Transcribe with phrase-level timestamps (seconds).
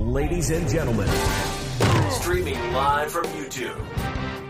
[0.00, 1.06] Ladies and gentlemen,
[2.10, 3.78] streaming live from YouTube,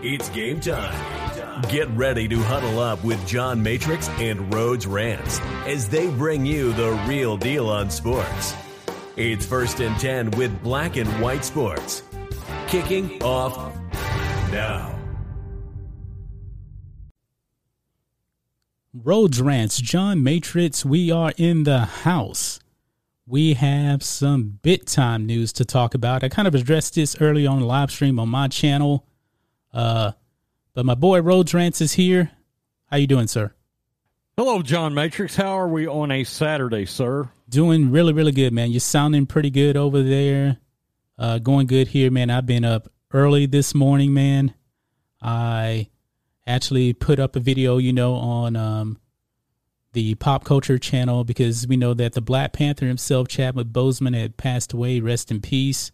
[0.01, 1.61] it's game time.
[1.69, 6.71] Get ready to huddle up with John Matrix and Rhodes Rants as they bring you
[6.71, 8.55] the real deal on sports.
[9.17, 12.01] It's first and 10 with black and white sports.
[12.67, 13.75] Kicking off
[14.51, 14.97] now.
[18.93, 22.61] Rhodes Rants, John Matrix, we are in the house.
[23.31, 26.21] We have some bit time news to talk about.
[26.21, 29.07] I kind of addressed this early on the live stream on my channel.
[29.73, 30.11] Uh,
[30.73, 32.31] but my boy Rhodes Rants is here.
[32.87, 33.53] How you doing, sir?
[34.35, 35.37] Hello, John Matrix.
[35.37, 37.29] How are we on a Saturday, sir?
[37.47, 38.69] Doing really, really good, man.
[38.69, 40.57] You're sounding pretty good over there.
[41.17, 42.29] Uh, going good here, man.
[42.29, 44.55] I've been up early this morning, man.
[45.21, 45.87] I
[46.45, 48.99] actually put up a video, you know, on um,
[49.93, 54.37] the pop culture channel because we know that the Black Panther himself, Chadwick Boseman, had
[54.37, 54.99] passed away.
[54.99, 55.91] Rest in peace.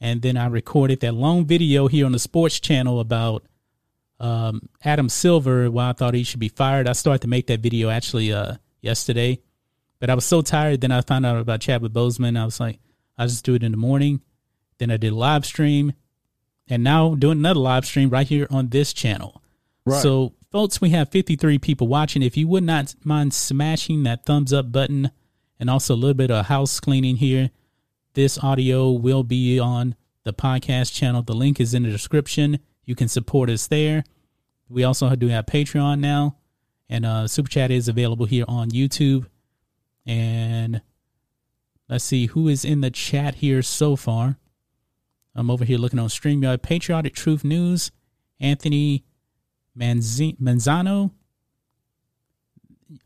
[0.00, 3.44] And then I recorded that long video here on the sports channel about
[4.18, 5.70] um, Adam Silver.
[5.70, 6.88] Why I thought he should be fired.
[6.88, 9.40] I started to make that video actually uh, yesterday,
[10.00, 10.80] but I was so tired.
[10.80, 12.36] Then I found out about Chadwick Boseman.
[12.36, 12.80] I was like,
[13.16, 14.22] I'll just do it in the morning.
[14.78, 15.92] Then I did a live stream,
[16.68, 19.40] and now doing another live stream right here on this channel.
[19.84, 20.02] Right.
[20.02, 22.22] So, folks, we have 53 people watching.
[22.22, 25.10] If you would not mind smashing that thumbs up button
[25.58, 27.50] and also a little bit of house cleaning here,
[28.12, 31.22] this audio will be on the podcast channel.
[31.22, 32.58] The link is in the description.
[32.84, 34.04] You can support us there.
[34.68, 36.36] We also do have Patreon now,
[36.88, 39.26] and uh, Super Chat is available here on YouTube.
[40.04, 40.82] And
[41.88, 44.38] let's see who is in the chat here so far.
[45.34, 46.62] I'm over here looking on StreamYard.
[46.62, 47.90] Patriotic Truth News,
[48.38, 49.04] Anthony
[49.78, 51.10] Manzi- Manzano.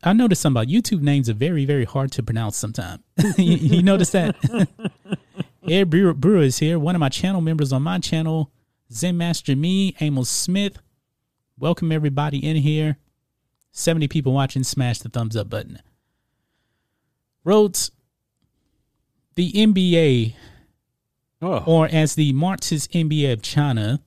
[0.03, 3.01] I noticed something about YouTube names are very, very hard to pronounce sometimes.
[3.37, 4.35] you, you notice that?
[5.69, 8.51] Ed Brewer, Brewer is here, one of my channel members on my channel.
[8.91, 10.79] Zen Master Me, Amos Smith.
[11.57, 12.97] Welcome everybody in here.
[13.71, 14.63] 70 people watching.
[14.63, 15.79] Smash the thumbs up button.
[17.43, 17.91] Rhodes,
[19.35, 20.35] the NBA,
[21.41, 24.01] Oh, or as the Marxist NBA of China,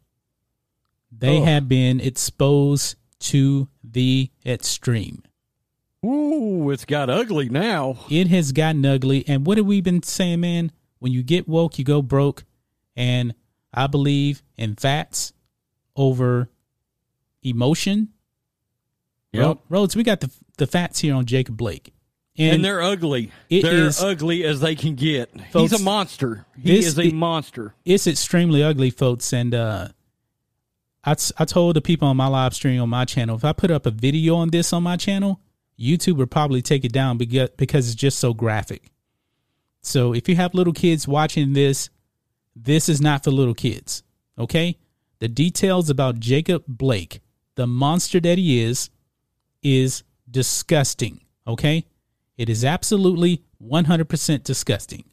[1.21, 1.45] they Oh.
[1.45, 5.23] have been exposed to the extreme.
[6.05, 7.99] ooh, it's got ugly now.
[8.11, 9.23] It has gotten ugly.
[9.29, 10.73] And what have we been saying, man?
[10.99, 12.45] When you get woke, you go broke.
[12.97, 13.35] And
[13.73, 15.33] I believe in facts
[15.97, 16.49] over
[17.43, 18.09] emotion.
[19.33, 19.59] Yep.
[19.69, 21.93] Rhodes, we got the the facts here on Jacob Blake.
[22.39, 23.31] And, they're ugly.
[23.51, 25.31] they're is- ugly as they can get.
[25.51, 26.47] Folks, He's a monster.
[26.59, 27.75] He is a monster.
[27.85, 29.33] it's extremely ugly, folks.
[29.35, 29.89] And uh,
[31.05, 33.71] I, I told the people on my live stream on my channel, if I put
[33.71, 35.41] up a video on this on my channel,
[35.79, 38.91] YouTube would probably take it down because, because it's just so graphic.
[39.81, 41.89] So if you have little kids watching this,
[42.55, 44.03] this is not for little kids.
[44.39, 44.79] Okay?
[45.21, 47.21] The details about Jacob Blake,
[47.55, 48.91] the monster that he is,
[49.63, 51.23] is disgusting.
[51.47, 51.87] Okay?
[52.37, 55.05] It is absolutely 100% disgusting.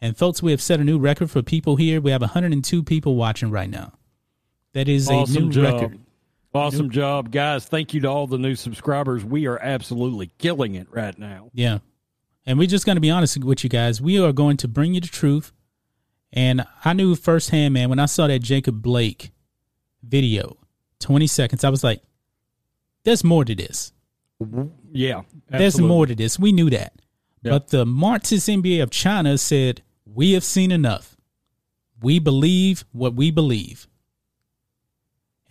[0.00, 2.00] And folks, we have set a new record for people here.
[2.00, 3.92] We have 102 people watching right now.
[4.74, 5.64] That is a Awesome new job.
[5.80, 5.98] record.
[6.54, 7.64] Awesome job, guys.
[7.64, 9.24] Thank you to all the new subscribers.
[9.24, 11.50] We are absolutely killing it right now.
[11.54, 11.78] Yeah.
[12.44, 14.00] And we're just going to be honest with you guys.
[14.02, 15.52] We are going to bring you the truth.
[16.32, 19.30] And I knew firsthand, man, when I saw that Jacob Blake
[20.02, 20.56] video,
[21.00, 22.02] 20 seconds, I was like,
[23.04, 23.92] there's more to this.
[24.92, 25.22] Yeah.
[25.48, 26.38] There's more to this.
[26.38, 26.94] We knew that.
[27.42, 27.52] Yeah.
[27.52, 31.16] But the Marxist NBA of China said, We have seen enough.
[32.00, 33.86] We believe what we believe.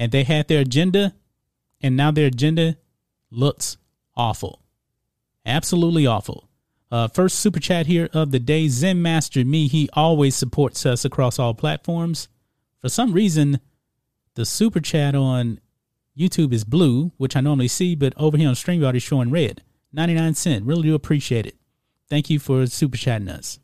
[0.01, 1.13] And they had their agenda,
[1.79, 2.77] and now their agenda
[3.29, 3.77] looks
[4.17, 4.63] awful.
[5.45, 6.49] Absolutely awful.
[6.89, 9.67] Uh, first super chat here of the day Zen Master Me.
[9.67, 12.29] He always supports us across all platforms.
[12.79, 13.59] For some reason,
[14.33, 15.59] the super chat on
[16.17, 19.61] YouTube is blue, which I normally see, but over here on StreamYard is showing red.
[19.93, 20.65] 99 cent.
[20.65, 21.57] Really do appreciate it.
[22.09, 23.59] Thank you for super chatting us.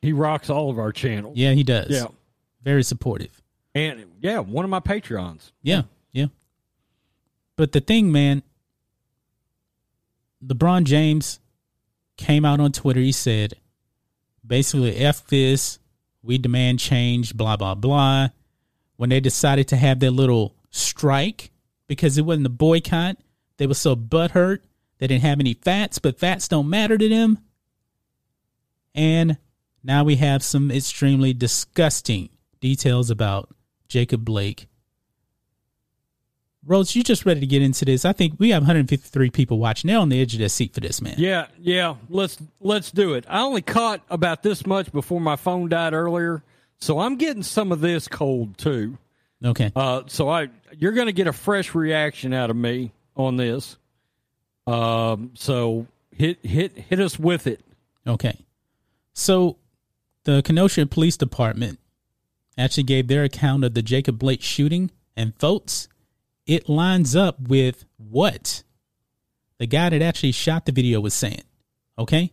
[0.00, 1.36] He rocks all of our channels.
[1.36, 1.90] Yeah, he does.
[1.90, 2.06] Yeah.
[2.62, 3.42] Very supportive.
[3.76, 5.52] And yeah, one of my Patreons.
[5.62, 6.28] Yeah, yeah.
[7.56, 8.42] But the thing, man,
[10.42, 11.40] LeBron James
[12.16, 13.00] came out on Twitter.
[13.00, 13.52] He said,
[14.46, 15.78] basically, F this.
[16.22, 18.28] We demand change, blah, blah, blah.
[18.96, 21.50] When they decided to have their little strike
[21.86, 23.18] because it wasn't a boycott,
[23.58, 24.60] they were so butthurt.
[24.98, 27.40] They didn't have any fats, but fats don't matter to them.
[28.94, 29.36] And
[29.84, 33.54] now we have some extremely disgusting details about
[33.88, 34.68] Jacob Blake.
[36.64, 38.04] Rose, you just ready to get into this?
[38.04, 39.88] I think we have 153 people watching.
[39.88, 41.14] They're on the edge of their seat for this, man.
[41.16, 41.94] Yeah, yeah.
[42.08, 43.24] Let's let's do it.
[43.28, 46.42] I only caught about this much before my phone died earlier,
[46.78, 48.98] so I'm getting some of this cold too.
[49.44, 49.70] Okay.
[49.76, 53.76] Uh, so I you're going to get a fresh reaction out of me on this.
[54.66, 57.60] Um, so hit hit hit us with it.
[58.08, 58.44] Okay.
[59.12, 59.56] So
[60.24, 61.78] the Kenosha Police Department
[62.56, 65.88] actually gave their account of the Jacob Blake shooting, and folks,
[66.46, 68.62] it lines up with what
[69.58, 71.42] the guy that actually shot the video was saying.
[71.98, 72.32] Okay?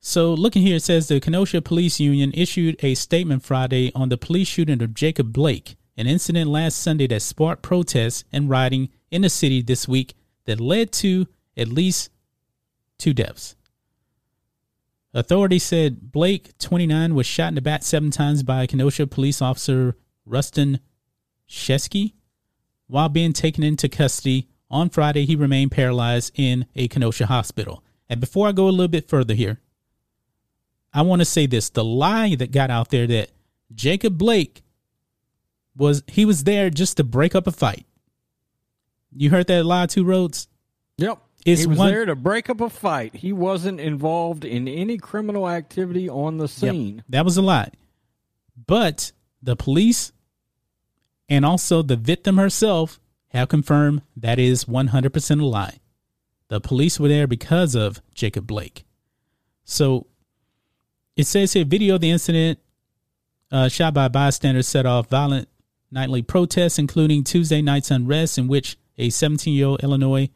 [0.00, 4.16] So, looking here, it says the Kenosha Police Union issued a statement Friday on the
[4.16, 9.22] police shooting of Jacob Blake, an incident last Sunday that sparked protests and rioting in
[9.22, 12.10] the city this week that led to at least
[12.96, 13.56] two deaths.
[15.18, 19.96] Authorities said Blake, 29, was shot in the back seven times by Kenosha police officer
[20.28, 20.78] Rusten
[21.48, 22.12] Sheskey.
[22.86, 27.82] While being taken into custody on Friday, he remained paralyzed in a Kenosha hospital.
[28.08, 29.58] And before I go a little bit further here,
[30.94, 33.32] I want to say this the lie that got out there that
[33.74, 34.62] Jacob Blake
[35.74, 37.86] was he was there just to break up a fight.
[39.12, 40.46] You heard that lie two roads?
[40.98, 41.20] Yep.
[41.52, 43.14] It's he was one- there to break up a fight.
[43.16, 47.02] He wasn't involved in any criminal activity on the Yep, scene.
[47.08, 47.70] that was a lie.
[48.66, 49.12] But
[49.42, 50.12] the police
[51.28, 55.78] and also the victim herself have confirmed that is 100% a lie.
[56.48, 58.84] The police were there because of Jacob Blake.
[59.64, 60.06] So
[61.16, 62.58] it says here video of the incident
[63.50, 65.48] uh, shot by bystanders set off violent
[65.90, 70.28] nightly protests, including Tuesday night's unrest in which a 17 year old Illinois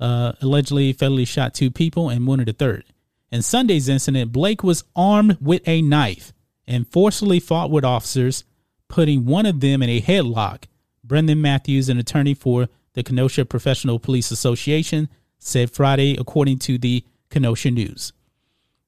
[0.00, 2.84] uh, allegedly fatally shot two people and wounded a third.
[3.30, 6.32] In Sunday's incident, Blake was armed with a knife
[6.66, 8.44] and forcefully fought with officers,
[8.88, 10.64] putting one of them in a headlock.
[11.04, 15.08] Brendan Matthews, an attorney for the Kenosha Professional Police Association,
[15.38, 18.12] said Friday, according to the Kenosha News.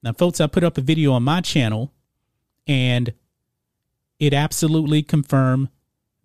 [0.03, 1.93] Now, folks, I put up a video on my channel
[2.67, 3.12] and
[4.19, 5.69] it absolutely confirmed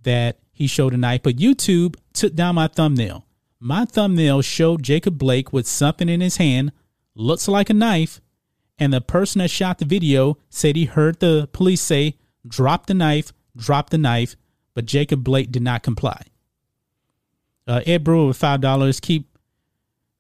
[0.04, 3.25] that he showed a knife, but YouTube took down my thumbnail.
[3.66, 6.72] My thumbnail showed Jacob Blake with something in his hand,
[7.16, 8.22] looks like a knife,
[8.78, 12.16] and the person that shot the video said he heard the police say,
[12.48, 14.36] drop the knife, drop the knife,
[14.76, 16.22] but Jacob Blake did not comply.
[17.66, 19.00] Uh, Ed Brewer with five dollars.
[19.00, 19.36] Keep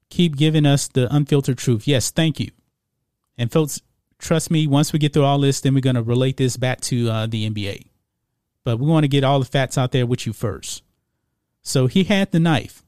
[0.09, 1.88] keep giving us the unfiltered truth.
[1.88, 2.50] Yes, thank you.
[3.38, 3.80] And folks,
[4.18, 6.81] trust me, once we get through all this, then we're going to relate this back
[6.81, 7.89] to uh, the NBA.
[8.63, 10.81] But we want to get all the facts out there with you first.
[11.62, 12.81] So he had the knife.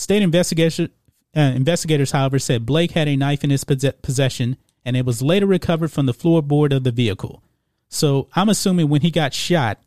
[0.00, 0.88] State investigation,
[1.36, 5.44] uh, investigators, however, said Blake had a knife in his possession and it was later
[5.44, 7.42] recovered from the floorboard of the vehicle.
[7.90, 9.78] So I'm assuming when he got shot,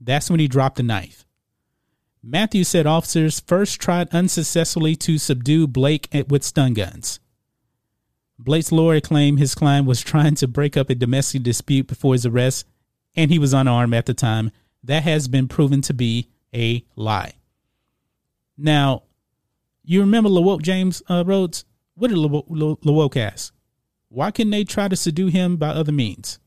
[0.00, 1.24] that's when he dropped the knife.
[2.24, 7.20] Matthews said officers first tried unsuccessfully to subdue Blake with stun guns.
[8.40, 12.26] Blake's lawyer claimed his client was trying to break up a domestic dispute before his
[12.26, 12.66] arrest
[13.14, 14.50] and he was unarmed at the time.
[14.82, 17.34] That has been proven to be a lie.
[18.58, 19.04] Now,
[19.84, 21.64] you remember LaWoke James uh, Rhodes?
[21.94, 22.48] What did LaWoke,
[22.82, 23.54] LaWoke ask?
[24.08, 26.38] Why couldn't they try to subdue him by other means?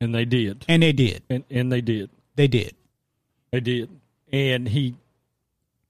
[0.00, 0.64] And they did.
[0.68, 1.22] And they did.
[1.30, 2.10] And and they did.
[2.34, 2.74] They did.
[3.52, 3.88] They did.
[4.32, 4.96] And he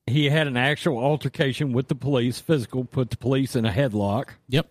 [0.07, 4.31] he had an actual altercation with the police, physical, put the police in a headlock.
[4.49, 4.71] Yep.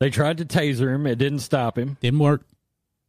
[0.00, 1.06] They tried to taser him.
[1.06, 1.96] It didn't stop him.
[2.00, 2.42] Didn't work.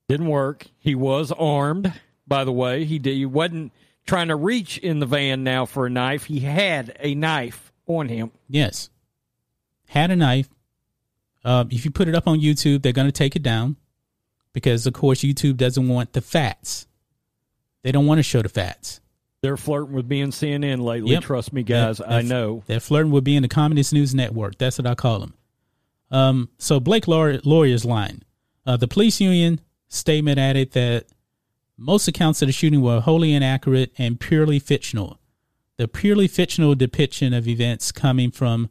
[0.08, 0.66] Didn't work.
[0.80, 1.94] He was armed,
[2.26, 2.86] by the way.
[2.86, 3.74] He, did, he wasn't
[4.08, 6.24] trying to reach in the van now for a knife.
[6.24, 8.32] He had a knife on him.
[8.48, 8.90] Yes.
[9.88, 10.50] Had a knife.
[11.44, 13.76] Uh, if you put it up on YouTube, they're going to take it down
[14.54, 16.88] because, of course, YouTube doesn't want the facts.
[17.82, 19.00] They don't want to show the facts.
[19.42, 21.12] They're flirting with being CNN lately.
[21.12, 21.24] Yep.
[21.24, 22.00] Trust me, guys.
[22.00, 22.64] They're- I they're- know.
[22.68, 24.58] They're flirting with being the Communist News Network.
[24.58, 25.34] That's what I call them.
[26.12, 28.24] Um, so Blake lawyer, lawyer's line.
[28.66, 31.06] Uh, the police union statement added that
[31.78, 35.19] most accounts of the shooting were wholly inaccurate and purely fictional.
[35.80, 38.70] The purely fictional depiction of events coming from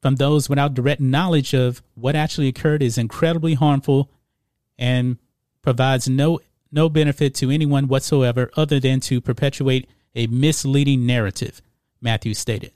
[0.00, 4.08] from those without direct knowledge of what actually occurred is incredibly harmful
[4.78, 5.18] and
[5.62, 6.38] provides no
[6.70, 11.60] no benefit to anyone whatsoever other than to perpetuate a misleading narrative,
[12.00, 12.70] Matthews stated.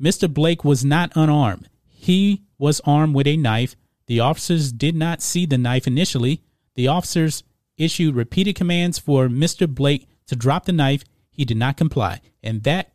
[0.00, 0.32] Mr.
[0.32, 1.68] Blake was not unarmed.
[1.86, 3.76] He was armed with a knife.
[4.06, 6.40] The officers did not see the knife initially.
[6.74, 7.42] The officers
[7.76, 9.68] issued repeated commands for Mr.
[9.68, 11.04] Blake to drop the knife.
[11.36, 12.20] He did not comply.
[12.42, 12.92] And that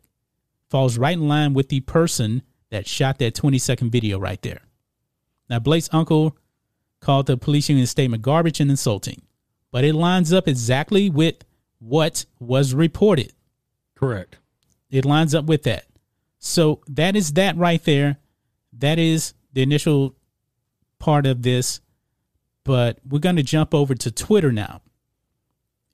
[0.68, 4.62] falls right in line with the person that shot that 20 second video right there.
[5.48, 6.36] Now, Blake's uncle
[7.00, 9.22] called the police union statement garbage and insulting,
[9.70, 11.44] but it lines up exactly with
[11.78, 13.32] what was reported.
[13.94, 14.38] Correct.
[14.90, 15.86] It lines up with that.
[16.38, 18.18] So that is that right there.
[18.72, 20.16] That is the initial
[20.98, 21.80] part of this.
[22.64, 24.80] But we're going to jump over to Twitter now.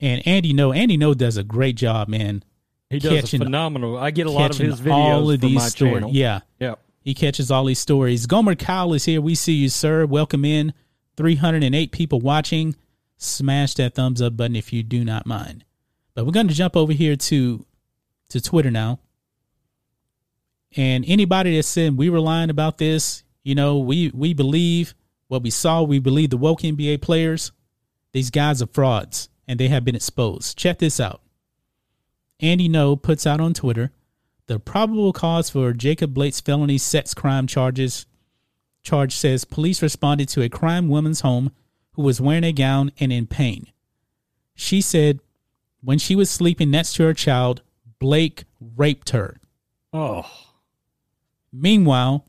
[0.01, 2.43] And Andy Ngo, Andy Ngo does a great job, man.
[2.89, 3.97] He does Catching- a phenomenal.
[3.97, 5.93] I get a lot of his videos all of these my stories.
[5.95, 6.11] channel.
[6.13, 6.39] Yeah.
[6.59, 6.75] Yeah.
[7.01, 8.25] He catches all these stories.
[8.25, 9.21] Gomer Kyle is here.
[9.21, 10.05] We see you, sir.
[10.05, 10.73] Welcome in.
[11.17, 12.75] 308 people watching.
[13.17, 15.65] Smash that thumbs up button if you do not mind.
[16.15, 17.65] But we're going to jump over here to
[18.29, 18.99] to Twitter now.
[20.75, 24.93] And anybody that said we were lying about this, you know, we we believe
[25.27, 25.81] what we saw.
[25.83, 27.51] We believe the woke NBA players.
[28.13, 30.55] These guys are frauds, and they have been exposed.
[30.55, 31.21] Check this out.
[32.39, 33.91] Andy Ngo puts out on Twitter
[34.45, 38.05] the probable cause for Jacob Blake's felony sex crime charges.
[38.83, 41.51] Charge says police responded to a crime woman's home
[41.93, 43.65] who was wearing a gown and in pain.
[44.53, 45.19] She said
[45.81, 47.63] when she was sleeping next to her child,
[47.97, 48.43] Blake
[48.77, 49.37] raped her.
[49.91, 50.29] Oh,
[51.51, 52.25] Meanwhile,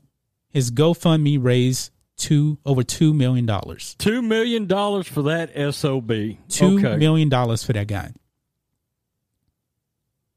[0.49, 3.95] his GoFundMe raised two over two million dollars.
[3.99, 6.07] two million dollars for that sob.
[6.49, 6.95] Two okay.
[6.97, 8.13] million dollars for that guy.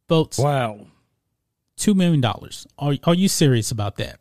[0.09, 0.87] Folks, Wow.
[1.77, 2.67] two million dollars.
[2.79, 4.19] Are are you serious about that?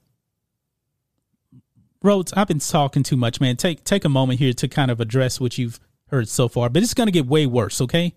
[2.01, 3.55] Rhodes, I've been talking too much, man.
[3.55, 6.83] Take take a moment here to kind of address what you've heard so far, but
[6.83, 8.13] it's gonna get way worse, okay?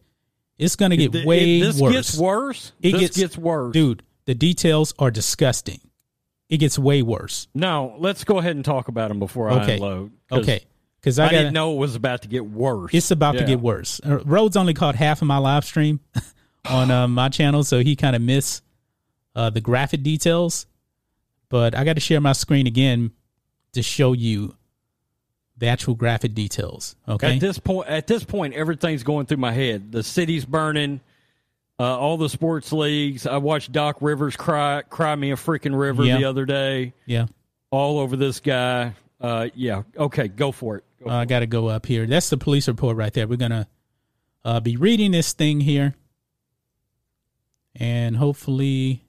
[0.59, 1.93] It's gonna get Th- way it- this worse.
[1.93, 2.73] gets worse.
[2.81, 5.81] It this gets- gets, worse, Dude, the details are disgusting.
[6.49, 7.49] It gets way worse.
[7.55, 9.75] No, let's go ahead and talk about them before I Okay.
[9.75, 10.13] unload.
[10.29, 10.61] 'cause Okay.
[11.01, 12.93] Because I, I, didn't know it was about to get worse.
[12.93, 14.01] It's about to get worse.
[14.05, 16.01] Uh, Rhodes only caught half of my live stream
[16.69, 18.63] on uh, my channel, so he kind of missed
[19.37, 20.67] uh, the graphic details.
[21.49, 23.13] But I got to share my screen again
[23.73, 24.57] to show you
[25.59, 26.97] the actual graphic details.
[27.09, 27.35] Okay.
[27.35, 29.93] At this point, at this point, everything's going through my head.
[29.93, 31.01] The city's burning.
[31.79, 33.27] Uh, all the sports leagues.
[33.27, 36.17] I watched Doc Rivers cry, cry me a freaking river Yeah.
[36.19, 36.95] the other day.
[37.05, 37.27] yeah.
[37.71, 38.95] All over this guy.
[39.21, 39.83] Uh, yeah.
[39.97, 40.85] Okay, go for it.
[41.05, 42.07] Go Uh, I got to go up here.
[42.07, 43.27] That's the police report right there.
[43.27, 43.67] We're gonna
[44.45, 45.95] uh, be reading this thing here,
[47.75, 49.03] and hopefully,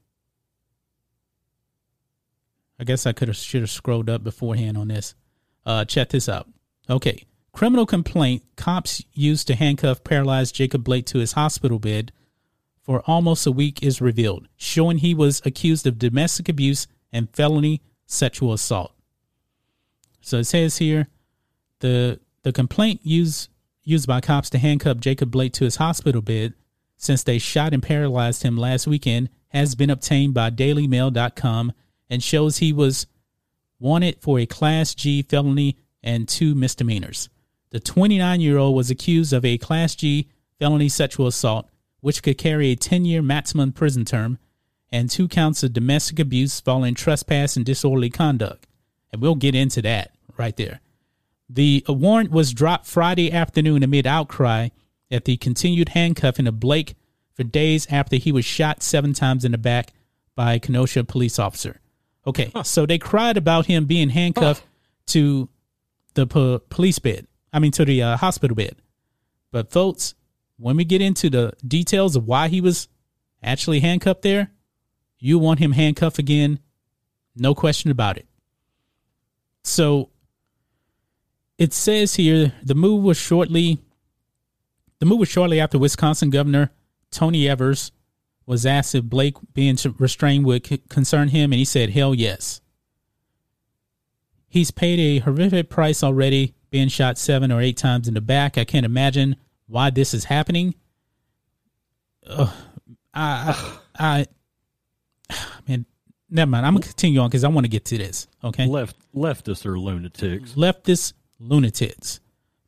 [2.79, 5.15] I guess I could have should have scrolled up beforehand on this.
[5.65, 6.47] Uh, check this out.
[6.89, 12.11] Okay, criminal complaint: cops used to handcuff paralyzed Jacob Blake to his hospital bed
[12.87, 17.81] for almost a week is revealed, showing he was accused of domestic abuse and felony
[18.05, 18.93] sexual assault.
[20.21, 21.09] So it says here
[21.81, 23.49] the the complaint used
[23.83, 26.53] used by cops to handcuff Jacob Blake to his hospital bed
[26.95, 31.73] since they shot and paralyzed him last weekend has been obtained by dailymail.com
[32.09, 33.05] and shows he was
[33.79, 37.27] wanted for a class G felony and two misdemeanors.
[37.71, 41.69] The 29-year-old was accused of a class G felony sexual assault
[42.01, 44.37] which could carry a 10-year maximum prison term
[44.91, 48.67] and two counts of domestic abuse following trespass and disorderly conduct.
[49.11, 50.81] And we'll get into that right there.
[51.49, 54.69] The warrant was dropped Friday afternoon amid outcry
[55.09, 56.95] at the continued handcuffing of Blake
[57.33, 59.93] for days after he was shot seven times in the back
[60.35, 61.79] by a Kenosha police officer.
[62.25, 64.65] Okay, so they cried about him being handcuffed
[65.07, 65.47] to
[66.13, 67.27] the po- police bed.
[67.53, 68.75] I mean, to the uh, hospital bed.
[69.51, 70.13] But folks,
[70.57, 72.87] when we get into the details of why he was
[73.41, 74.51] actually handcuffed there,
[75.19, 76.59] you want him handcuffed again,
[77.35, 78.27] no question about it.
[79.63, 80.09] So
[81.57, 83.79] it says here the move was shortly
[84.99, 86.71] the move was shortly after Wisconsin Governor
[87.11, 87.91] Tony Evers
[88.45, 92.61] was asked if Blake being restrained would concern him, and he said, "Hell yes."
[94.47, 98.57] He's paid a horrific price already, being shot seven or eight times in the back.
[98.57, 99.35] I can't imagine
[99.67, 100.75] why this is happening.
[102.25, 102.49] Ugh,
[103.13, 104.27] I, I,
[105.29, 105.35] I,
[105.67, 105.85] man,
[106.29, 106.65] never mind.
[106.65, 108.27] I'm gonna continue on because I want to get to this.
[108.43, 110.53] Okay, Left leftists are lunatics.
[110.53, 112.19] leftist lunatics.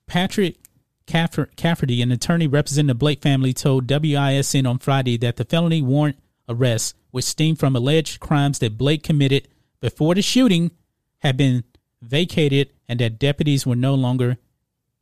[0.08, 0.58] Patrick
[1.06, 5.82] Caffer- Cafferty, an attorney representing the Blake family, told WISN on Friday that the felony
[5.82, 9.48] warrant arrest, which stemmed from alleged crimes that Blake committed
[9.82, 10.72] before the shooting,
[11.20, 11.64] had been
[12.02, 14.38] vacated and that deputies were no longer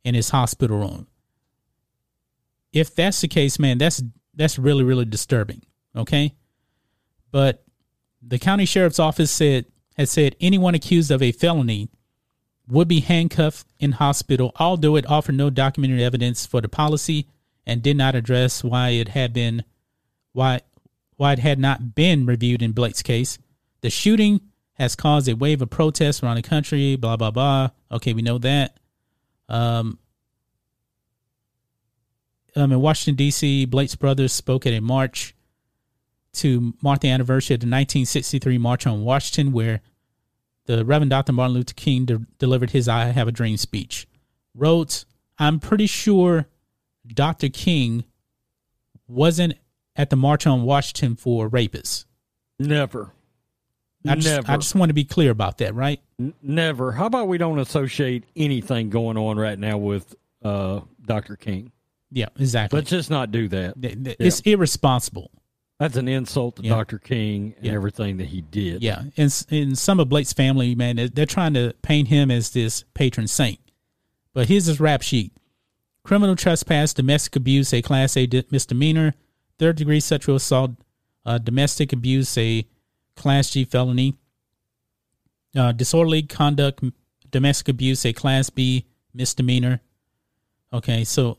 [0.04, 1.06] in his hospital room.
[2.72, 4.02] If that's the case, man, that's
[4.34, 5.62] that's really really disturbing.
[5.96, 6.34] Okay,
[7.30, 7.64] but
[8.22, 11.88] the county sheriff's office said had said anyone accused of a felony
[12.68, 17.26] would be handcuffed in hospital, although it offered no documentary evidence for the policy
[17.66, 19.64] and did not address why it had been
[20.32, 20.60] why
[21.16, 23.38] why it had not been reviewed in Blake's case.
[23.80, 24.40] The shooting
[24.74, 27.70] has caused a wave of protests around the country, blah blah blah.
[27.90, 28.78] Okay, we know that.
[29.48, 29.98] Um,
[32.58, 35.34] um in Washington D.C., Blake's brothers spoke at a march
[36.34, 39.80] to mark the anniversary of the 1963 March on Washington, where
[40.66, 41.32] the Reverend Dr.
[41.32, 44.06] Martin Luther King de- delivered his I Have a Dream speech.
[44.54, 45.04] Wrote,
[45.38, 46.46] I'm pretty sure
[47.06, 47.48] Dr.
[47.48, 48.04] King
[49.06, 49.54] wasn't
[49.96, 52.04] at the March on Washington for rapists.
[52.58, 53.12] Never.
[54.06, 54.50] I just, Never.
[54.50, 56.00] I just want to be clear about that, right?
[56.42, 56.92] Never.
[56.92, 61.36] How about we don't associate anything going on right now with uh, Dr.
[61.36, 61.72] King?
[62.10, 62.78] Yeah, exactly.
[62.78, 63.80] Let's just not do that.
[63.80, 65.30] Th- th- It's irresponsible.
[65.78, 66.70] That's an insult to Yeah.
[66.70, 66.98] Dr.
[66.98, 67.72] King and Yeah.
[67.72, 68.82] everything that he did.
[68.82, 72.50] Yeah, and and some of Blake's family, man, they're- they're trying to paint him as
[72.50, 73.60] this patron saint.
[74.34, 75.32] But here's his rap sheet:
[76.02, 79.14] criminal trespass, domestic abuse, a class A misdemeanor,
[79.58, 80.72] third degree sexual assault,
[81.24, 82.66] uh, domestic abuse, a
[83.14, 84.14] class G felony,
[85.54, 86.82] uh, disorderly conduct,
[87.30, 89.80] domestic abuse, a class B misdemeanor.
[90.72, 91.38] Okay, so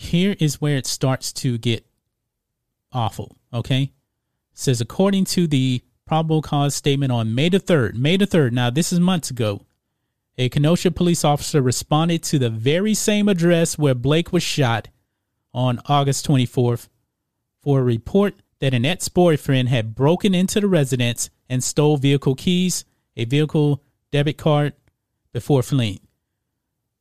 [0.00, 1.86] here is where it starts to get
[2.92, 3.36] awful.
[3.52, 3.92] Okay
[4.60, 8.70] says according to the probable cause statement on May the 3rd, May the 3rd, now
[8.70, 9.62] this is months ago,
[10.36, 14.88] a Kenosha police officer responded to the very same address where Blake was shot
[15.52, 16.88] on August 24th
[17.62, 22.34] for a report that an ex boyfriend had broken into the residence and stole vehicle
[22.34, 22.84] keys,
[23.16, 24.74] a vehicle debit card
[25.32, 26.00] before fleeing.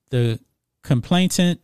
[0.10, 0.40] The
[0.82, 1.62] complainant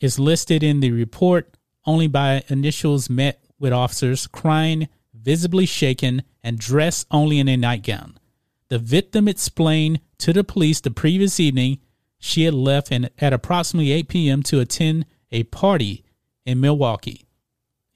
[0.00, 6.58] is listed in the report only by initials met with officers crying, visibly shaken, and
[6.58, 8.18] dressed only in a nightgown.
[8.68, 11.78] The victim explained to the police the previous evening
[12.18, 14.42] she had left and at approximately 8 p.m.
[14.44, 16.04] to attend a party
[16.46, 17.26] in Milwaukee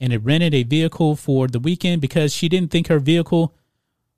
[0.00, 3.54] and had rented a vehicle for the weekend because she didn't think her vehicle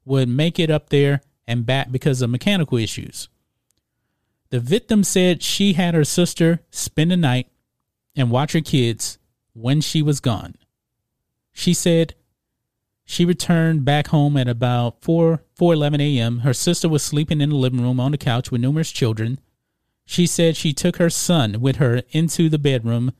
[0.04, 3.28] would make it up there and back because of mechanical issues.
[4.50, 7.48] The victim said she had her sister spend the night
[8.16, 9.18] and watch her kids
[9.52, 10.54] when she was gone.
[11.52, 12.14] She said
[13.04, 16.38] she returned back home at about 4 4:11 a.m.
[16.38, 19.40] Her sister was sleeping in the living room on the couch with numerous children.
[20.04, 23.12] She said she took her son with her into the bedroom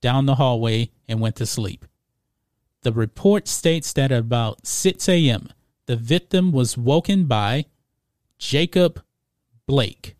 [0.00, 1.84] down the hallway and went to sleep.
[2.82, 5.48] The report states that at about 6 a.m.,
[5.86, 7.66] the victim was woken by
[8.38, 9.02] Jacob
[9.66, 10.16] Blake.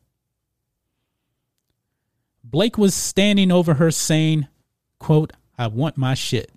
[2.55, 4.47] Blake was standing over her saying,
[5.01, 6.53] quote, I want my shit.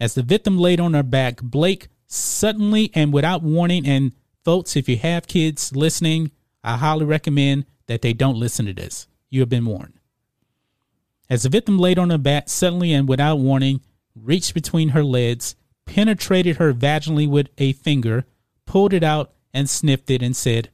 [0.00, 4.12] As the victim laid on her back, Blake suddenly and without warning, and
[4.46, 6.30] folks, if you have kids listening,
[6.62, 9.06] I highly recommend that they don't listen to this.
[9.28, 10.00] You have been warned.
[11.28, 13.82] As the victim laid on her back, suddenly and without warning,
[14.16, 18.24] reached between her legs, penetrated her vaginally with a finger,
[18.64, 20.70] pulled it out, and sniffed it, and said,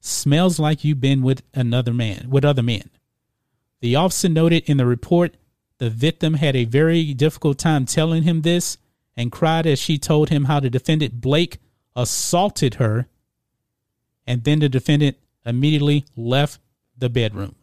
[0.00, 2.88] Smells like you've been with another man, with other men.
[3.86, 5.36] The officer noted in the report
[5.78, 8.78] the victim had a very difficult time telling him this
[9.16, 11.58] and cried as she told him how the defendant Blake
[11.94, 13.06] assaulted her,
[14.26, 16.58] and then the defendant immediately left
[16.98, 17.54] the bedroom.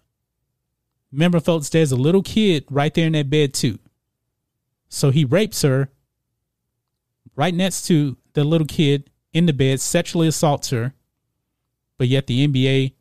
[1.12, 3.80] Remember, folks, there's a little kid right there in that bed, too.
[4.88, 5.90] So he rapes her
[7.36, 10.94] right next to the little kid in the bed, sexually assaults her,
[11.98, 12.94] but yet the NBA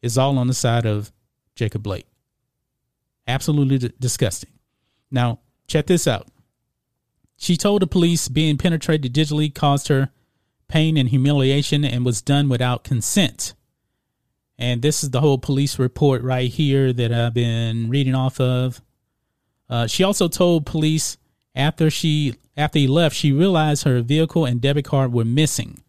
[0.00, 1.12] is all on the side of
[1.54, 2.07] Jacob Blake.
[3.28, 4.50] Absolutely d- disgusting.
[5.10, 6.26] Now, check this out.
[7.36, 10.10] She told the police being penetrated digitally caused her
[10.66, 13.54] pain and humiliation and was done without consent.
[14.58, 18.82] And this is the whole police report right here that I've been reading off of.
[19.70, 21.16] Uh, she also told police
[21.54, 25.82] after she after he left, she realized her vehicle and debit card were missing.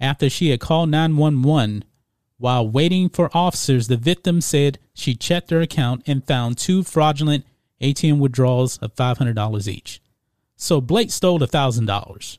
[0.00, 1.84] After she had called 911
[2.42, 7.46] while waiting for officers, the victim said she checked her account and found two fraudulent
[7.80, 10.02] ATM withdrawals of $500 each.
[10.56, 12.38] So Blake stole $1,000.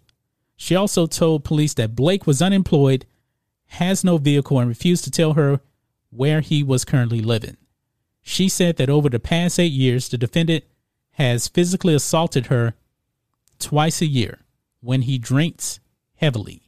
[0.57, 3.05] She also told police that Blake was unemployed,
[3.67, 5.61] has no vehicle, and refused to tell her
[6.09, 7.55] where he was currently living.
[8.21, 10.65] She said that over the past eight years, the defendant
[11.11, 12.73] has physically assaulted her
[13.57, 14.41] twice a year
[14.81, 15.79] when he drinks
[16.15, 16.63] heavily.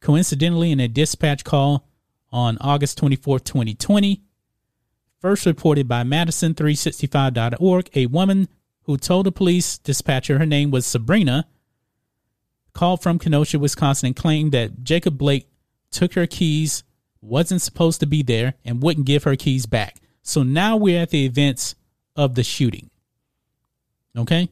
[0.00, 1.82] Coincidentally, in a dispatch call
[2.32, 4.22] on August 24, 2020,
[5.20, 8.48] first reported by Madison365.org, a woman
[8.82, 11.46] who told the police dispatcher her name was Sabrina
[12.72, 15.48] called from Kenosha, Wisconsin, and claimed that Jacob Blake
[15.90, 16.84] took her keys
[17.20, 19.96] wasn't supposed to be there and wouldn't give her keys back.
[20.22, 21.74] So now we're at the events
[22.14, 22.90] of the shooting.
[24.16, 24.48] Okay?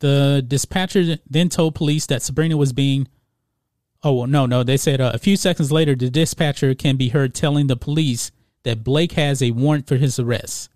[0.00, 3.08] The dispatcher then told police that Sabrina was being.
[4.06, 4.62] Oh, well, no, no.
[4.62, 8.30] They said uh, a few seconds later, the dispatcher can be heard telling the police
[8.62, 10.70] that Blake has a warrant for his arrest.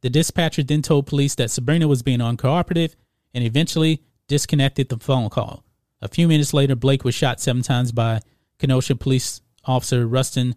[0.00, 2.96] The dispatcher then told police that Sabrina was being uncooperative
[3.34, 5.62] and eventually disconnected the phone call.
[6.00, 8.20] A few minutes later, Blake was shot seven times by
[8.58, 10.56] Kenosha police officer Rusten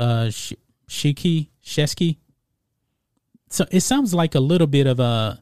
[0.00, 0.26] uh,
[0.88, 2.16] Shiki Sheskey.
[3.48, 5.40] So it sounds like a little bit of a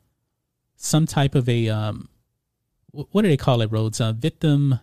[0.76, 2.10] some type of a um,
[2.90, 3.98] what do they call it, Rhodes?
[3.98, 4.78] A victim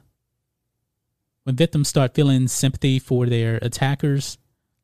[1.48, 4.38] when victims start feeling sympathy for their attackers,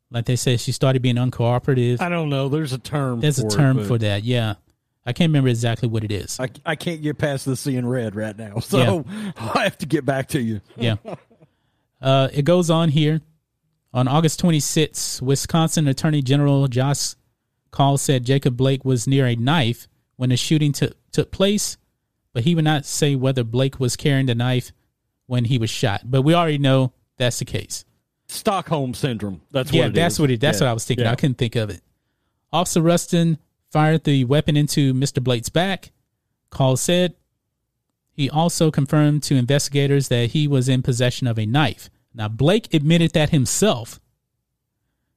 [0.10, 2.00] like they said, she started being uncooperative.
[2.00, 2.48] I don't know.
[2.48, 3.20] There's a term.
[3.20, 4.24] There's a term it, for that.
[4.24, 4.54] Yeah,
[5.06, 6.40] I can't remember exactly what it is.
[6.40, 9.32] I, I can't get past the seeing red right now, so yeah.
[9.36, 10.62] I have to get back to you.
[10.78, 10.96] yeah.
[12.02, 13.20] Uh, it goes on here.
[13.94, 17.16] On August 26th, Wisconsin Attorney General Josh
[17.72, 21.76] Kaul said Jacob Blake was near a knife when the shooting took took place,
[22.32, 24.72] but he would not say whether Blake was carrying the knife
[25.28, 26.02] when he was shot.
[26.06, 27.86] But we already know that's the case.
[28.28, 29.42] Stockholm syndrome.
[29.52, 30.20] That's yeah, what that's is.
[30.20, 30.42] what it.
[30.42, 30.68] That's yeah.
[30.68, 31.06] what I was thinking.
[31.06, 31.12] Yeah.
[31.12, 31.82] I couldn't think of it.
[32.52, 33.38] Officer Rusten
[33.72, 35.24] fired the weapon into Mr.
[35.24, 35.92] Blake's back.
[36.50, 37.16] Kaul said
[38.12, 41.90] he also confirmed to investigators that he was in possession of a knife.
[42.14, 44.00] Now Blake admitted that himself.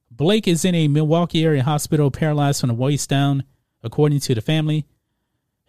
[0.09, 3.43] Blake is in a Milwaukee area hospital paralyzed from the waist down,
[3.83, 4.85] according to the family.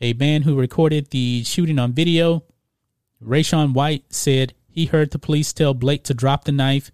[0.01, 2.45] A man who recorded the shooting on video,
[3.23, 6.91] Raysean White, said he heard the police tell Blake to drop the knife.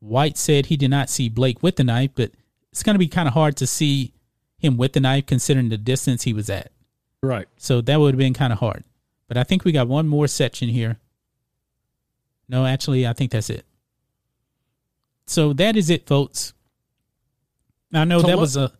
[0.00, 2.32] White said he did not see Blake with the knife, but
[2.70, 4.12] it's going to be kind of hard to see
[4.58, 6.70] him with the knife considering the distance he was at.
[7.22, 7.48] Right.
[7.56, 8.84] So that would have been kind of hard.
[9.28, 10.98] But I think we got one more section here.
[12.48, 13.64] No, actually, I think that's it.
[15.26, 16.52] So that is it, folks.
[17.92, 18.72] I know so that was a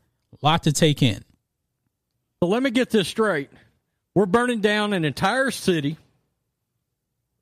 [0.42, 1.24] lot to take in.
[2.40, 3.48] But let me get this straight.
[4.14, 5.96] We're burning down an entire city.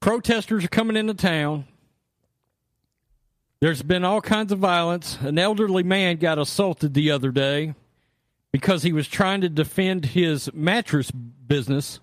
[0.02, 1.64] Protesters are coming into town.
[3.60, 5.16] There's been all kinds of violence.
[5.20, 7.76] An elderly man got assaulted the other day
[8.50, 12.00] because he was trying to defend his mattress business.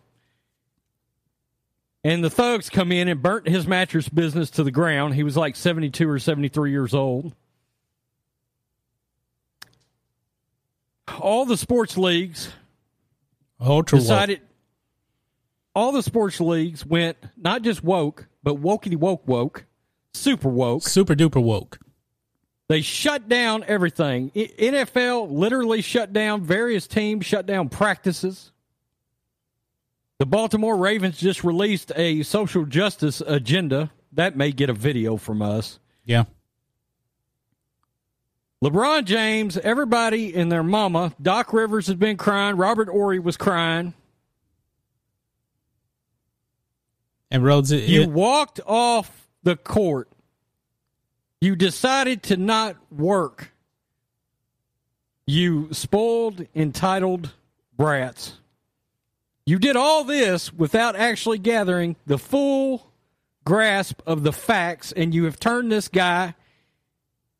[2.01, 5.15] And the thugs come in and burnt his mattress business to the ground.
[5.15, 7.35] He was like 72 or 73 years old.
[11.19, 12.49] All the sports leagues
[13.59, 14.39] Ultra decided.
[15.75, 19.65] All the sports leagues went not just woke, but wokey woke woke,
[20.13, 21.79] super woke, super duper woke.
[22.67, 24.29] They shut down everything.
[24.31, 28.51] NFL literally shut down various teams, shut down practices.
[30.19, 33.89] The Baltimore Ravens just released a social justice agenda.
[34.11, 35.79] That may get a video from us.
[36.05, 36.25] Yeah.
[38.63, 42.57] LeBron James, everybody and their mama, Doc Rivers has been crying.
[42.57, 43.93] Robert Horry was crying.
[47.31, 50.09] And Rhodes, it, you walked off the court.
[51.41, 53.51] You decided to not work.
[55.25, 57.33] You spoiled, entitled
[57.77, 58.33] brats.
[59.45, 62.91] You did all this without actually gathering the full
[63.45, 66.35] grasp of the facts, and you have turned this guy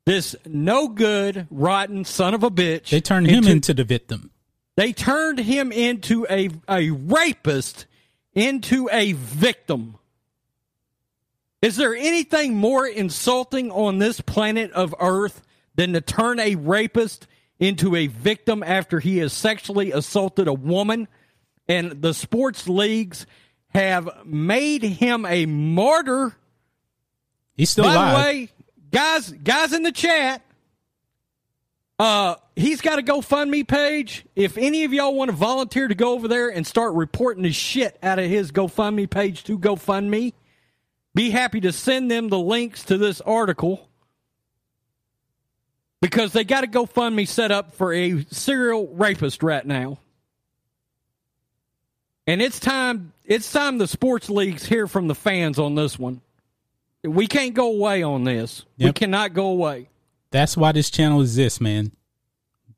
[0.10, 2.89] this no good, rotten son of a bitch.
[2.89, 4.32] They turned him into, the victim.
[4.75, 7.86] They turned him into a, a rapist,
[8.34, 9.98] into a victim.
[11.62, 15.42] Is there anything more insulting on this planet of Earth
[15.76, 17.28] than to turn a rapist
[17.60, 21.08] into a victim after he has sexually assaulted a woman?
[21.68, 23.26] And the sports leagues
[23.70, 26.36] have made him a martyr.
[27.56, 28.12] He's still By alive.
[28.12, 28.50] the way,
[28.92, 30.42] guys, guys in the chat,
[31.99, 34.25] uh, he's got a GoFundMe page.
[34.35, 37.51] If any of y'all want to volunteer to go over there and start reporting the
[37.51, 40.33] shit out of his GoFundMe page to GoFundMe,
[41.13, 43.89] be happy to send them the links to this article
[46.01, 49.99] because they got a GoFundMe set up for a serial rapist right now.
[52.25, 56.21] And it's time it's time the sports leagues hear from the fans on this one.
[57.03, 58.65] We can't go away on this.
[58.77, 58.88] Yep.
[58.88, 59.89] We cannot go away.
[60.32, 61.92] That's why this channel exists, man.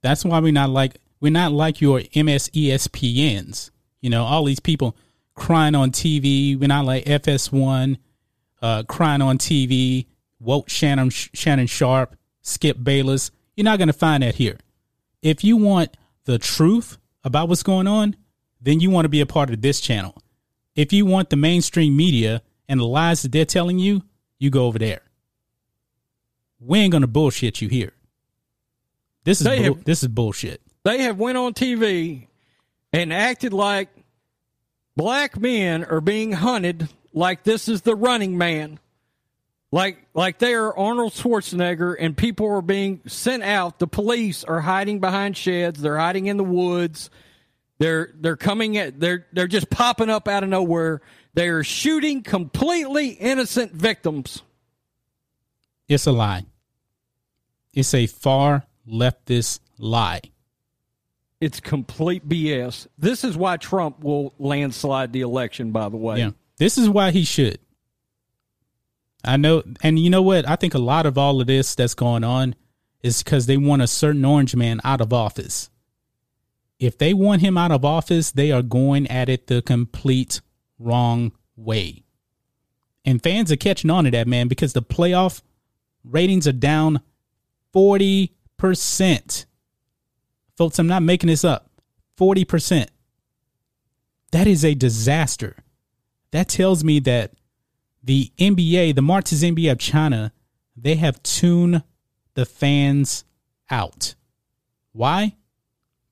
[0.02, 3.72] That's why we're not like we're not like your MSESPNs.
[4.02, 4.96] You know, all these people
[5.36, 6.60] crying on TV.
[6.60, 7.98] We're not like FS1
[8.62, 10.08] uh, crying on TV.
[10.40, 13.32] Woke Shannon Shannon Sharpe, Skip Bayless.
[13.56, 14.58] You're not going to find that here.
[15.22, 18.16] If you want the truth about what's going on,
[18.60, 20.18] then you want to be a part of this channel.
[20.76, 24.02] If you want the mainstream media and the lies that they're telling you,
[24.40, 25.02] you go over there.
[26.64, 27.94] We ain't gonna bullshit you here.
[29.24, 30.62] This is bull- have- this is bullshit.
[30.84, 32.28] They have went on TV
[32.92, 33.90] and acted like
[34.96, 38.80] black men are being hunted like this is the running man.
[39.72, 43.80] Like like they are Arnold Schwarzenegger and people are being sent out.
[43.80, 47.10] The police are hiding behind sheds, they're hiding in the woods.
[47.78, 51.02] They're they're coming at they're they're just popping up out of nowhere.
[51.34, 54.44] They are shooting completely innocent victims.
[55.88, 56.46] It's a lie.
[57.74, 60.22] It's a far leftist lie.
[61.40, 62.88] It's complete BS.
[62.98, 66.20] This is why Trump will landslide the election, by the way.
[66.20, 66.32] Yeah.
[66.58, 67.60] This is why he should.
[69.24, 70.48] I know, and you know what?
[70.48, 72.56] I think a lot of all of this that's going on
[73.02, 75.70] is because they want a certain orange man out of office.
[76.80, 80.42] If they want him out of office, they are going at it the complete
[80.80, 82.04] wrong way.
[83.06, 85.42] And fans are catching on to that, man, because the playoff
[86.04, 87.02] ratings are down
[87.76, 89.46] 40%.
[90.58, 91.70] Folks, I'm not making this up.
[92.20, 92.88] 40%.
[94.32, 95.58] That is a disaster.
[96.32, 97.34] That tells me that
[98.04, 100.32] the NBA, the Marxist NBA of China,
[100.76, 101.84] they have tuned
[102.34, 103.26] the fans
[103.70, 104.16] out.
[104.94, 105.36] Why?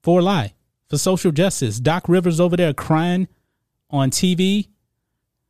[0.03, 0.53] For a lie.
[0.89, 1.79] For social justice.
[1.79, 3.27] Doc Rivers over there crying
[3.89, 4.67] on TV.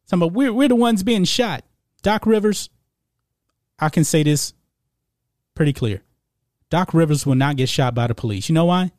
[0.07, 1.63] Talking about we're, we're the ones being shot.
[2.01, 2.69] Doc Rivers,
[3.77, 4.53] I can say this
[5.59, 6.01] pretty clear.
[6.69, 8.47] Doc Rivers will not get shot by the police.
[8.47, 8.93] You know why?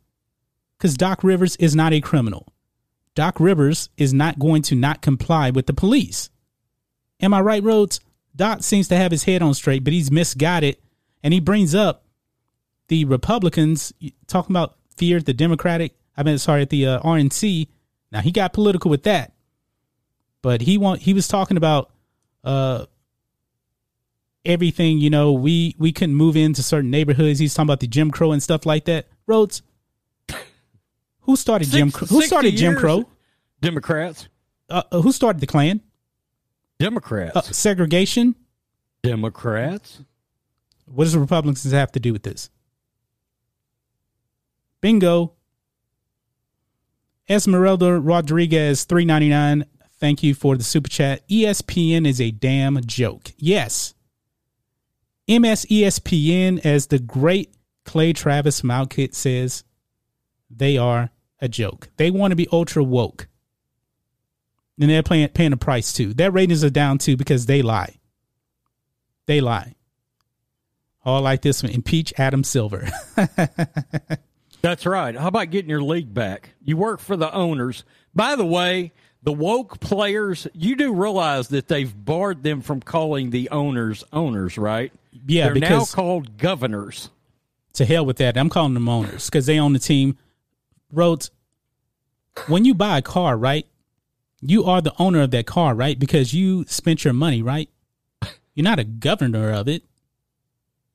[0.76, 2.52] Because Doc Rivers is not a criminal.
[3.14, 6.28] Doc Rivers is not going to not comply with the police.
[7.18, 8.00] Am I right, Rhodes?
[8.36, 10.76] Doc seems to have his head on straight, but he's misguided.
[11.22, 12.04] And he brings up
[12.88, 13.94] the Republicans
[14.26, 17.68] talking about fear at the Democratic, I mean, sorry, at the uh, RNC.
[18.12, 19.32] Now, he got political with that.
[20.42, 21.90] But he want he was talking about
[22.44, 22.84] uh
[24.44, 27.38] everything, you know, we we couldn't move into certain neighborhoods.
[27.38, 29.07] He's talking about the Jim Crow and stuff like that.
[29.26, 29.62] Rhodes,
[31.20, 31.90] who started Jim?
[31.90, 32.07] Crow?
[32.07, 33.09] Who started Jim Crow?
[33.61, 34.29] Democrats.
[34.68, 35.81] Uh, uh, who started the Klan?
[36.79, 37.37] Democrats.
[37.37, 38.35] Uh, segregation.
[39.03, 40.03] Democrats.
[40.87, 42.50] What does the Republicans have to do with this?
[44.81, 45.35] Bingo.
[47.29, 49.66] Esmeralda Rodriguez, three ninety nine.
[50.00, 51.29] Thank you for the super chat.
[51.29, 53.33] ESPN is a damn joke.
[53.37, 53.94] Yes.
[55.30, 59.62] MSESPN, as the great Clay Travis Outkick says,
[60.50, 61.88] they are a joke.
[61.98, 63.28] They want to be ultra woke.
[64.80, 66.14] And they're paying paying a price too.
[66.14, 68.00] Their ratings are down too because they lie.
[69.26, 69.76] They lie.
[71.04, 71.70] All like this one.
[71.70, 72.88] Impeach Adam Silver.
[74.62, 75.14] That's right.
[75.14, 76.54] How about getting your league back?
[76.62, 77.84] You work for the owners.
[78.14, 83.30] By the way, the woke players, you do realize that they've barred them from calling
[83.30, 84.92] the owners owners, right?
[85.12, 87.10] Yeah, They're because- now called governors.
[87.74, 88.36] to hell with that.
[88.36, 90.16] I'm calling them owners because they own the team.
[90.92, 91.30] Rhodes,
[92.48, 93.66] when you buy a car, right?
[94.40, 95.98] You are the owner of that car, right?
[95.98, 97.68] Because you spent your money, right?
[98.54, 99.84] You're not a governor of it.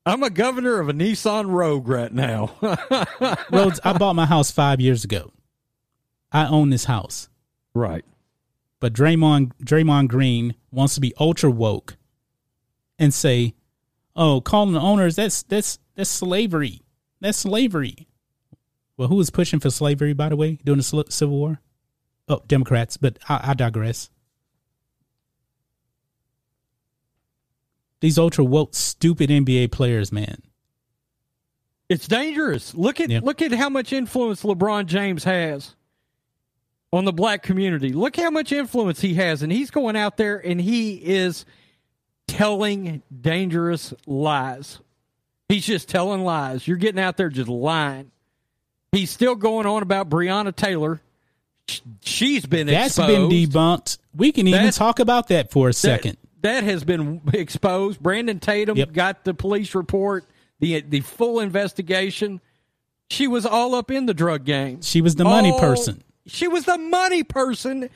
[0.06, 2.51] I'm a governor of a Nissan Rogue right now.
[3.51, 5.32] Rhodes, I bought my house five years ago.
[6.32, 7.30] I own this house.
[7.73, 8.04] right.
[8.82, 11.95] But Draymond Draymond Green wants to be ultra woke
[12.99, 13.56] and say,
[14.15, 16.82] "Oh, calling the owners that's that's that's slavery.
[17.21, 18.08] That's slavery."
[18.97, 21.62] Well, who was pushing for slavery, by the way, during the Civil Civil War?
[22.28, 22.97] Oh, Democrats.
[22.97, 24.10] But I, I digress.
[28.01, 30.41] These ultra woke, stupid NBA players, man.
[31.89, 32.73] It's dangerous.
[32.73, 33.19] Look at Yeah.
[33.23, 35.75] look at how much influence LeBron James has
[36.91, 37.93] on the black community.
[37.93, 41.45] Look how much influence he has and he's going out there and he is
[42.28, 44.80] telling dangerous lies.
[45.50, 46.68] He's just telling lies.
[46.68, 48.12] You're getting out there just lying.
[48.92, 51.02] He's still going on about Breonna Taylor.
[52.02, 53.30] She's been That's exposed.
[53.30, 53.98] been debunked.
[54.16, 56.18] We can even talk about that for a second.
[56.42, 58.00] That, has been exposed.
[58.00, 58.94] Brandon Tatum Yep.
[58.94, 60.26] got the police report,
[60.60, 62.40] the the full investigation.
[63.10, 64.82] She was all up in the drug game.
[64.82, 66.04] She was the money person.
[66.28, 67.90] She was the money person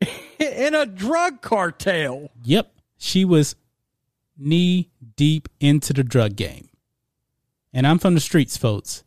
[0.38, 2.30] in a drug cartel.
[2.44, 2.70] Yep.
[2.98, 3.56] She was
[4.38, 6.68] knee deep into the drug game.
[7.72, 9.04] And I'm from the streets, folks.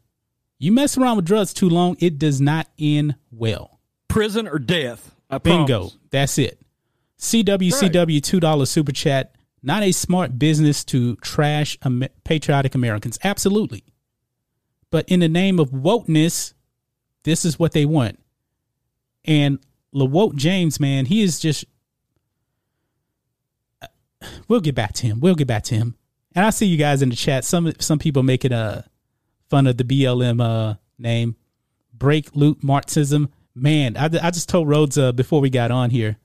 [0.58, 3.80] You mess around with drugs too long, it does not end well.
[4.08, 5.16] Prison or death.
[5.30, 5.66] I Bingo.
[5.66, 5.98] promise.
[6.12, 6.60] That's it.
[7.20, 9.36] CWCW $2 super chat.
[9.62, 11.78] Not a smart business to trash
[12.24, 13.20] patriotic Americans.
[13.24, 13.84] Absolutely.
[14.90, 16.54] But in the name of wokeness,
[17.24, 18.20] this is what they want.
[19.26, 19.60] And
[19.94, 21.66] LeWoke James, man, he is just.
[24.48, 25.20] We'll get back to him.
[25.20, 25.96] We'll get back to him.
[26.36, 27.46] and I see you guys in the chat.
[27.46, 28.86] Some some people making a
[29.50, 31.36] fun of the BLM uh, name,
[31.94, 33.30] break loot Marxism.
[33.56, 36.18] Man, I, I just told Rhodes uh, before we got on here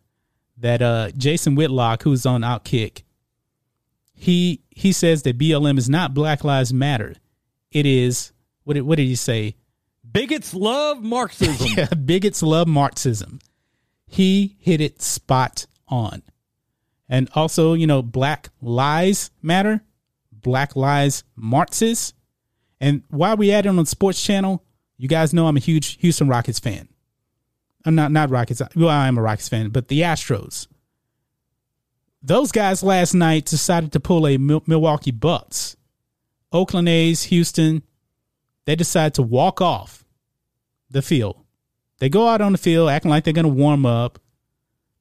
[0.58, 3.02] that uh, Jason Whitlock, who's on Outkick,
[4.12, 7.14] he he says that BLM is not Black Lives Matter.
[7.70, 8.32] It is
[8.64, 9.56] what did, what did he say?
[10.10, 11.68] Bigots love Marxism.
[11.76, 13.40] yeah, bigots love Marxism.
[14.06, 16.22] He hit it spot on.
[17.14, 19.84] And also, you know, Black Lives Matter,
[20.32, 22.12] Black Lives Marxists.
[22.80, 24.64] And while we at it on sports channel,
[24.96, 26.88] you guys know I'm a huge Houston Rockets fan.
[27.84, 28.60] I'm not not Rockets.
[28.74, 30.66] Well, I am a Rockets fan, but the Astros.
[32.20, 35.76] Those guys last night decided to pull a Milwaukee Bucks,
[36.50, 37.84] Oakland A's, Houston.
[38.64, 40.04] They decided to walk off
[40.90, 41.36] the field.
[42.00, 44.18] They go out on the field acting like they're going to warm up,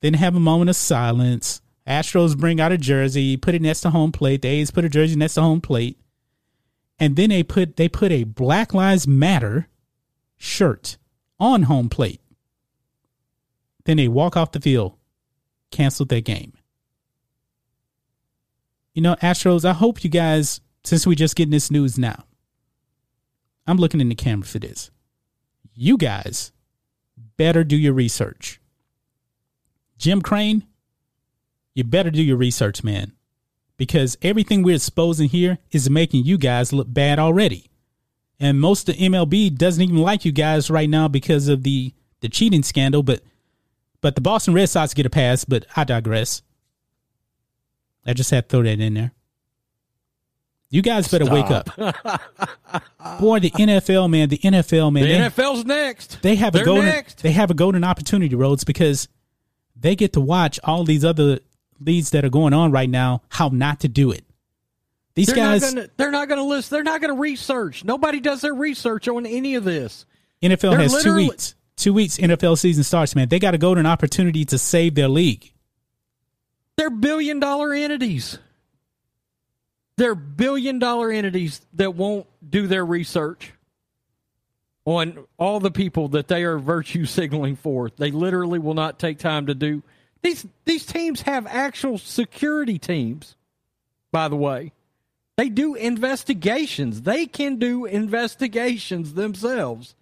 [0.02, 1.60] then have a moment of silence.
[1.88, 4.42] Astros bring out a jersey, put it next to home plate.
[4.42, 6.00] The A's put a jersey next to home plate,
[6.98, 9.68] and then they put they put a Black Lives Matter
[10.38, 10.98] shirt
[11.40, 12.22] on home plate.
[13.86, 14.94] Then they walk off the field,
[15.72, 16.54] canceled their game.
[18.94, 22.26] You know, Astros, I hope you guys, since we just getting this news now,
[23.66, 24.92] I'm looking in the camera for this.
[25.74, 26.52] You guys
[27.38, 28.62] better do your research.
[29.98, 30.66] Jim Crane,
[31.74, 33.14] you better do your research, man.
[33.78, 37.70] Because everything we're exposing here is making you guys look bad already.
[38.40, 42.30] And most of MLB doesn't even like you guys right now because of the the
[42.30, 43.22] cheating scandal, but
[44.02, 46.42] but the Boston Red Sox get a pass, but I digress.
[48.06, 49.12] I just had to throw that in there.
[50.70, 51.36] You guys better Stop.
[51.36, 53.20] wake up.
[53.20, 55.04] Boy, the NFL, man, the NFL, man.
[55.04, 56.22] The they, NFL's next.
[56.22, 57.22] They have They're a golden next.
[57.22, 59.08] they have a golden opportunity, Rhodes, because
[59.76, 61.40] they get to watch all these other
[61.80, 64.24] leads that are going on right now, how not to do it.
[65.16, 67.84] These they're guys not gonna, they're not going to list, they're not going to research.
[67.84, 70.06] Nobody does their research on any of this.
[70.42, 71.56] NFL they're has two weeks.
[71.76, 73.30] Two weeks NFL season starts, man.
[73.30, 75.52] They got a golden opportunity to save their league.
[76.78, 78.38] They're billion dollar entities.
[79.98, 83.54] They're billion dollar entities that won't do their research
[84.86, 87.90] on all the people that they are virtue signaling for.
[87.90, 89.84] They literally will not take time to do
[90.24, 93.36] these these teams have actual security teams,
[94.12, 94.72] by the way.
[95.36, 97.02] They do investigations.
[97.02, 99.96] They can do investigations themselves.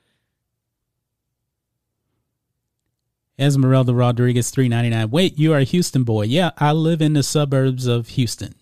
[3.39, 5.09] Esmeralda Rodriguez, three ninety nine.
[5.09, 6.23] Wait, you are a Houston boy?
[6.23, 8.53] Yeah, I live in the suburbs of Houston.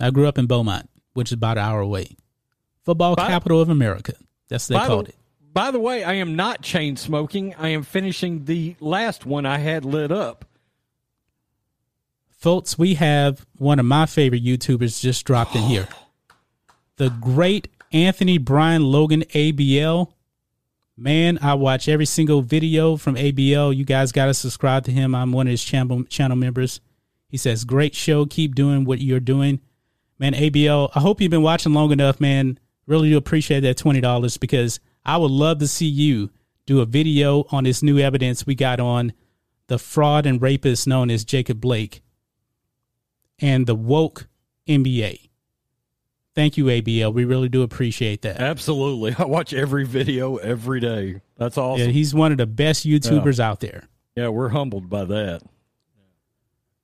[0.00, 2.16] I grew up in Beaumont, which is about an hour away.
[2.84, 4.12] Football by, capital of America.
[4.48, 5.16] That's what they called the, it.
[5.52, 7.54] By the way, I am not chain smoking.
[7.54, 10.44] I am finishing the last one I had lit up.
[12.44, 15.88] Folks, we have one of my favorite YouTubers just dropped in here.
[16.98, 20.12] The great Anthony Brian Logan ABL.
[20.94, 23.74] Man, I watch every single video from ABL.
[23.74, 25.14] You guys got to subscribe to him.
[25.14, 26.82] I'm one of his channel channel members.
[27.28, 28.26] He says, "Great show.
[28.26, 29.60] Keep doing what you're doing."
[30.18, 32.58] Man, ABL, I hope you've been watching long enough, man.
[32.86, 36.30] Really do appreciate that $20 because I would love to see you
[36.66, 39.14] do a video on this new evidence we got on
[39.66, 42.03] the fraud and rapist known as Jacob Blake
[43.40, 44.28] and the woke
[44.68, 45.30] NBA.
[46.34, 47.14] Thank you, ABL.
[47.14, 48.40] We really do appreciate that.
[48.40, 49.14] Absolutely.
[49.18, 51.20] I watch every video every day.
[51.36, 51.86] That's awesome.
[51.86, 53.48] Yeah, he's one of the best YouTubers yeah.
[53.48, 53.88] out there.
[54.16, 55.42] Yeah, we're humbled by that.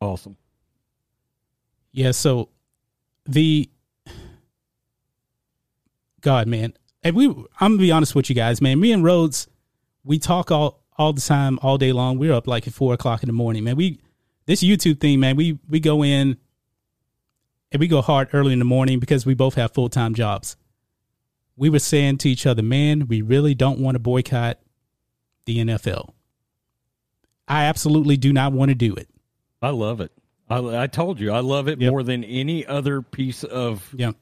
[0.00, 0.36] Awesome.
[1.92, 2.48] Yeah, so
[3.26, 3.68] the
[6.20, 8.78] God, man, and we I'm gonna be honest with you guys, man.
[8.78, 9.48] Me and Rhodes,
[10.04, 12.18] we talk all all the time, all day long.
[12.18, 13.76] We're up like at four o'clock in the morning, man.
[13.76, 14.00] We
[14.50, 15.36] this YouTube thing, man.
[15.36, 16.36] We we go in
[17.70, 20.56] and we go hard early in the morning because we both have full time jobs.
[21.56, 24.58] We were saying to each other, man, we really don't want to boycott
[25.44, 26.14] the NFL.
[27.46, 29.08] I absolutely do not want to do it.
[29.62, 30.10] I love it.
[30.48, 31.90] I, I told you, I love it yep.
[31.90, 34.16] more than any other piece of yep.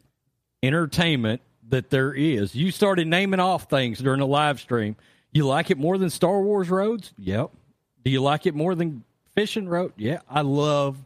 [0.62, 2.54] entertainment that there is.
[2.54, 4.96] You started naming off things during the live stream.
[5.32, 7.14] You like it more than Star Wars Rhodes?
[7.16, 7.50] Yep.
[8.04, 9.04] Do you like it more than
[9.38, 9.92] Fishing Road?
[9.96, 10.18] Yeah.
[10.28, 10.96] I love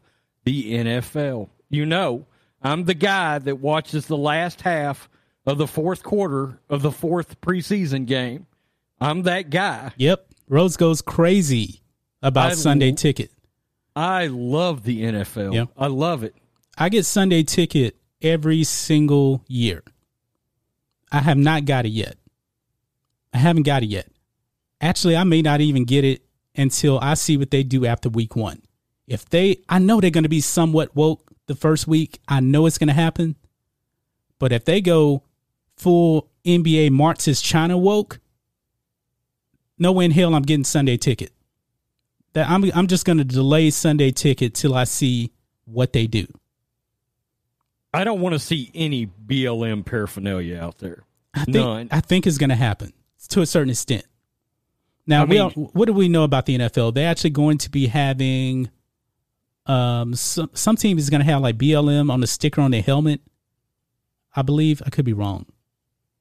[0.44, 1.50] the NFL.
[1.68, 2.26] You know,
[2.62, 5.10] I'm the guy that watches the last half
[5.44, 8.46] of the fourth quarter of the fourth preseason game.
[9.00, 9.92] I'm that guy.
[9.96, 10.26] Yep.
[10.48, 11.82] Rose goes crazy
[12.22, 13.30] about I Sunday ticket.
[13.94, 15.52] I love the NFL.
[15.52, 15.64] Yeah.
[15.76, 16.34] I love it.
[16.78, 19.82] I get Sunday ticket every single year.
[21.10, 22.16] I have not got it yet.
[23.34, 24.08] I haven't got it yet.
[24.80, 26.21] Actually, I may not even get it
[26.56, 28.62] until I see what they do after week one.
[29.06, 32.20] If they, I know they're going to be somewhat woke the first week.
[32.28, 33.36] I know it's going to happen.
[34.38, 35.22] But if they go
[35.76, 38.20] full NBA Marxist China woke,
[39.78, 41.32] no way in hell I'm getting Sunday ticket.
[42.32, 45.32] That I'm I'm just gonna delay Sunday ticket till I see
[45.64, 46.26] what they do.
[47.92, 51.04] I don't want to see any BLM paraphernalia out there.
[51.34, 51.88] I think None.
[51.90, 52.92] I think is gonna happen
[53.28, 54.06] to a certain extent.
[55.06, 56.94] Now I mean- what do we know about the NFL?
[56.94, 58.70] They're actually going to be having
[59.66, 63.20] um some some team is gonna have like BLM on the sticker on their helmet.
[64.34, 65.46] I believe I could be wrong.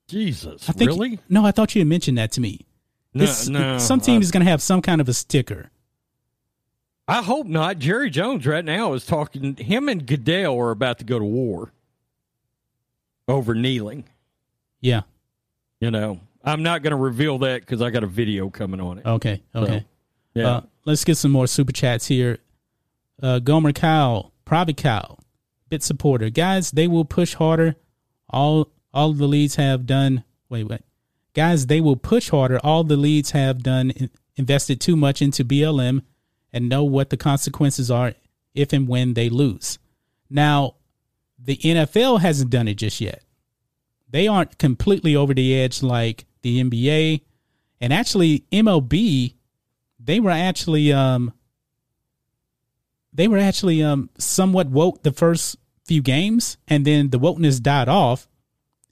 [0.07, 1.19] Jesus, I think really?
[1.29, 1.45] no.
[1.45, 2.65] I thought you had mentioned that to me.
[3.13, 3.77] No, This- no.
[3.77, 5.71] some team I, is going to have some kind of a sticker.
[7.07, 7.79] I hope not.
[7.79, 9.55] Jerry Jones right now is talking.
[9.55, 11.71] Him and Goodell are about to go to war
[13.27, 14.03] over kneeling.
[14.82, 15.01] Yeah.
[15.79, 19.00] You know, I'm not going to reveal that because I got a video coming on
[19.00, 19.06] it.
[19.06, 19.42] Okay.
[19.56, 19.86] Okay.
[20.34, 20.48] yeah.
[20.48, 22.39] Uh, let's get some more super chats here.
[23.22, 25.18] Uh, Gomer Cow, Private Cow,
[25.70, 26.30] bit supporter.
[26.30, 27.76] Guys, they will push harder.
[28.30, 30.24] All all the leads have done.
[30.50, 30.82] Wait, wait.
[31.34, 32.60] Guys, they will push harder.
[32.64, 36.02] All the leads have done in- invested too much into BLM
[36.52, 38.14] and know what the consequences are
[38.54, 39.80] if and when they lose.
[40.30, 40.76] Now,
[41.39, 43.24] the NFL hasn't done it just yet.
[44.10, 47.22] They aren't completely over the edge like the NBA.
[47.80, 49.36] And actually, MLB
[50.04, 51.34] they were actually um
[53.14, 57.89] they were actually um somewhat woke the first few games and then the wokeness died
[57.89, 58.28] off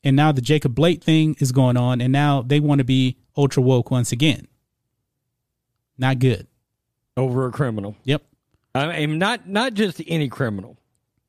[0.04, 3.18] and now the Jacob Blake thing is going on and now they want to be
[3.38, 4.47] ultra woke once again.
[5.97, 6.47] Not good.
[7.18, 7.95] over a criminal.
[8.04, 8.24] Yep.
[8.74, 10.78] I mean, not not just any criminal,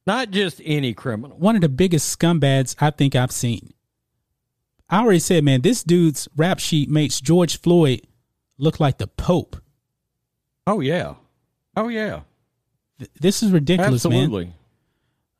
[0.07, 1.37] not just any criminal.
[1.39, 3.73] One of the biggest scumbags I think I've seen.
[4.91, 8.03] I already said, man, this dude's rap sheet makes George Floyd
[8.59, 9.57] look like the Pope.
[10.67, 11.15] Oh yeah,
[11.77, 12.21] oh yeah,
[12.99, 14.55] Th- This is ridiculous, man.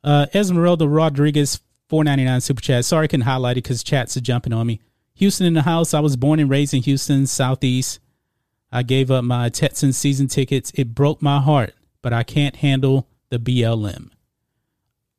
[0.03, 2.85] Uh, Esmeralda Rodriguez, four ninety nine super chat.
[2.85, 4.79] Sorry, I couldn't highlight it because chats are jumping on me.
[5.15, 5.93] Houston in the house.
[5.93, 7.99] I was born and raised in Houston, Southeast.
[8.71, 10.71] I gave up my Texans season tickets.
[10.75, 14.09] It broke my heart, but I can't handle the BLM.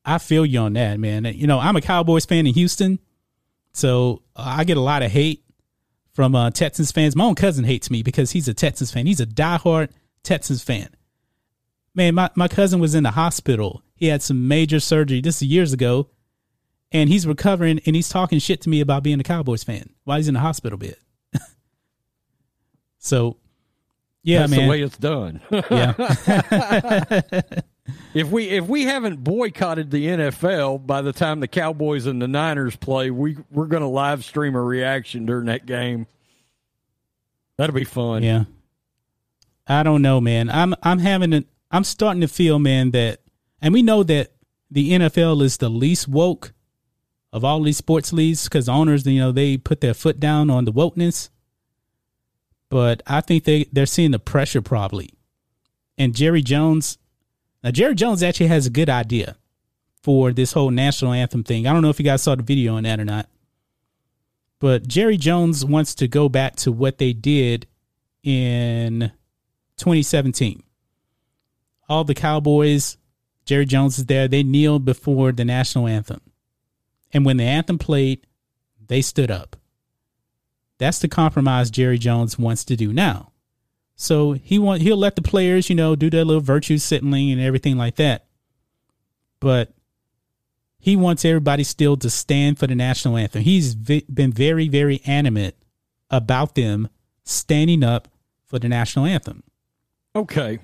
[0.05, 1.24] I feel you on that, man.
[1.26, 2.99] You know, I'm a Cowboys fan in Houston,
[3.73, 5.45] so I get a lot of hate
[6.12, 7.16] from uh, Texans fans.
[7.16, 9.07] My own cousin hates me because he's a Texans fan.
[9.07, 9.91] He's a diehard
[10.23, 10.89] Texans fan
[11.95, 13.83] man, my, my cousin was in the hospital.
[13.95, 15.20] He had some major surgery.
[15.20, 16.09] This is years ago.
[16.91, 20.18] And he's recovering and he's talking shit to me about being a Cowboys fan while
[20.18, 20.97] he's in the hospital bed.
[22.99, 23.39] so,
[24.23, 24.62] yeah, That's man.
[24.64, 25.41] the way it's done.
[25.51, 27.20] yeah.
[28.14, 32.28] if we if we haven't boycotted the NFL by the time the Cowboys and the
[32.28, 36.07] Niners play, we we're going to live stream a reaction during that game.
[37.57, 38.22] That'll be fun.
[38.22, 38.45] Yeah.
[39.66, 40.51] I don't know, man.
[40.51, 43.20] I'm I'm having a I'm starting to feel, man, that
[43.61, 44.33] and we know that
[44.70, 46.53] the NFL is the least woke
[47.33, 50.64] of all these sports leagues because owners, you know, they put their foot down on
[50.64, 51.30] the wokeness.
[52.68, 55.11] But I think they they're seeing the pressure probably.
[55.99, 56.99] And Jerry Jones,
[57.63, 59.37] now Jerry Jones actually has a good idea
[60.03, 61.67] for this whole national anthem thing.
[61.67, 63.29] I don't know if you guys saw the video on that or not.
[64.59, 67.67] But Jerry Jones wants to go back to what they did
[68.23, 69.11] in
[69.77, 70.63] 2017.
[71.89, 72.97] All the Cowboys,
[73.45, 76.21] Jerry Jones is there, they kneeled before the national anthem.
[77.13, 78.25] And when the anthem played,
[78.87, 79.57] they stood up.
[80.79, 83.32] That's the compromise Jerry Jones wants to do now.
[84.03, 87.40] So he want he'll let the players, you know, do their little virtue signaling and
[87.40, 88.24] everything like that.
[89.38, 89.72] But
[90.76, 93.42] he wants everybody still to stand for the national anthem.
[93.42, 95.55] He's vi- been very, very animate
[96.11, 96.88] about them
[97.22, 98.09] standing up
[98.44, 99.44] for the national anthem.
[100.16, 100.59] Okay.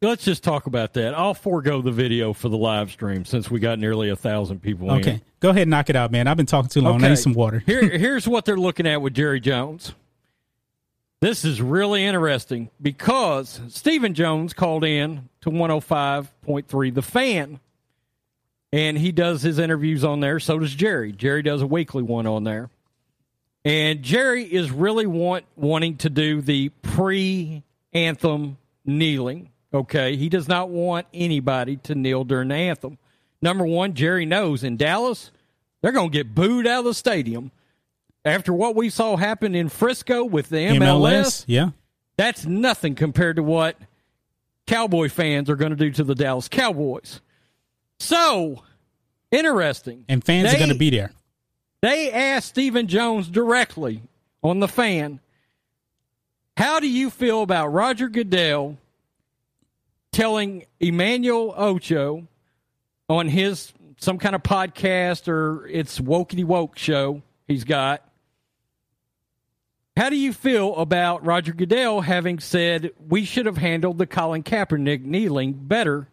[0.00, 1.12] Let's just talk about that.
[1.12, 4.90] I'll forego the video for the live stream since we got nearly a thousand people
[4.92, 5.00] in.
[5.00, 6.26] Okay, go ahead and knock it out, man.
[6.26, 7.04] I've been talking too long.
[7.04, 7.62] I need some water.
[7.66, 9.92] Here, here's what they're looking at with Jerry Jones.
[11.20, 17.58] This is really interesting because Stephen Jones called in to 105.3 The Fan,
[18.70, 20.38] and he does his interviews on there.
[20.38, 21.12] So does Jerry.
[21.12, 22.68] Jerry does a weekly one on there.
[23.64, 27.62] And Jerry is really want, wanting to do the pre
[27.94, 29.50] anthem kneeling.
[29.72, 30.16] Okay.
[30.16, 32.98] He does not want anybody to kneel during the anthem.
[33.40, 35.30] Number one, Jerry knows in Dallas,
[35.80, 37.50] they're going to get booed out of the stadium.
[38.26, 41.70] After what we saw happen in Frisco with the MLS, MLS, yeah.
[42.16, 43.76] that's nothing compared to what
[44.66, 47.20] Cowboy fans are going to do to the Dallas Cowboys.
[48.00, 48.64] So,
[49.30, 50.04] interesting.
[50.08, 51.12] And fans are going to be there.
[51.82, 54.02] They asked Stephen Jones directly
[54.42, 55.20] on the fan,
[56.56, 58.76] How do you feel about Roger Goodell
[60.10, 62.26] telling Emmanuel Acho
[63.08, 68.02] on his some kind of podcast or it's wokey woke show he's got.
[69.96, 74.42] How do you feel about Roger Goodell having said we should have handled the Colin
[74.42, 76.08] Kaepernick kneeling better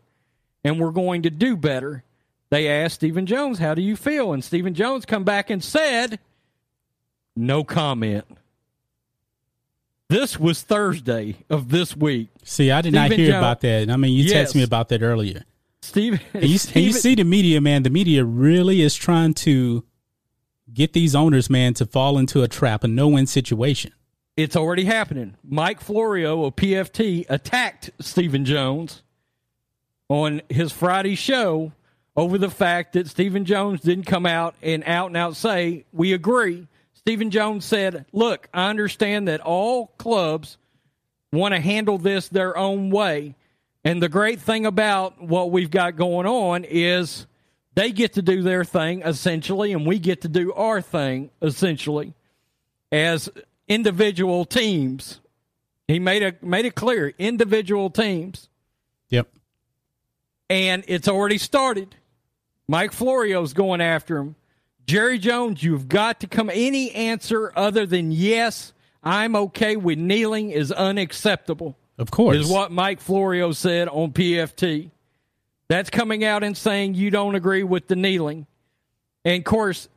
[0.64, 2.04] and we're going to do better?
[2.50, 4.32] They asked Stephen Jones, How do you feel?
[4.32, 6.20] And Stephen Jones come back and said,
[7.36, 8.26] No comment.
[10.08, 12.30] This was Thursday of this week.
[12.44, 13.90] See, I did Stephen not hear Jones, about that.
[13.90, 14.52] I mean, you yes.
[14.52, 15.44] texted me about that earlier.
[15.82, 17.84] Steve, and you, Steven, and you see the media, man.
[17.84, 19.84] The media really is trying to
[20.74, 23.92] get these owners, man, to fall into a trap, a no-win situation.
[24.36, 25.36] It's already happening.
[25.44, 29.04] Mike Florio of PFT attacked Stephen Jones
[30.10, 31.72] on his Friday show
[32.16, 36.14] over the fact that Stephen Jones didn't come out and out and out say, We
[36.14, 36.68] agree.
[36.94, 40.58] Stephen Jones said, Look, I understand that all clubs
[41.32, 43.36] want to handle this their own way.
[43.84, 47.28] And the great thing about what we've got going on is
[47.76, 52.14] they get to do their thing essentially, and we get to do our thing essentially
[52.92, 53.30] as
[53.68, 55.20] individual teams.
[55.88, 58.50] He made it made it clear individual teams.
[59.10, 59.28] Yep.
[60.50, 61.96] And it's already started.
[62.68, 64.36] Mike Florio's going after him.
[64.86, 66.50] Jerry Jones, you've got to come.
[66.50, 71.78] Any answer other than yes, I'm okay with kneeling is unacceptable.
[71.98, 72.38] Of course.
[72.38, 74.90] Is what Mike Florio said on PFT.
[75.70, 78.48] That's coming out and saying you don't agree with the kneeling.
[79.26, 79.88] And of course,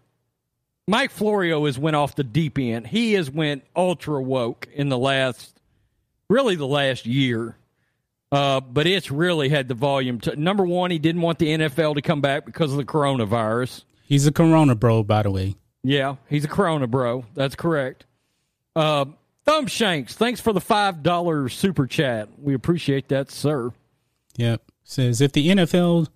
[0.89, 2.87] Mike Florio has went off the deep end.
[2.87, 5.61] He has went ultra woke in the last,
[6.31, 7.57] really the last year.
[8.33, 10.21] Uh, but it's really had the volume.
[10.21, 13.85] To, number one, he didn't want the NFL to come back because of the coronavirus.
[14.03, 15.57] He's a Corona bro, by the way.
[15.83, 17.25] Yeah, he's a Corona bro.
[17.35, 18.07] That's correct.
[18.75, 19.07] Uh,
[19.45, 22.29] Thumb Shanks, thanks for the five dollar super chat.
[22.39, 23.71] We appreciate that, sir.
[24.37, 24.61] Yep.
[24.89, 26.07] Says if the NFL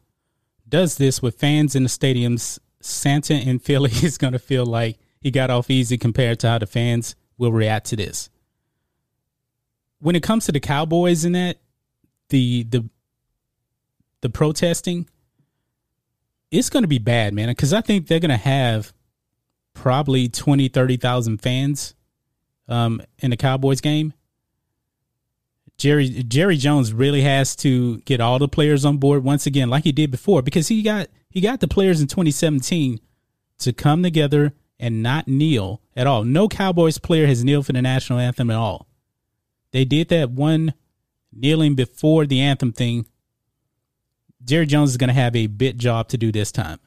[0.69, 4.97] does this with fans in the stadiums, Santa in Philly is going to feel like
[5.21, 8.31] he got off easy compared to how the fans will react to this.
[9.99, 11.59] When it comes to the Cowboys and that,
[12.29, 12.89] the the
[14.21, 15.09] the protesting,
[16.53, 17.49] it's going to be bad, man.
[17.49, 18.93] Because I think they're going to have
[19.75, 21.95] probably 20, 30,000 fans
[22.69, 24.13] um, in the Cowboys game.
[25.81, 29.85] Jerry Jerry Jones really has to get all the players on board once again, like
[29.85, 33.01] he did before, because he got he got the players in 2017
[33.61, 36.23] to come together and not kneel at all.
[36.23, 38.89] No Cowboys player has kneeled for the national anthem at all.
[39.73, 40.75] They did that one
[41.33, 43.07] kneeling before the anthem thing.
[44.45, 46.79] Jerry Jones is going to have a bit job to do this time.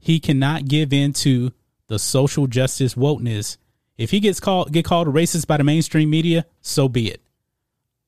[0.00, 1.52] He cannot give in to
[1.86, 3.58] the social justice wokeness.
[3.96, 7.22] If he gets called get called a racist by the mainstream media, so be it.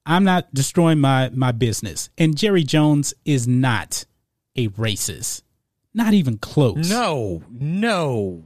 [0.04, 2.10] I'm not destroying my my business.
[2.18, 4.04] And Jerry Jones is not
[4.56, 5.42] a racist.
[5.94, 6.88] Not even close.
[6.88, 8.44] No, no.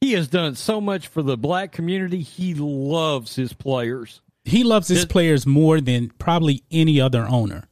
[0.00, 2.22] He has done so much for the black community.
[2.22, 4.20] He loves his players.
[4.44, 7.68] He loves his players more than probably any other owner.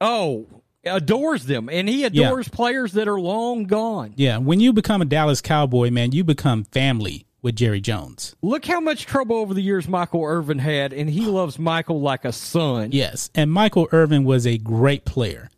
[0.00, 0.46] Oh,
[0.84, 1.68] adores them.
[1.68, 2.54] And he adores yeah.
[2.54, 4.14] players that are long gone.
[4.16, 4.38] Yeah.
[4.38, 8.36] When you become a Dallas Cowboy, man, you become family with Jerry Jones.
[8.42, 12.24] Look how much trouble over the years Michael Irvin had, and he loves Michael like
[12.24, 12.90] a son.
[12.92, 15.48] Yes, and Michael Irvin was a great player.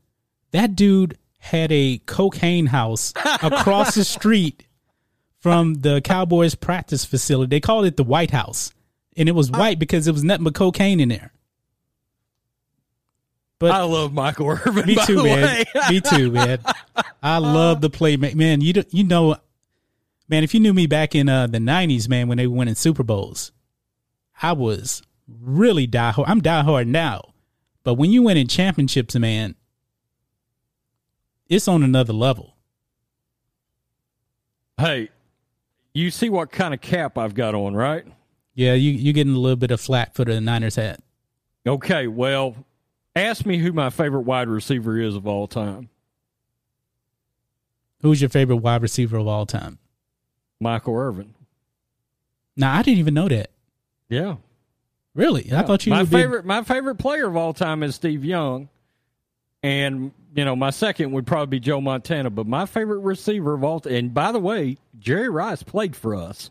[0.52, 3.12] That dude had a cocaine house
[3.42, 4.66] across the street
[5.40, 7.50] from the Cowboys practice facility.
[7.50, 8.72] They called it the White House,
[9.16, 11.32] and it was white because it was nothing but cocaine in there.
[13.58, 14.86] But I love Michael Irvin.
[14.86, 15.64] Me too, man.
[15.88, 16.58] me too, man.
[17.22, 18.60] I love the play, man.
[18.60, 19.36] You do, you know
[20.32, 22.74] man, if you knew me back in uh, the '90s, man, when they were winning
[22.74, 23.52] Super Bowls,
[24.40, 26.24] I was really diehard.
[26.26, 27.34] I'm diehard now,
[27.84, 29.56] but when you win in championships, man,
[31.50, 32.56] it's on another level.
[34.78, 35.10] Hey,
[35.92, 38.06] you see what kind of cap I've got on, right?
[38.54, 41.00] Yeah, you you getting a little bit of flat for the Niners hat.
[41.66, 42.56] Okay, well,
[43.14, 45.90] ask me who my favorite wide receiver is of all time.
[48.00, 49.78] Who's your favorite wide receiver of all time?
[50.62, 51.34] Michael Irvin.
[52.56, 53.50] Now I didn't even know that.
[54.08, 54.36] Yeah.
[55.14, 55.48] Really?
[55.48, 55.60] Yeah.
[55.60, 56.48] I thought you my favorite be...
[56.48, 58.68] my favorite player of all time is Steve Young.
[59.62, 63.62] And you know, my second would probably be Joe Montana, but my favorite receiver of
[63.62, 66.50] all time, and by the way, Jerry Rice played for us.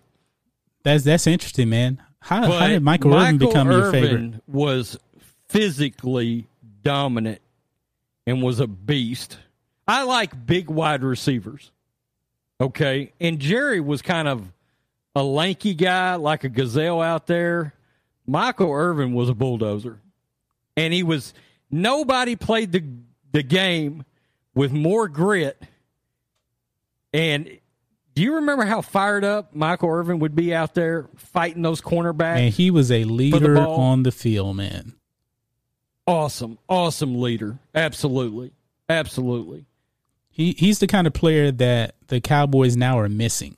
[0.83, 2.01] That's that's interesting, man.
[2.19, 4.43] How, how did Michael, Michael Irvin become Irvin your favorite?
[4.47, 4.97] Was
[5.49, 6.47] physically
[6.83, 7.41] dominant
[8.27, 9.37] and was a beast.
[9.87, 11.71] I like big wide receivers.
[12.61, 13.11] Okay.
[13.19, 14.51] And Jerry was kind of
[15.15, 17.73] a lanky guy, like a gazelle out there.
[18.27, 19.99] Michael Irvin was a bulldozer.
[20.77, 21.33] And he was
[21.69, 22.83] nobody played the
[23.31, 24.05] the game
[24.53, 25.61] with more grit
[27.13, 27.59] And
[28.13, 32.37] do you remember how fired up Michael Irvin would be out there fighting those cornerbacks?
[32.37, 34.93] And he was a leader on the field, man.
[36.05, 37.59] Awesome, awesome leader.
[37.73, 38.51] Absolutely,
[38.89, 39.65] absolutely.
[40.31, 43.57] He he's the kind of player that the Cowboys now are missing.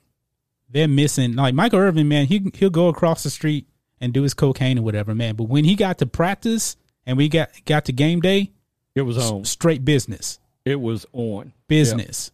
[0.69, 2.25] They're missing like Michael Irvin, man.
[2.25, 3.67] He he'll go across the street
[4.01, 5.35] and do his cocaine or whatever, man.
[5.35, 8.51] But when he got to practice and we got got to game day,
[8.95, 10.39] it was on straight business.
[10.65, 12.31] It was on business.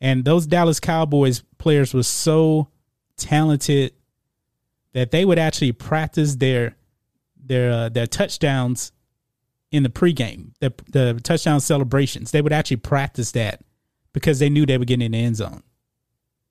[0.00, 2.68] And those Dallas Cowboys players were so
[3.16, 3.92] talented
[4.92, 6.74] that they would actually practice their
[7.36, 8.92] their uh, their touchdowns
[9.70, 12.30] in the pregame, the the touchdown celebrations.
[12.30, 13.60] They would actually practice that
[14.12, 15.62] because they knew they were getting in the end zone.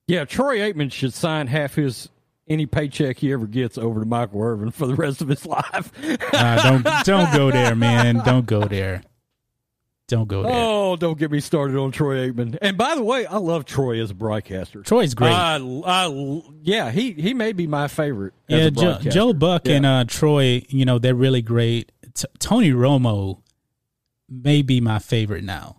[0.08, 2.10] Yeah, Troy Aikman should sign half his
[2.48, 5.92] any paycheck he ever gets over to Michael Irvin for the rest of his life.
[6.34, 8.22] uh, don't don't go there, man.
[8.24, 9.04] Don't go there.
[10.08, 10.54] Don't go there.
[10.56, 12.58] Oh, don't get me started on Troy Aikman.
[12.62, 14.82] And by the way, I love Troy as a broadcaster.
[14.82, 15.34] Troy's great.
[15.34, 18.34] I, I, yeah, he he may be my favorite.
[18.48, 19.76] Yeah, Joe, Joe, Buck yeah.
[19.76, 21.92] and uh, Troy, you know, they're really great.
[22.18, 23.42] T- Tony Romo
[24.28, 25.78] may be my favorite now.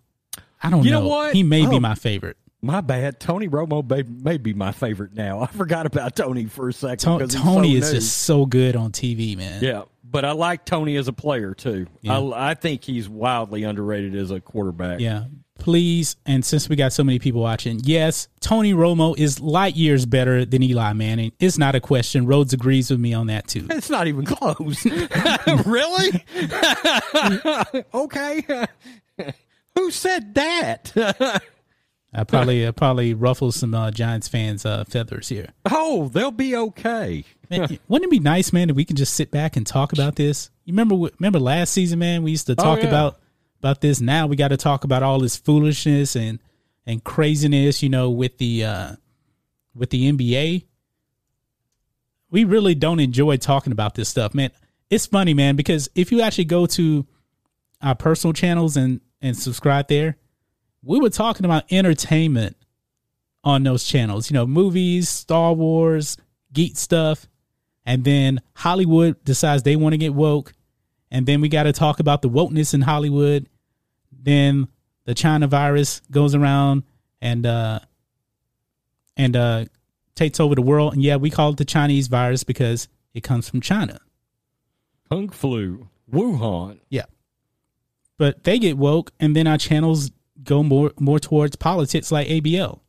[0.63, 1.03] I don't you know.
[1.03, 1.35] know what?
[1.35, 2.37] He may oh, be my favorite.
[2.63, 3.19] My bad.
[3.19, 5.41] Tony Romo may, may, be my favorite now.
[5.41, 6.99] I forgot about Tony for a second.
[6.99, 7.99] To- Tony so is new.
[7.99, 9.63] just so good on TV, man.
[9.63, 11.87] Yeah, but I like Tony as a player too.
[12.03, 12.19] Yeah.
[12.19, 15.01] I, I think he's wildly underrated as a quarterback.
[15.01, 15.25] Yeah.
[15.59, 20.07] Please, and since we got so many people watching, yes, Tony Romo is light years
[20.07, 21.33] better than Eli Manning.
[21.41, 22.27] It's not a question.
[22.27, 23.67] Rhodes agrees with me on that too.
[23.79, 24.85] It's not even close.
[25.67, 26.25] really?
[27.95, 28.67] okay.
[29.77, 30.93] Who said that?
[32.13, 35.49] I probably I probably ruffle some uh, Giants fans' uh, feathers here.
[35.71, 37.25] Oh, they'll be okay.
[37.51, 40.17] man, wouldn't it be nice, man, if we can just sit back and talk about
[40.17, 40.51] this?
[40.65, 42.23] You remember remember last season, man?
[42.23, 42.89] We used to talk oh, yeah.
[42.89, 43.21] about
[43.59, 44.01] about this.
[44.01, 46.39] Now we got to talk about all this foolishness and
[46.87, 48.93] and craziness, you know, with the uh,
[49.75, 50.65] with the NBA.
[52.31, 54.51] We really don't enjoy talking about this stuff, man.
[54.91, 57.07] It's funny, man, because if you actually go to
[57.83, 60.17] our personal channels and and subscribe there
[60.83, 62.57] we were talking about entertainment
[63.45, 66.17] on those channels, you know, movies, Star Wars,
[66.53, 67.29] geek stuff.
[67.85, 70.53] And then Hollywood decides they want to get woke.
[71.11, 73.49] And then we got to talk about the wokeness in Hollywood.
[74.13, 74.69] Then
[75.05, 76.83] the China virus goes around
[77.21, 77.81] and, uh,
[79.17, 79.65] and, uh,
[80.15, 80.93] takes over the world.
[80.93, 84.01] And yeah, we call it the Chinese virus because it comes from China.
[85.09, 86.81] Kung flu, Wuhan.
[86.91, 87.07] Yeah.
[88.19, 90.11] But they get woke, and then our channels
[90.43, 92.81] go more more towards politics like ABL.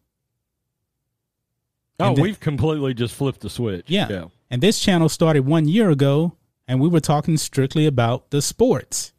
[2.01, 3.85] Oh, then, we've completely just flipped the switch.
[3.87, 4.07] Yeah.
[4.09, 4.25] yeah.
[4.49, 6.35] And this channel started one year ago,
[6.69, 9.11] and we were talking strictly about the sports.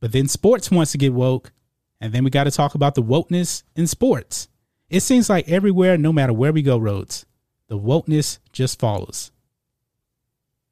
[0.00, 1.52] But then sports wants to get woke,
[2.00, 4.48] and then we got to talk about the wokeness in sports.
[4.88, 7.26] It seems like everywhere, no matter where we go, Rhodes,
[7.68, 9.30] the wokeness just follows.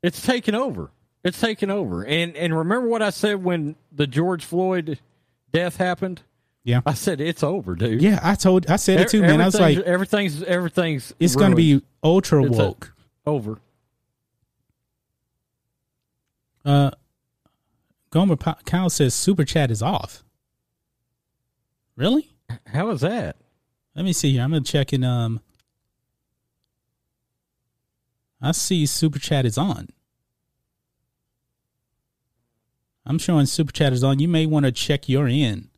[0.03, 0.91] It's taken over.
[1.22, 2.05] It's taken over.
[2.05, 4.99] And and remember what I said when the George Floyd
[5.53, 6.22] death happened?
[6.62, 8.01] Yeah, I said it's over, dude.
[8.01, 9.41] Yeah, I told, I said it too, man.
[9.43, 11.12] I was like, everything's everything's.
[11.20, 12.95] It's going to be ultra woke.
[13.26, 13.59] over.
[16.65, 16.91] Uh,
[18.11, 20.23] Gomer Kyle says super chat is off.
[21.97, 22.31] Really?
[22.67, 23.37] How is that?
[23.95, 24.43] Let me see here.
[24.43, 25.05] I'm gonna check in.
[25.05, 25.41] Um,
[28.41, 29.89] I see super chat is on.
[33.07, 34.19] I'm showing super chat is on.
[34.19, 35.69] You may want to check your in.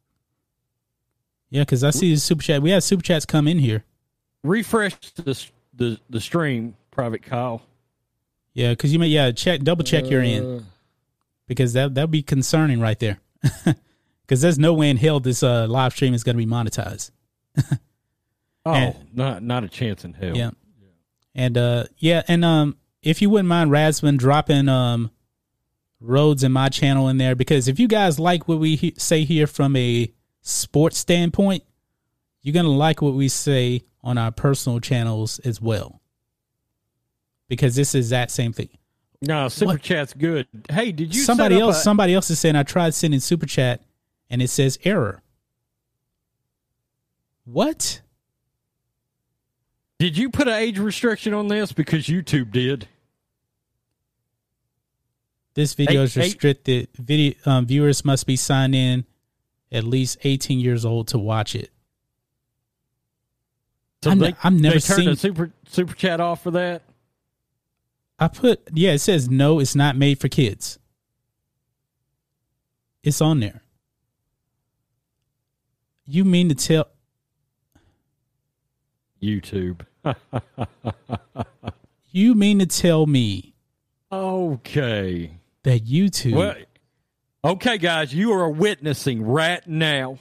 [1.50, 2.62] Yeah, because I see the super chat.
[2.62, 3.84] We have super chats come in here.
[4.42, 7.62] Refresh the the the stream, Private Kyle.
[8.54, 10.66] Yeah, because you may yeah check double check uh, your in
[11.46, 13.20] because that that'd be concerning right there.
[14.26, 17.12] Because there's no way in hell this uh, live stream is going to be monetized.
[18.66, 20.36] oh, and, not not a chance in hell.
[20.36, 20.50] Yeah,
[21.34, 25.12] and uh, yeah, and um, if you wouldn't mind, Rasman dropping um,
[26.00, 29.24] Rhodes in my channel in there because if you guys like what we he- say
[29.24, 31.62] here from a sports standpoint,
[32.42, 36.00] you're going to like what we say on our personal channels as well.
[37.48, 38.70] Because this is that same thing.
[39.26, 39.82] No, super what?
[39.82, 40.46] chat's good.
[40.70, 41.78] Hey, did you somebody else?
[41.78, 43.82] A- somebody else is saying I tried sending super chat
[44.30, 45.22] and it says error.
[47.44, 48.00] What?
[49.98, 52.88] Did you put an age restriction on this because YouTube did?
[55.54, 56.82] This video eight, is restricted.
[56.82, 56.96] Eight.
[56.96, 59.06] Video um, viewers must be signed in
[59.72, 61.70] at least 18 years old to watch it.
[64.02, 66.82] So I'm, they, I've never they turned seen a super super chat off for that.
[68.18, 70.78] I put yeah, it says no, it's not made for kids.
[73.02, 73.62] It's on there.
[76.06, 76.88] You mean to tell
[79.22, 79.82] YouTube.
[82.16, 83.52] You mean to tell me
[84.10, 85.32] okay.
[85.64, 86.54] that YouTube Well,
[87.44, 90.18] okay, guys, you are witnessing right now.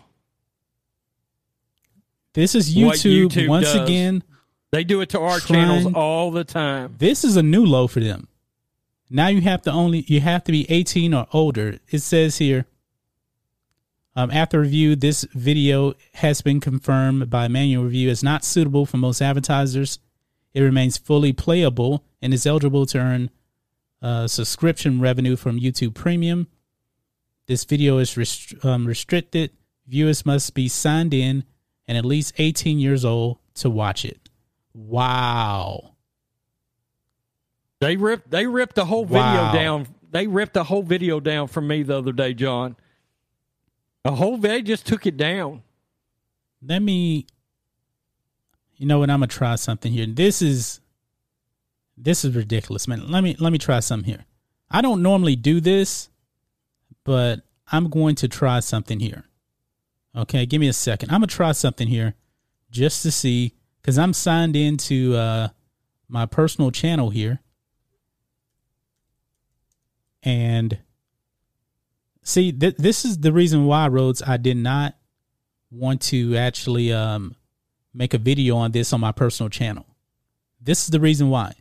[2.34, 3.82] this is YouTube, YouTube once does.
[3.82, 4.24] again.
[4.76, 6.96] They do it to our Trying- channels all the time.
[6.98, 8.28] This is a new low for them.
[9.10, 11.80] Now you have to only you have to be 18 or older.
[11.90, 12.66] It says here
[14.18, 18.98] um, after review, this video has been confirmed by manual review as not suitable for
[18.98, 20.00] most advertisers.
[20.54, 23.30] It remains fully playable and is eligible to earn
[24.02, 26.48] uh, subscription revenue from YouTube Premium.
[27.48, 29.52] This video is rest- um, restricted.
[29.88, 31.46] Viewers must be signed in
[31.88, 34.25] and at least 18 years old to watch it.
[34.76, 35.96] Wow.
[37.80, 39.54] They ripped they ripped the whole video Wow.
[39.54, 39.88] down.
[40.12, 42.76] They ripped the whole video down from me the other day, John.
[44.04, 45.64] The whole they just took it down.
[46.62, 47.26] let me
[48.78, 50.80] you know what i'm gonna try something here this is
[51.98, 54.26] this is ridiculous man let me let me try something here
[54.70, 56.10] i don't normally do this
[57.04, 59.26] but i'm going to try something here
[60.16, 62.16] okay give me a second i'm gonna try something here
[62.72, 63.54] just to see
[63.86, 65.48] because i'm signed into uh
[66.10, 67.40] my personal channel here
[70.26, 70.80] and
[72.26, 74.96] see th- this is the reason why Rhodes I did not
[75.72, 77.36] want to actually um
[77.94, 79.86] make a video on this on my personal channel.
[80.60, 81.54] This is the reason why.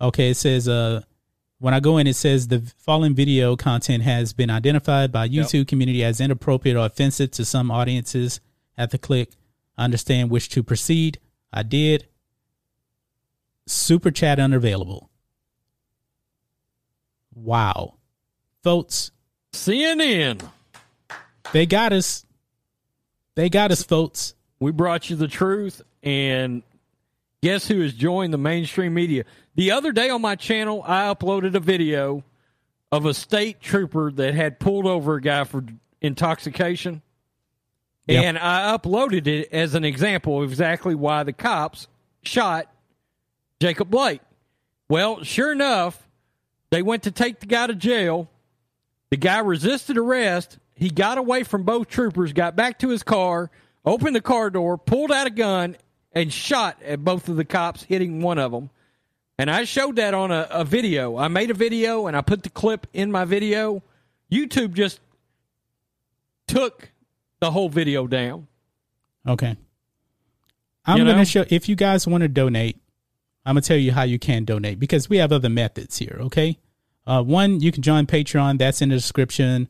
[0.00, 1.02] Okay, it says uh
[1.58, 5.66] when I go in it says the following video content has been identified by YouTube
[5.66, 8.40] community as inappropriate or offensive to some audiences.
[8.76, 9.32] At the click
[9.78, 11.18] understand which to proceed.
[11.52, 12.06] I did.
[13.66, 15.08] Super chat unavailable.
[17.34, 17.94] Wow.
[18.62, 19.12] Folks,
[19.52, 20.42] CNN.
[21.52, 22.26] they got us.
[23.36, 24.34] They got us, folks.
[24.60, 26.62] We brought you the truth, and
[27.40, 29.24] guess who has joined the mainstream media?
[29.54, 32.24] The other day on my channel, I uploaded a video
[32.90, 35.64] of a state trooper that had pulled over a guy for
[36.00, 37.02] intoxication.
[38.08, 41.88] And I uploaded it as an example of exactly why the cops
[42.22, 42.72] shot
[43.60, 44.20] Jacob Blake.
[44.88, 46.08] Well, sure enough,
[46.70, 48.30] they went to take the guy to jail.
[49.10, 50.58] The guy resisted arrest.
[50.74, 53.50] He got away from both troopers, got back to his car,
[53.84, 55.76] opened the car door, pulled out a gun,
[56.12, 58.70] and shot at both of the cops, hitting one of them.
[59.38, 61.16] And I showed that on a, a video.
[61.16, 63.82] I made a video and I put the clip in my video.
[64.32, 65.00] YouTube just
[66.46, 66.90] took
[67.40, 68.48] the whole video down.
[69.26, 69.56] Okay.
[70.84, 72.80] I'm You gonna show, if you guys want to donate,
[73.48, 76.18] I'm going to tell you how you can donate because we have other methods here,
[76.20, 76.58] okay?
[77.06, 78.58] Uh, one, you can join Patreon.
[78.58, 79.68] That's in the description.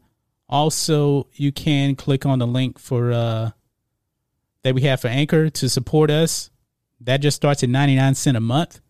[0.48, 3.50] Also, you can click on the link for uh,
[4.64, 6.50] that we have for Anchor to support us.
[7.00, 8.80] That just starts at 99 cent a month.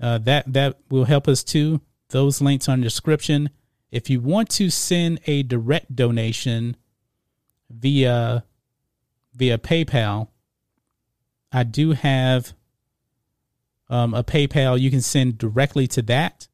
[0.00, 1.82] Uh, that that will help us too.
[2.08, 3.50] Those links are in the description.
[3.90, 6.76] If you want to send a direct donation
[7.78, 8.44] via
[9.34, 10.28] via PayPal,
[11.52, 12.52] I do have
[13.88, 14.80] um, a PayPal.
[14.80, 16.48] You can send directly to that,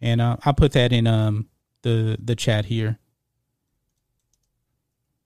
[0.00, 1.48] and uh, I'll put that in um,
[1.82, 2.98] the the chat here,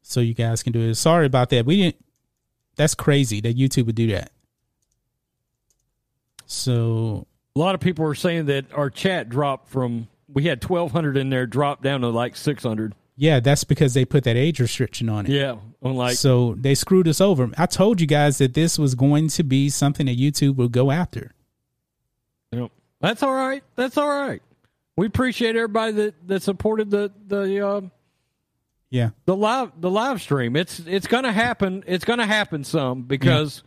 [0.02, 0.94] so you guys can do it.
[0.94, 1.66] Sorry about that.
[1.66, 2.04] We didn't.
[2.76, 4.32] That's crazy that YouTube would do that.
[6.46, 11.16] So A lot of people are saying that our chat dropped from, we had 1,200
[11.16, 12.94] in there, dropped down to like 600.
[13.16, 15.32] Yeah, that's because they put that age restriction on it.
[15.32, 15.56] Yeah.
[15.82, 17.50] On like, so they screwed us over.
[17.58, 20.90] I told you guys that this was going to be something that YouTube would go
[20.90, 21.32] after.
[22.52, 22.70] Yep.
[23.00, 23.62] That's all right.
[23.76, 24.40] That's all right.
[24.96, 27.80] We appreciate everybody that, that supported the the uh,
[28.90, 29.10] Yeah.
[29.24, 30.54] the live the live stream.
[30.54, 31.82] It's it's gonna happen.
[31.86, 33.62] It's gonna happen some because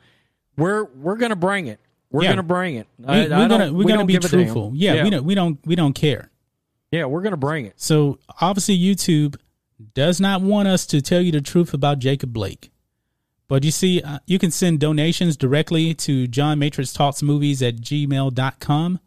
[0.57, 1.79] we're we're gonna bring it.
[2.11, 2.29] We're Yeah.
[2.29, 2.87] gonna bring it.
[2.99, 4.39] We, I- I are gonna we're we gonna be give a damn.
[4.41, 4.71] truthful.
[4.75, 6.29] Yeah, we don't we don't we don't care.
[6.95, 7.73] Yeah, we're gonna bring it.
[7.75, 9.35] So obviously YouTube
[9.93, 12.71] does not want us to tell you the truth about Jacob Blake.
[13.49, 17.75] But you see, uh, you can send donations directly to John Matrix Talks Movies at
[17.75, 18.99] gmail.com.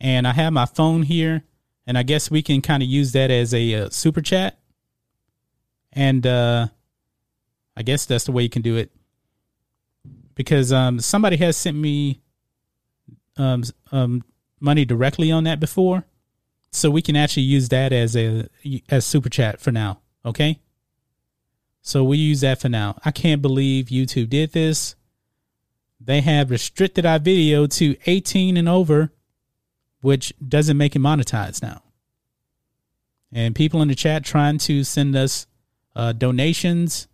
[0.00, 1.42] And I have my phone here,
[1.88, 4.60] and I guess we can kind of use that as a uh, super chat.
[5.92, 6.68] And uh,
[7.76, 8.92] I guess that's the way you can do it.
[10.36, 12.20] Because um, somebody has sent me
[13.36, 14.22] um, um,
[14.60, 16.04] money directly on that before
[16.72, 18.48] so we can actually use that as a
[18.88, 20.58] as super chat for now okay
[21.80, 24.94] so we use that for now i can't believe youtube did this
[26.00, 29.12] they have restricted our video to 18 and over
[30.00, 31.82] which doesn't make it monetized now
[33.32, 35.46] and people in the chat trying to send us
[35.96, 37.08] uh, donations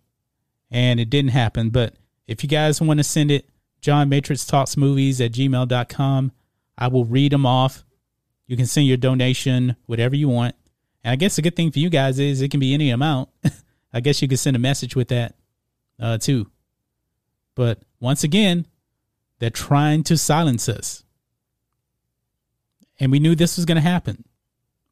[0.71, 1.71] and it didn't happen.
[1.71, 1.95] But
[2.27, 3.49] if you guys want to send it,
[3.81, 6.33] John Matrix Talks Movies at gmail.com,
[6.77, 7.85] I will read them off.
[8.49, 10.57] You can send your donation, whatever you want.
[11.05, 13.28] And I guess the good thing for you guys is it can be any amount.
[13.92, 15.36] I guess you could send a message with that
[16.01, 16.51] uh, too.
[17.55, 18.66] But once again,
[19.38, 21.05] they're trying to silence us.
[22.99, 24.24] And we knew this was going to happen.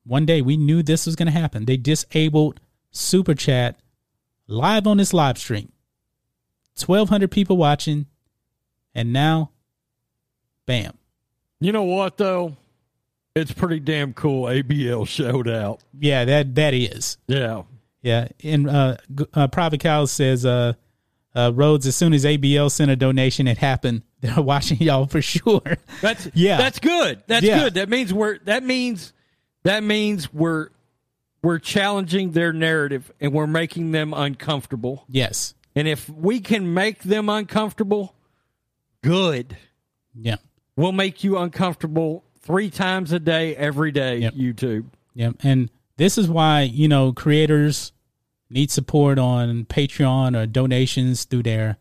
[0.05, 1.65] One day we knew this was going to happen.
[1.65, 3.81] They disabled Super Chat
[4.47, 5.73] live on this live stream.
[6.85, 8.07] 1,200 people watching.
[8.95, 9.51] And now,
[10.67, 10.97] bam.
[11.61, 12.57] You know what, though?
[13.37, 14.45] It's pretty damn cool.
[14.45, 15.83] ABL showed out.
[15.99, 17.19] Yeah, that that is.
[17.29, 17.65] Yeah.
[18.01, 18.29] Yeah.
[18.43, 18.97] And uh,
[19.35, 20.73] uh, Private Cow says, uh,
[21.35, 24.03] uh, Rhodes, as soon as ABL sent a donation, it happened.
[24.23, 25.77] They're watching y'all for sure.
[26.01, 26.57] That's yeah.
[26.57, 27.23] That's good.
[27.27, 27.59] That's yeah.
[27.59, 27.75] good.
[27.75, 29.13] That means we're that means
[29.65, 30.71] that means we're
[31.43, 35.05] we're challenging their narrative and we're making them uncomfortable.
[35.09, 35.55] Yes.
[35.75, 38.15] And if we can make them uncomfortable,
[39.03, 39.59] good.
[40.15, 40.37] Yeah.
[40.75, 44.35] We'll make you uncomfortable three times a day, every day, yep.
[44.35, 44.87] YouTube.
[45.15, 45.37] Yep.
[45.43, 47.93] And this is why, you know, creators
[48.49, 51.79] need support on Patreon or donations through their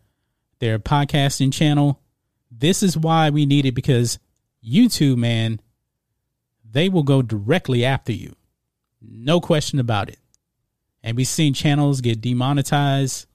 [0.59, 2.01] their podcasting channel.
[2.49, 4.17] This is why we need it because
[4.65, 5.61] YouTube, man,
[6.69, 8.35] they will go directly after you.
[9.01, 10.17] No question about it.
[11.03, 13.27] And we've seen channels get demonetized.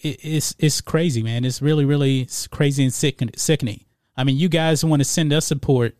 [0.00, 1.44] It, it's it's crazy, man.
[1.44, 3.84] It's really, really crazy and sickening.
[4.16, 5.94] I mean, you guys want to send us support,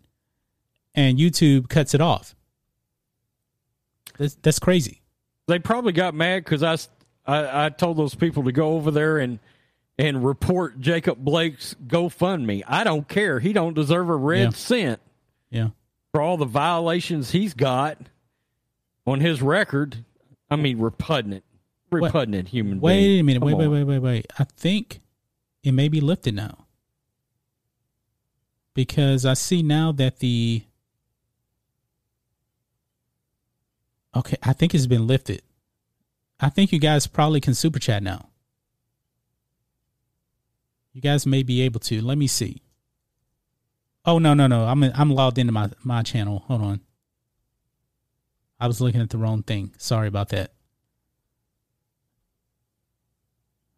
[0.98, 2.34] and YouTube cuts it off.
[4.18, 5.02] That's, that's crazy
[5.48, 6.74] they probably got mad because I,
[7.26, 9.40] I, I told those people to go over there and
[10.00, 12.62] and report Jacob Blake's GoFundMe.
[12.68, 13.40] I don't care.
[13.40, 14.50] He don't deserve a red yeah.
[14.50, 15.00] cent.
[15.50, 15.70] Yeah.
[16.12, 17.98] For all the violations he's got
[19.04, 20.04] on his record.
[20.50, 21.42] I mean, repugnant,
[21.90, 22.80] repugnant wait, human.
[22.80, 23.20] Wait being.
[23.20, 23.40] a minute.
[23.40, 23.58] Come wait, on.
[23.58, 24.26] wait, wait, wait, wait.
[24.38, 25.00] I think
[25.64, 26.66] it may be lifted now
[28.72, 30.62] because I see now that the
[34.16, 35.42] Okay, I think it's been lifted.
[36.40, 38.28] I think you guys probably can super chat now.
[40.92, 42.00] You guys may be able to.
[42.00, 42.62] Let me see.
[44.04, 44.64] Oh no no no!
[44.64, 46.44] I'm I'm logged into my my channel.
[46.46, 46.80] Hold on.
[48.58, 49.74] I was looking at the wrong thing.
[49.78, 50.52] Sorry about that.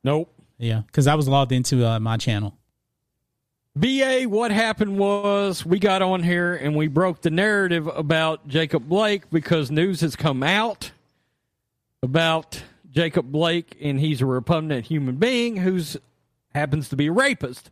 [0.02, 0.32] Nope.
[0.56, 2.56] Yeah, because I was logged into uh, my channel.
[3.76, 8.88] BA, what happened was we got on here and we broke the narrative about Jacob
[8.88, 10.90] Blake because news has come out
[12.02, 15.96] about Jacob Blake and he's a repugnant human being who's
[16.52, 17.70] happens to be a rapist.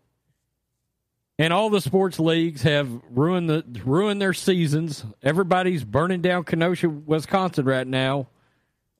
[1.40, 5.04] And all the sports leagues have ruined the ruined their seasons.
[5.22, 8.28] Everybody's burning down Kenosha, Wisconsin right now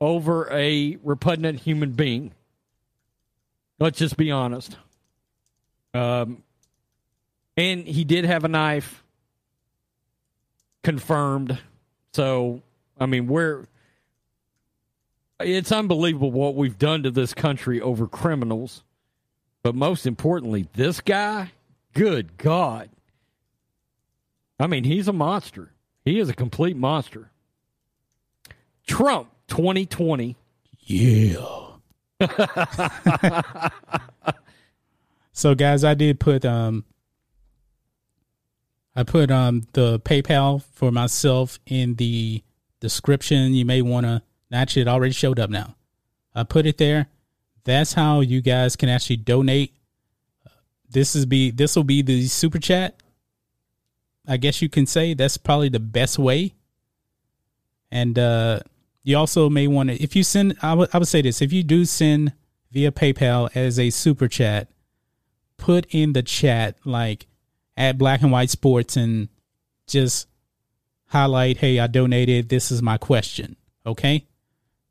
[0.01, 2.33] over a repugnant human being.
[3.77, 4.77] Let's just be honest.
[5.93, 6.43] Um,
[7.59, 9.03] and he did have a knife
[10.81, 11.59] confirmed.
[12.13, 12.61] So,
[12.97, 13.67] I mean, we're
[15.41, 18.83] it's unbelievable what we've done to this country over criminals.
[19.61, 21.51] But most importantly, this guy,
[21.93, 22.89] good God.
[24.57, 25.73] I mean, he's a monster.
[26.05, 27.29] He is a complete monster.
[28.87, 30.37] Trump 2020.
[30.79, 31.45] Yeah.
[35.33, 36.85] so guys, I did put um
[38.99, 42.43] I put um the PayPal for myself in the
[42.81, 43.53] description.
[43.53, 44.21] You may want to.
[44.51, 45.75] Actually, it already showed up now.
[46.35, 47.07] I put it there.
[47.63, 49.73] That's how you guys can actually donate.
[50.89, 53.01] This is be this will be the super chat.
[54.27, 56.55] I guess you can say that's probably the best way.
[57.89, 58.59] And uh,
[59.03, 61.53] you also may want to, if you send, I would, I would say this: if
[61.53, 62.33] you do send
[62.69, 64.67] via PayPal as a super chat,
[65.55, 67.27] put in the chat like
[67.79, 69.29] at Black and White Sports and
[69.87, 70.27] just
[71.07, 72.49] highlight, hey, I donated.
[72.49, 73.55] This is my question.
[73.85, 74.27] Okay.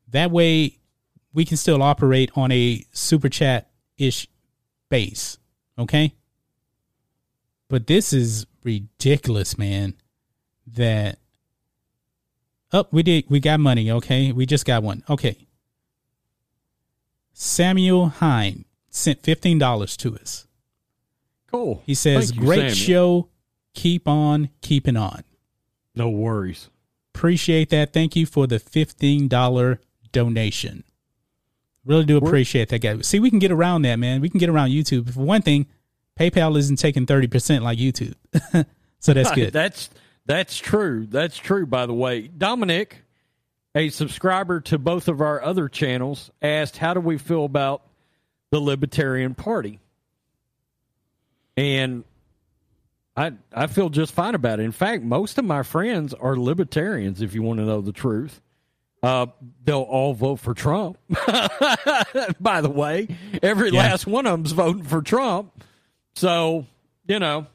[0.09, 0.79] That way
[1.33, 4.27] we can still operate on a super chat ish
[4.89, 5.39] base.
[5.79, 6.15] Okay.
[7.69, 9.95] But this is ridiculous, man.
[10.67, 11.19] That
[12.73, 14.33] Oh, we did we got money, okay?
[14.33, 15.03] We just got one.
[15.09, 15.47] Okay.
[17.33, 20.48] Samuel Hine sent fifteen dollars to us.
[21.51, 21.83] Cool.
[21.87, 22.75] He says, you, "Great Samuel.
[22.75, 23.29] show.
[23.75, 25.25] Keep on keeping on."
[25.95, 26.71] No worries.
[27.15, 27.93] Appreciate that.
[27.93, 29.81] Thank you for the fifteen dollar
[30.13, 30.85] donation.
[31.85, 33.01] Really do appreciate We're, that, guy.
[33.01, 34.21] See, we can get around that, man.
[34.21, 35.13] We can get around YouTube.
[35.13, 35.67] For one thing,
[36.19, 38.15] PayPal isn't taking thirty percent like YouTube,
[38.99, 39.53] so that's good.
[39.53, 39.91] that's
[40.27, 41.07] that's true.
[41.07, 41.67] That's true.
[41.67, 43.05] By the way, Dominic,
[43.75, 47.83] a subscriber to both of our other channels, asked, "How do we feel about
[48.51, 49.79] the Libertarian Party.
[51.59, 52.05] And
[53.17, 54.63] I I feel just fine about it.
[54.63, 58.41] In fact, most of my friends are libertarians if you want to know the truth.
[59.03, 59.27] Uh,
[59.65, 60.99] they'll all vote for Trump.
[62.41, 63.09] By the way,
[63.43, 63.81] every Yeah.
[63.91, 65.65] last one of them's voting for Trump.
[66.15, 66.67] So,
[67.07, 67.47] you know,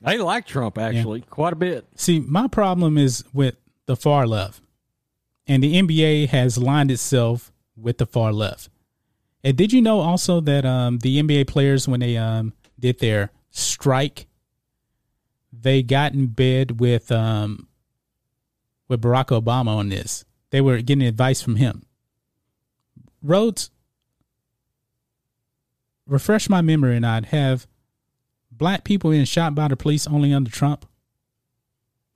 [0.00, 1.86] they like Trump actually quite a bit.
[1.96, 4.60] See, my problem is with the far left,
[5.46, 8.68] and the NBA has lined itself with the far left.
[9.44, 13.30] And did you know also that um, the NBA players, when they um, did their
[13.50, 14.26] strike,
[15.52, 17.68] they got in bed with um,
[18.88, 20.24] with Barack Obama on this.
[20.50, 21.82] They were getting advice from him.
[23.22, 23.70] Rhodes,
[26.06, 27.66] refresh my memory, and I'd have
[28.50, 30.86] black people being shot by the police only under Trump.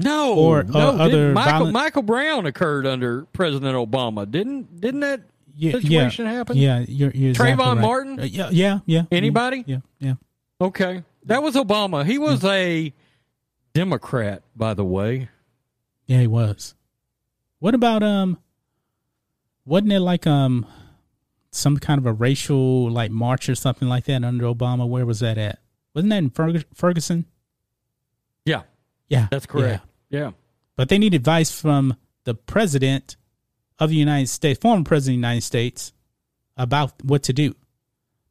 [0.01, 4.29] No, Or, no, uh, other Michael violent- Michael Brown occurred under President Obama.
[4.29, 5.23] Didn't didn't that
[5.55, 6.57] yeah, situation yeah, happen?
[6.57, 7.81] Yeah, you're, you're exactly Trayvon right.
[7.81, 8.21] Martin?
[8.21, 9.03] Uh, yeah, yeah, yeah.
[9.13, 9.63] Anybody?
[9.67, 10.15] Yeah, yeah.
[10.61, 12.05] Okay, that was Obama.
[12.05, 12.93] He was a
[13.75, 15.29] Democrat, by the way.
[16.07, 16.75] Yeah, he was.
[17.59, 18.39] What about um?
[19.65, 20.67] Wasn't it like um,
[21.51, 24.89] some kind of a racial like march or something like that under Obama?
[24.89, 25.61] Where was that at?
[25.95, 27.27] Wasn't that in Ferg- Ferguson?
[28.45, 28.63] Yeah,
[29.09, 29.85] Yeah, that's correct.
[30.11, 30.33] Yeah.
[30.75, 33.17] But they need advice from the president
[33.79, 35.93] of the United States, former president of the United States,
[36.57, 37.55] about what to do.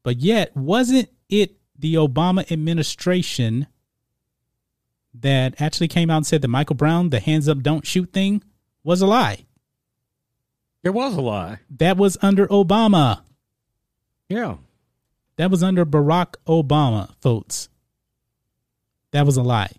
[0.04, 3.68] But yet, wasn't it the Obama administration
[5.14, 8.44] that actually came out and said that Michael Brown, the hands up, don't shoot thing,
[8.84, 9.46] was a lie?
[10.84, 11.60] It was a lie.
[11.78, 13.22] That was under Obama.
[14.30, 14.56] Yeah.
[15.36, 17.68] That was under Barack Obama, folks.
[19.12, 19.72] That was a lie.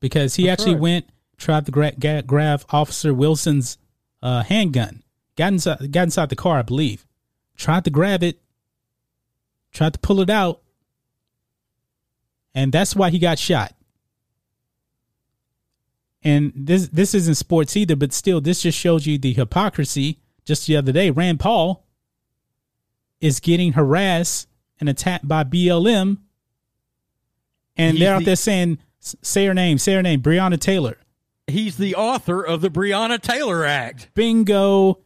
[0.00, 0.82] Because he That's actually right.
[0.82, 3.78] went, tried to gra- ga- grab Officer Wilson's
[4.22, 5.02] uh, handgun,
[5.36, 7.06] got inside, got inside the car, I believe,
[7.56, 8.41] tried to grab it,
[9.72, 10.60] tried to pull it out,
[12.54, 13.74] and that's why he got shot.
[16.24, 20.18] And this this isn't sports either, but still, this just shows you the hypocrisy.
[20.44, 21.84] Just the other day, Rand Paul
[23.20, 24.48] is getting harassed
[24.78, 26.18] and attacked by BLM,
[27.76, 30.98] and He's they're out the- there saying, "Say her name, say her name, Breonna Taylor."
[31.48, 34.10] He's the author of the Breonna Taylor Act.
[34.14, 35.00] Bingo.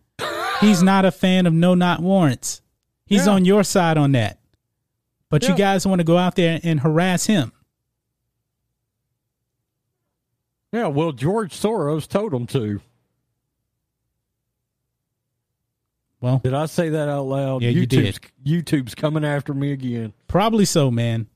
[0.61, 2.61] He's not a fan of no not warrants.
[3.07, 3.33] He's Yeah.
[3.33, 4.39] on your side on that.
[5.29, 7.53] But you guys want to go out there and harass him.
[10.73, 12.81] Yeah, well, George Soros told him to.
[16.21, 17.63] Well, Did I say that out loud?
[17.63, 20.13] Yeah, you YouTube's, YouTube's coming after me again.
[20.29, 21.29] probably so, man.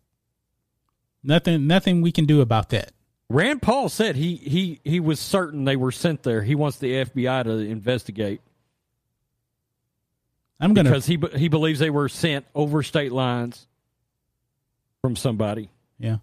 [1.23, 2.93] Nothing nothing we can do about that.
[3.29, 6.43] Rand Paul said he he he was certain they were sent there.
[6.43, 8.41] He wants the FBI to investigate
[10.59, 13.67] I'm going to because he he believes they were sent over state lines
[15.03, 15.71] from somebody.
[15.99, 16.19] Yeah.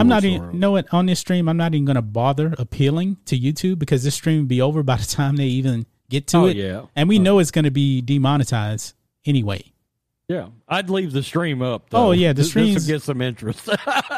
[0.00, 0.54] I'm not even Soros.
[0.54, 1.48] know it on this stream.
[1.48, 4.82] I'm not even going to bother appealing to YouTube because this stream will be over
[4.82, 6.56] by the time they even get to Oh, it.
[6.56, 6.82] yeah.
[6.94, 8.94] And we know uh, it's going to be demonetized
[9.26, 9.62] anyway.
[10.28, 11.86] Yeah, I'd leave the stream up.
[11.92, 13.66] Oh, yeah, the stream get some interest.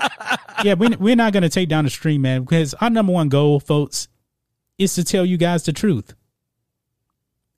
[0.65, 3.29] yeah, we, we're not going to take down the stream, man, because our number one
[3.29, 4.09] goal, folks,
[4.77, 6.15] is to tell you guys the truth.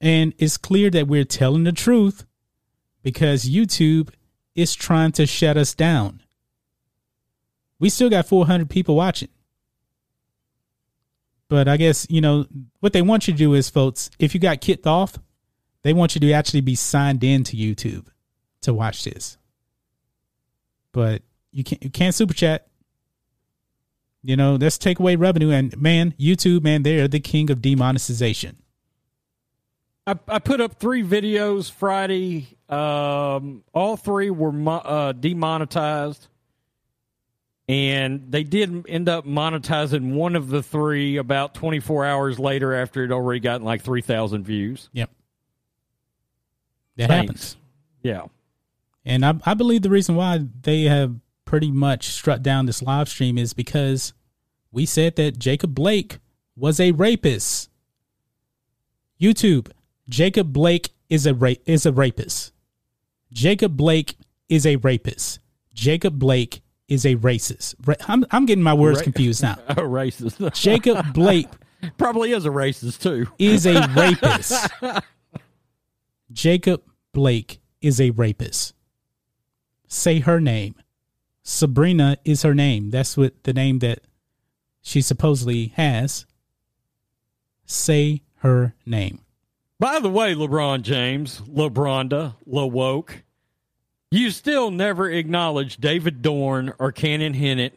[0.03, 2.27] And it's clear that we're telling the truth
[3.03, 4.11] because YouTube
[4.55, 6.22] is trying to shut us down.
[7.83, 9.29] We still got 400 people watching.
[11.49, 12.47] But I guess, you know,
[12.79, 15.19] what they want you to do is, folks, if you got kicked off,
[15.83, 18.07] they want you to actually be signed in to YouTube
[18.61, 19.37] to watch this.
[20.93, 22.69] But you can't you can't super chat.
[24.23, 28.59] You know, let's take away revenue and man, YouTube, man, they're the king of demonetization.
[30.07, 32.59] I, I put up three videos Friday.
[32.69, 36.29] Um, all three were mo- uh, demonetized,
[37.69, 43.05] and they did end up monetizing one of the three about 24 hours later after
[43.05, 44.89] it already gotten like 3,000 views.
[44.93, 45.11] Yep.
[46.97, 47.27] That Thanks.
[47.27, 47.57] happens.
[48.03, 48.27] Yeah.
[49.05, 53.09] And I, I believe the reason why they have pretty much struck down this live
[53.09, 54.13] stream is because
[54.71, 56.19] we said that Jacob Blake
[56.57, 57.71] was a rapist.
[59.21, 59.71] YouTube,
[60.09, 62.53] Jacob Blake is a ra- is a rapist.
[63.33, 64.17] Jacob Blake
[64.49, 65.39] is a rapist.
[65.73, 66.63] Jacob Blake
[66.93, 67.75] is a racist.
[68.09, 69.55] I'm I'm getting my words Ra- confused now.
[69.69, 70.53] A racist.
[70.61, 71.49] Jacob Blake
[71.99, 73.27] Probably is a racist too.
[73.39, 74.71] is a rapist.
[76.33, 76.83] Jacob
[77.13, 78.75] Blake is a rapist.
[79.89, 80.75] Say her name.
[81.43, 82.91] Sabrina is her name.
[82.91, 84.01] That's what the name that
[84.81, 86.25] she supposedly has.
[87.67, 89.21] Say her name.
[89.81, 93.23] By the way, LeBron James, LeBronda, LeWoke,
[94.13, 97.73] you still never acknowledge David Dorn or Cannon Hinnant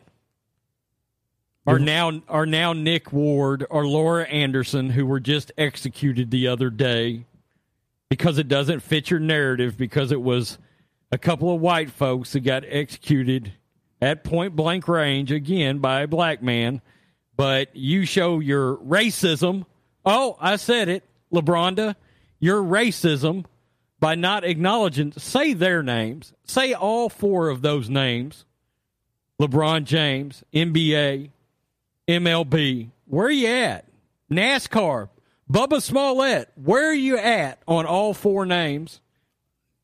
[1.65, 6.69] or now are now Nick Ward or Laura Anderson who were just executed the other
[6.69, 7.25] day
[8.09, 10.57] because it doesn't fit your narrative because it was
[11.11, 13.53] a couple of white folks that got executed
[14.01, 16.81] at point blank range again by a black man.
[17.35, 19.65] But you show your racism.
[20.05, 21.95] Oh I said it LeBronda
[22.39, 23.45] your racism
[23.99, 28.45] by not acknowledging say their names say all four of those names
[29.39, 31.29] LeBron James NBA
[32.07, 32.89] MLB.
[33.05, 33.85] Where are you at?
[34.31, 35.09] NASCAR.
[35.51, 36.49] Bubba Smollett.
[36.55, 39.01] Where are you at on all four names?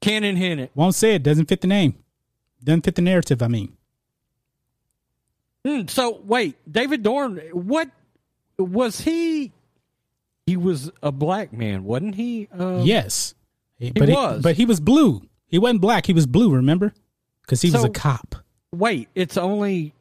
[0.02, 0.72] Cannon Hinnant.
[0.74, 1.24] Won't say it.
[1.24, 1.96] Doesn't fit the name.
[2.64, 3.42] Doesn't fit the narrative.
[3.42, 3.78] I mean.
[5.66, 7.38] Mm, so wait, David Dorn.
[7.52, 7.90] What
[8.58, 9.52] was he?
[10.48, 12.48] He was a black man, wasn't he?
[12.58, 13.36] Uh, yes,
[13.96, 14.36] but he was.
[14.38, 15.22] He, but he was blue.
[15.48, 16.06] He wasn't black.
[16.06, 16.54] He was blue.
[16.54, 16.94] Remember?
[17.42, 18.36] Because he so, was a cop.
[18.72, 19.94] Wait, it's only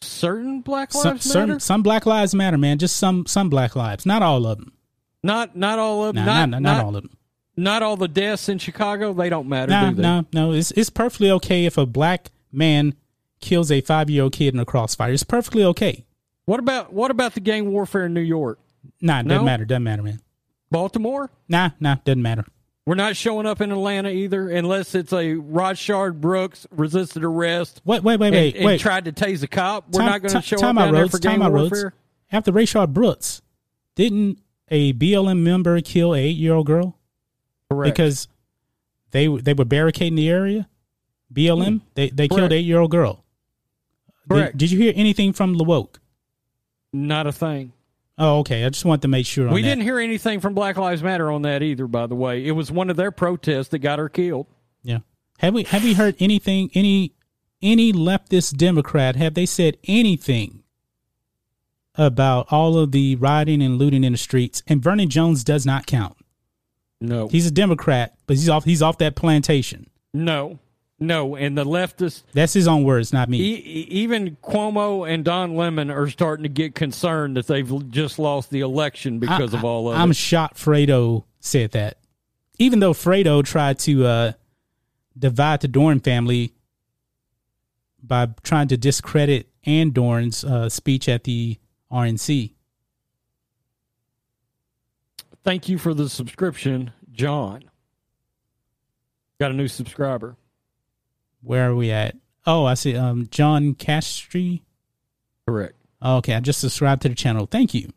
[0.00, 1.60] certain Black Lives some, certain, Matter?
[1.60, 2.78] Some Black Lives Matter, man.
[2.78, 4.72] Just some some Black Lives, not all of them.
[5.22, 6.24] Not not all of them.
[6.24, 7.16] Nah, not, not, not, all of them.
[7.56, 9.12] Not all the deaths in Chicago.
[9.12, 9.70] They don't matter.
[9.70, 10.52] Nah, do no, no.
[10.52, 12.94] It's it's perfectly okay if a black man
[13.40, 15.12] kills a five year old kid in a crossfire.
[15.12, 16.04] It's perfectly okay.
[16.46, 18.58] What about what about the gang warfare in New York?
[19.00, 19.64] Nah, doesn't matter.
[19.64, 20.20] Doesn't matter, man.
[20.70, 21.30] Baltimore?
[21.48, 22.44] Nah, nah, doesn't matter.
[22.86, 27.80] We're not showing up in Atlanta either, unless it's a Rayshard Brooks resisted arrest.
[27.84, 28.80] Wait, wait, wait, wait, and, wait.
[28.80, 29.86] tried to tase a cop.
[29.90, 31.82] We're time, not going to show time up down roads, there for gang warfare.
[31.84, 31.94] Rhodes.
[32.30, 33.40] After Rayshard Brooks,
[33.94, 36.98] didn't a BLM member kill a eight year old girl?
[37.70, 37.94] Correct.
[37.94, 38.28] Because
[39.12, 40.68] they they were barricading the area.
[41.32, 41.80] BLM mm.
[41.94, 42.38] they they Correct.
[42.38, 43.24] killed eight year old girl.
[44.28, 44.52] Correct.
[44.52, 45.96] Did, did you hear anything from LeWoke?
[46.92, 47.72] Not a thing.
[48.16, 48.64] Oh, okay.
[48.64, 49.50] I just want to make sure.
[49.50, 49.68] we that.
[49.68, 51.86] didn't hear anything from Black Lives Matter on that either.
[51.86, 54.46] By the way, it was one of their protests that got her killed.
[54.82, 54.98] Yeah.
[55.38, 56.70] Have we have we heard anything?
[56.74, 57.14] Any
[57.60, 60.62] any leftist Democrat have they said anything
[61.96, 64.62] about all of the rioting and looting in the streets?
[64.68, 66.16] And Vernon Jones does not count.
[67.00, 68.64] No, he's a Democrat, but he's off.
[68.64, 69.90] He's off that plantation.
[70.12, 70.60] No,
[71.00, 72.22] no, and the leftists.
[72.32, 73.38] That's his own words, not me.
[73.38, 78.50] E- even Cuomo and Don Lemon are starting to get concerned that they've just lost
[78.50, 80.02] the election because I, of all of I'm it.
[80.04, 81.98] I'm shocked Fredo said that.
[82.58, 84.32] Even though Fredo tried to uh,
[85.18, 86.52] divide the Dorn family
[88.00, 91.58] by trying to discredit Ann Dorn's uh, speech at the
[91.90, 92.52] RNC.
[95.42, 97.64] Thank you for the subscription, John.
[99.40, 100.36] Got a new subscriber
[101.44, 102.16] where are we at?
[102.46, 102.96] Oh, I see.
[102.96, 104.62] Um, John Castry.
[105.46, 105.74] Correct.
[106.02, 107.46] okay, I just subscribed to the channel.
[107.46, 107.90] Thank you.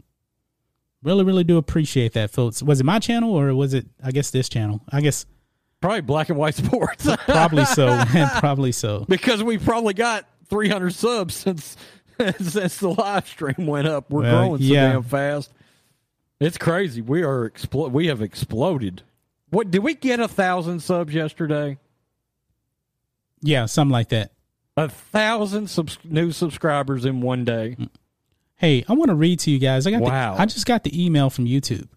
[1.04, 2.62] Really, really do appreciate that, folks.
[2.62, 3.86] Was it my channel or was it?
[4.04, 4.82] I guess this channel.
[4.89, 5.26] I guess
[5.80, 7.08] probably black and white sports.
[7.26, 8.04] probably so.
[8.39, 9.06] probably so.
[9.08, 11.78] Because we probably got 300 subs since
[12.39, 14.10] since the live stream went up.
[14.10, 14.93] We're well, growing so yeah.
[14.93, 15.54] damn fast.
[16.39, 17.02] It's crazy.
[17.02, 19.04] We are expl- We have exploded.
[19.50, 21.78] What did we get a thousand subs yesterday?
[23.42, 24.32] Yeah, something like that.
[24.76, 27.76] A thousand subs- new subscribers in one day.
[28.56, 29.88] Hey, I want to read to you guys.
[29.88, 30.36] I got wow.
[30.36, 31.88] The, I just got the email from YouTube.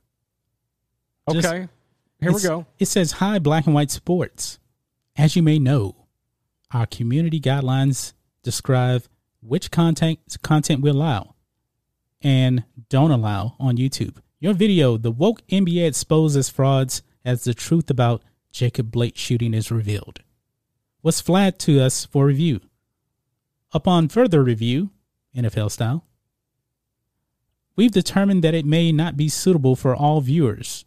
[1.30, 1.68] Just, okay.
[2.20, 2.66] Here we go.
[2.78, 4.58] It says, Hi, Black and White Sports.
[5.16, 6.06] As you may know,
[6.72, 8.12] our community guidelines
[8.42, 9.04] describe
[9.42, 11.34] which content content we allow
[12.22, 14.16] and don't allow on YouTube.
[14.38, 19.70] Your video, The Woke NBA Exposes Frauds as the Truth About Jacob Blake Shooting is
[19.70, 20.20] Revealed
[21.02, 22.60] was flagged to us for review.
[23.72, 24.90] Upon further review,
[25.36, 26.04] NFL style,
[27.76, 30.84] we've determined that it may not be suitable for all viewers,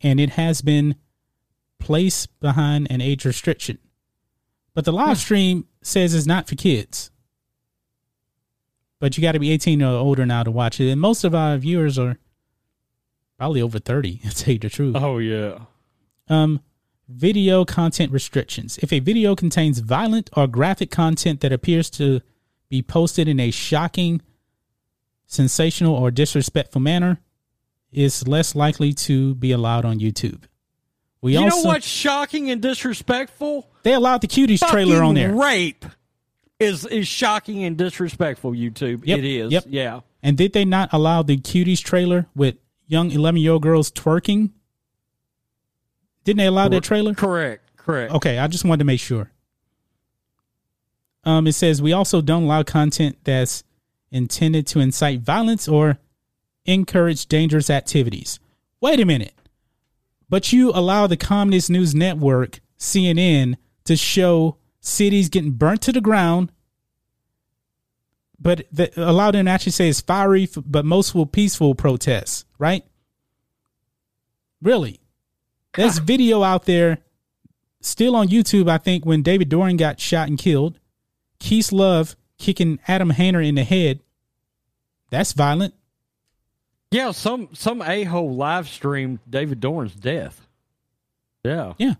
[0.00, 0.94] and it has been
[1.78, 3.78] placed behind an age restriction.
[4.74, 7.10] But the live stream says it's not for kids.
[9.00, 10.88] But you got to be 18 or older now to watch it.
[10.88, 12.18] And most of our viewers are
[13.36, 14.96] probably over 30, to tell you the truth.
[14.96, 15.58] Oh, yeah.
[16.28, 16.60] Um,
[17.08, 18.78] video content restrictions.
[18.78, 22.20] If a video contains violent or graphic content that appears to
[22.68, 24.22] be posted in a shocking,
[25.26, 27.20] sensational, or disrespectful manner,
[27.92, 30.44] is less likely to be allowed on YouTube.
[31.20, 33.68] We you also, know what's shocking and disrespectful?
[33.82, 35.34] They allowed the cuties trailer on there.
[35.34, 35.84] Rape
[36.58, 38.52] is is shocking and disrespectful.
[38.52, 39.52] YouTube, yep, it is.
[39.52, 39.64] Yep.
[39.68, 40.00] Yeah.
[40.22, 42.56] And did they not allow the cuties trailer with
[42.86, 44.50] young eleven year old girls twerking
[46.24, 47.14] didn't they allow that trailer?
[47.14, 47.76] Correct.
[47.76, 48.12] Correct.
[48.14, 49.30] Okay, I just wanted to make sure.
[51.24, 53.64] Um, it says we also don't allow content that's
[54.10, 55.98] intended to incite violence or
[56.64, 58.38] encourage dangerous activities.
[58.80, 59.34] Wait a minute.
[60.28, 66.00] But you allow the Communist News Network, CNN, to show cities getting burnt to the
[66.00, 66.50] ground,
[68.40, 72.84] but the, allow them to actually say it's fiery, but most were peaceful protests, right?
[74.60, 75.01] Really?
[75.74, 76.98] There's video out there
[77.80, 80.78] still on YouTube, I think, when David Dorn got shot and killed.
[81.38, 84.00] Keith Love kicking Adam Haner in the head.
[85.10, 85.74] That's violent.
[86.90, 90.46] Yeah, some some a hole live streamed David Dorn's death.
[91.42, 91.94] Yeah, Yeah.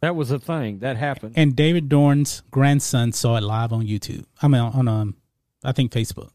[0.00, 1.34] that was a thing that happened.
[1.36, 4.24] And David Dorn's grandson saw it live on YouTube.
[4.40, 5.16] I mean, on um,
[5.62, 6.30] I think Facebook.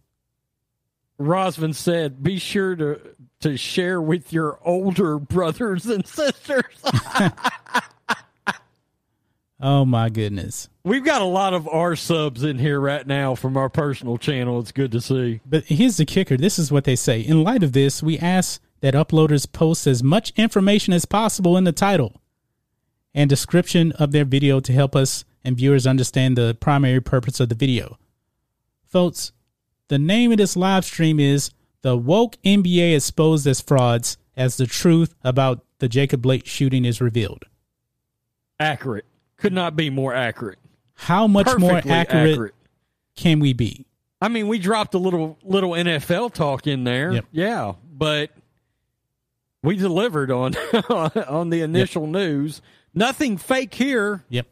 [1.20, 3.00] Rosman said, "Be sure to
[3.42, 6.66] to share with your older brothers and sisters."
[9.60, 10.70] Oh my goodness!
[10.84, 14.60] We've got a lot of our subs in here right now from our personal channel.
[14.60, 15.42] It's good to see.
[15.48, 16.38] But here's the kicker.
[16.38, 17.22] This is what they say.
[17.22, 21.64] In light of this, we ask that uploaders post as much information as possible in
[21.64, 22.22] the title
[23.16, 27.50] and description of their video to help us and viewers understand the primary purpose of
[27.50, 27.98] the video.
[28.86, 29.32] Folks,
[29.88, 31.50] the name of this live stream is
[31.82, 37.00] The Woke NBA Exposed as Frauds as the Truth About the Jacob Blake Shooting is
[37.02, 37.46] Revealed.
[38.60, 39.06] Accurate.
[39.38, 40.58] Could not be more accurate.
[40.96, 42.56] How much more Perfectly accurate,
[43.16, 43.86] can we be?
[44.20, 47.12] I mean, we dropped a little little NFL talk in there.
[47.12, 47.26] Yep.
[47.32, 48.32] Yeah, but
[49.62, 50.56] we delivered on
[50.90, 52.62] on the initial news.
[52.96, 54.24] Nothing fake here.
[54.30, 54.48] Yep.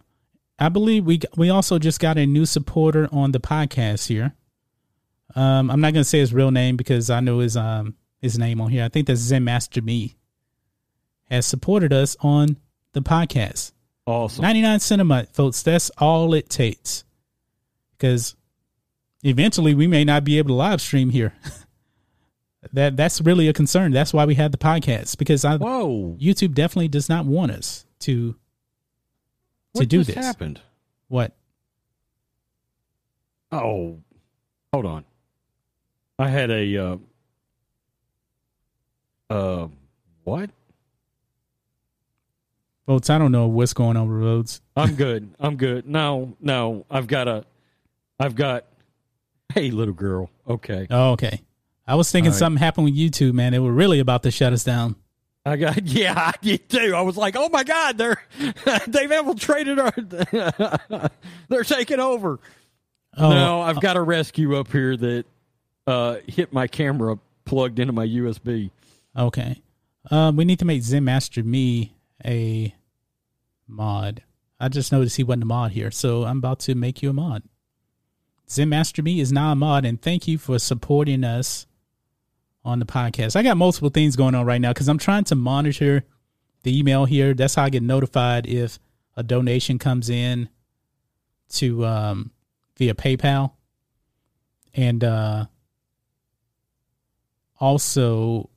[0.59, 4.35] I believe we we also just got a new supporter on the podcast here.
[5.33, 8.61] Um, I'm not gonna say his real name because I know his um his name
[8.61, 8.83] on here.
[8.83, 10.15] I think that's Zen Master Me
[11.29, 12.57] has supported us on
[12.93, 13.71] the podcast.
[14.05, 14.43] Awesome.
[14.43, 15.63] 99 cent a month, folks.
[15.63, 17.03] That's all it takes.
[17.97, 18.35] Because
[19.23, 21.33] eventually we may not be able to live stream here.
[22.73, 23.91] that that's really a concern.
[23.91, 25.17] That's why we had the podcast.
[25.17, 26.15] Because I Whoa.
[26.21, 28.33] YouTube definitely does not want us to
[29.73, 30.15] to What do this.
[30.15, 30.61] happened?
[31.07, 31.35] What?
[33.51, 33.99] Oh,
[34.73, 35.05] hold on.
[36.17, 36.97] I had a uh,
[39.29, 39.67] uh
[40.23, 40.49] what?
[42.85, 44.61] Folks, I don't know what's going on with Rhodes.
[44.75, 45.33] I'm good.
[45.39, 45.87] I'm good.
[45.87, 46.85] No, no.
[46.89, 47.43] I've got a.
[48.19, 48.65] I've got.
[49.53, 50.29] Hey, little girl.
[50.47, 50.85] Okay.
[50.89, 51.41] Oh, okay.
[51.87, 52.37] I was thinking right.
[52.37, 53.53] something happened with YouTube, man.
[53.53, 54.95] They were really about to shut us down.
[55.45, 55.81] I got.
[55.85, 56.93] Yeah, I did too.
[56.95, 58.21] I was like, oh my god, they're
[58.87, 59.93] they've infiltrated our.
[61.49, 62.39] they're taking over.
[63.17, 65.25] Oh, no, I've got a rescue up here that
[65.87, 68.71] uh hit my camera plugged into my USB.
[69.17, 69.61] okay.
[70.11, 72.75] Um, we need to make Zen Master Me a
[73.67, 74.21] mod.
[74.59, 77.13] I just noticed he wasn't a mod here, so I'm about to make you a
[77.13, 77.43] mod.
[78.49, 81.65] Zen Master Me is now a mod, and thank you for supporting us
[82.63, 83.35] on the podcast.
[83.35, 86.03] I got multiple things going on right now because I'm trying to monitor
[86.63, 87.33] the email here.
[87.33, 88.79] That's how I get notified if
[89.15, 90.49] a donation comes in
[91.49, 92.31] to um,
[92.77, 93.53] via PayPal,
[94.73, 95.45] and uh,
[97.65, 98.49] also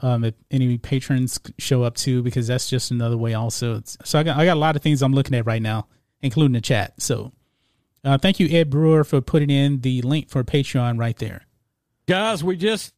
[0.00, 3.34] um, if any patrons show up too, because that's just another way.
[3.34, 5.62] Also, It's- so I got I got a lot of things I'm looking at right
[5.62, 5.86] now,
[6.22, 7.00] including the chat.
[7.00, 7.32] So,
[8.04, 11.46] uh, thank you Ed Brewer for putting in the link for Patreon right there.
[12.06, 12.92] Guys, we just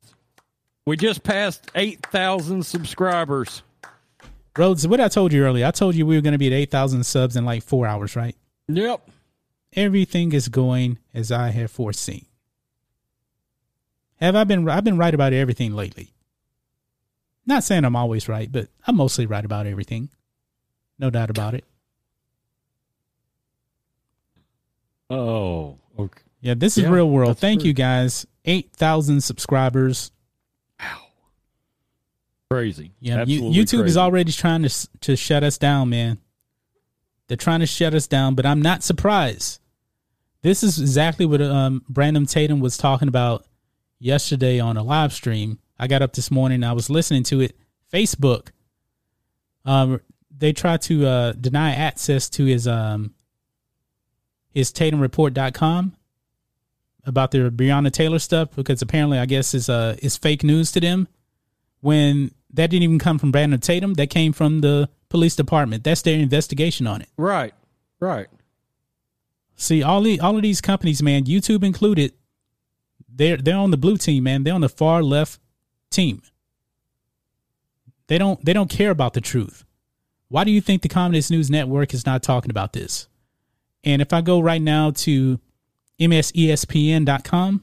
[0.84, 3.62] we just passed eight thousand subscribers.
[4.58, 6.52] Rhodes, what I told you earlier, I told you we were going to be at
[6.54, 8.34] eight thousand subs in like four hours, right?
[8.68, 9.08] Yep.
[9.74, 12.24] Everything is going as I have foreseen.
[14.20, 14.68] Have I been?
[14.68, 16.12] I've been right about everything lately.
[17.46, 20.08] Not saying I'm always right, but I'm mostly right about everything.
[20.98, 21.64] No doubt about it.
[25.08, 26.22] Oh, okay.
[26.40, 27.38] Yeah, this is Yeah, real world.
[27.38, 27.68] Thank true.
[27.68, 28.26] you guys.
[28.44, 30.10] 8,000 subscribers.
[30.80, 30.98] Wow.
[32.50, 32.92] Crazy.
[33.00, 36.18] Yeah, Absolutely YouTube is already trying to to shut us down, man.
[37.28, 39.60] They're trying to shut us down, but I'm not surprised.
[40.42, 43.44] This is exactly what um, Brandon Tatum was talking about
[43.98, 45.58] yesterday on a live stream.
[45.78, 46.64] I got up this morning.
[46.64, 47.56] I was listening to it.
[47.92, 48.48] Facebook.
[49.64, 50.00] Um,
[50.36, 53.14] they tried to uh, deny access to his um
[54.52, 55.94] his TatumReport.com
[57.04, 60.80] about their Breonna Taylor stuff because apparently I guess is uh is fake news to
[60.80, 61.08] them
[61.80, 63.94] when that didn't even come from Brandon Tatum.
[63.94, 65.84] That came from the police department.
[65.84, 67.08] That's their investigation on it.
[67.16, 67.54] right.
[67.98, 68.26] Right.
[69.56, 72.12] See, all the all of these companies, man, YouTube included,
[73.16, 74.44] they're they're on the blue team, man.
[74.44, 75.40] They're on the far left
[75.90, 76.22] team.
[78.08, 79.64] They don't they don't care about the truth.
[80.28, 83.08] Why do you think the Communist News Network is not talking about this?
[83.84, 85.38] And if I go right now to
[86.00, 87.62] msespn.com,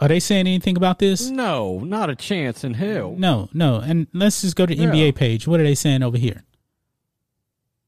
[0.00, 1.28] Are they saying anything about this?
[1.30, 3.14] No, not a chance in hell.
[3.16, 3.76] No, no.
[3.78, 4.86] And let's just go to Yeah.
[4.90, 5.46] NBA page.
[5.46, 6.42] What are they saying over here?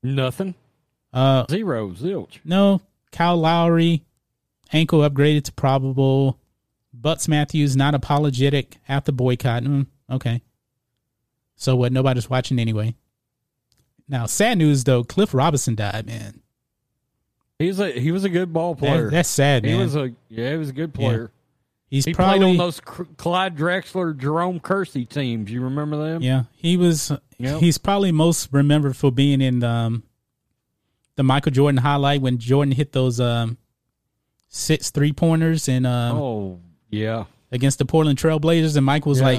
[0.02, 0.54] Nothing.
[1.12, 1.90] Uh, Zero.
[1.90, 2.38] Zilch.
[2.44, 2.80] no.
[3.12, 4.04] Kyle Lowry,
[4.72, 6.38] ankle upgraded to probable.
[6.92, 9.62] Bucks' Matthews not apologetic after boycott.
[9.62, 10.42] Mm, okay.
[11.56, 11.92] So what?
[11.92, 12.94] Nobody's watching anyway.
[14.08, 15.04] Now, sad news though.
[15.04, 16.42] Cliff Robinson died, man.
[17.58, 19.04] He's a he was a good ball player.
[19.04, 19.80] That, that's sad, he man.
[19.80, 21.32] was a yeah, he was a good player.
[21.88, 25.50] He's He probably played on those Clyde Drexler, Jerome Kersey teams.
[25.50, 26.20] You remember them?
[26.20, 27.12] Yeah, he was.
[27.38, 27.60] Yep.
[27.60, 30.02] He's probably most remembered for being in um,
[31.14, 33.56] the Michael Jordan highlight when Jordan hit those um,
[34.48, 36.60] six three pointers and um, Oh
[36.90, 37.24] yeah.
[37.52, 39.26] against the Portland Trailblazers, and Mike was Yeah.
[39.26, 39.38] like,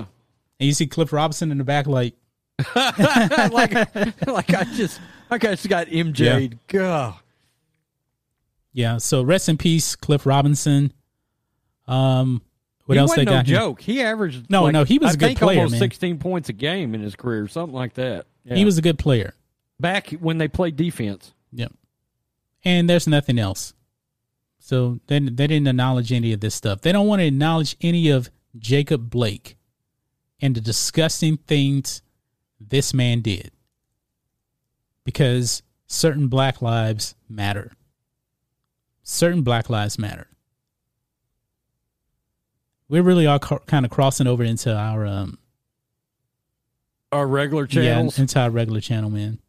[0.59, 2.15] and you see Cliff Robinson in the back, like,
[2.75, 3.73] like
[4.27, 6.57] like I just like I just got MJ'd.
[6.67, 7.15] God.
[8.73, 8.97] yeah.
[8.97, 10.93] So rest in peace, Cliff Robinson.
[11.87, 12.41] Um,
[12.85, 13.31] what he else they got?
[13.31, 13.59] no here?
[13.59, 13.81] joke.
[13.81, 15.79] He averaged No, like, no, he was I a good player, almost man.
[15.79, 18.25] sixteen points a game in his career, something like that.
[18.43, 18.55] Yeah.
[18.55, 19.33] He was a good player.
[19.79, 21.33] back when they played defense.
[21.53, 21.71] Yep.
[22.65, 23.73] And there's nothing else.
[24.67, 26.81] So they, they didn't acknowledge any of this stuff.
[26.81, 28.29] They don't want to acknowledge any of
[28.59, 29.55] Jacob Blake
[30.41, 32.01] and the disgusting things
[32.59, 33.51] this man did.
[35.05, 37.71] Because certain black lives matter.
[39.03, 40.27] Certain black lives matter.
[42.89, 45.37] We really are ca- kind of crossing over into our um
[47.13, 48.17] Our regular channels.
[48.17, 49.39] yeah into our regular channel, man.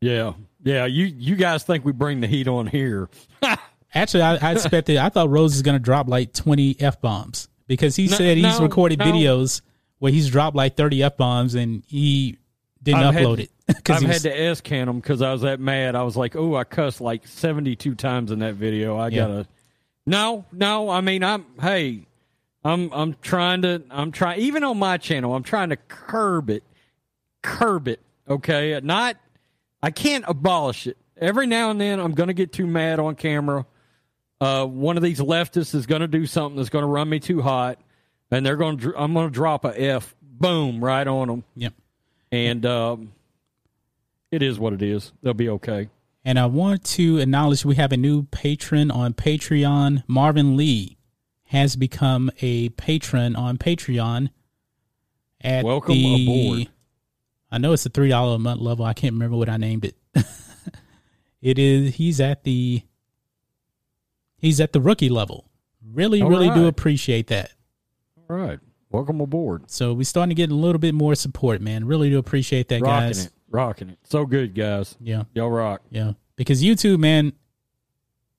[0.00, 0.34] Yeah.
[0.62, 0.84] Yeah.
[0.86, 3.08] You you guys think we bring the heat on here.
[3.94, 4.96] Actually, I, I expected.
[4.98, 8.58] I thought Rhodes is gonna drop like twenty f bombs because he No, said he's
[8.58, 9.04] no, recorded no.
[9.06, 9.60] videos
[9.98, 12.38] where he's dropped like thirty f bombs and he
[12.82, 15.32] didn't I've had- upload it because I've he had to S can them because I
[15.32, 15.94] was that mad.
[15.94, 18.96] I was like, oh, I cussed like 72 times in that video.
[18.96, 19.26] I Yeah.
[19.26, 19.46] gotta.
[20.06, 20.88] No, no.
[20.88, 21.44] I mean, I'm.
[21.60, 22.06] Hey,
[22.64, 22.90] I'm.
[22.92, 23.82] I'm trying to.
[23.90, 24.40] I'm trying.
[24.40, 26.62] Even on my channel, I'm trying to curb it.
[27.42, 28.00] Curb it.
[28.28, 28.78] Okay.
[28.82, 29.16] Not.
[29.82, 30.96] I can't abolish it.
[31.18, 33.66] Every now and then, I'm gonna get too mad on camera.
[34.40, 37.78] Uh, one of these leftists is gonna do something that's gonna run me too hot,
[38.30, 38.76] and they're gonna.
[38.76, 40.14] dr- I'm gonna drop a F.
[40.22, 41.72] Boom, right on them Yep.
[42.30, 43.12] and um,
[44.30, 45.12] it is what it is.
[45.22, 45.88] They'll be okay.
[46.24, 50.04] And I want to acknowledge we have a new patron on Patreon.
[50.06, 50.96] Marvin Lee
[51.46, 54.28] has become a patron on Patreon.
[55.40, 56.68] At Welcome the, aboard.
[57.50, 58.84] I know it's a three dollar a month level.
[58.84, 59.96] I can't remember what I named it.
[61.42, 61.94] it is.
[61.96, 62.82] He's at the.
[64.38, 65.50] He's at the rookie level.
[65.92, 67.52] Really, All really do appreciate that.
[68.30, 68.58] All right,
[68.90, 69.70] welcome aboard.
[69.70, 71.86] So we're starting to get a little bit more support, man.
[71.86, 73.26] Really do appreciate that, Rocking guys.
[73.26, 73.98] it, rocking it.
[74.04, 74.96] So good, guys.
[75.00, 75.24] Yeah.
[75.34, 75.82] Y'all rock.
[75.90, 77.32] Yeah, because YouTube, man,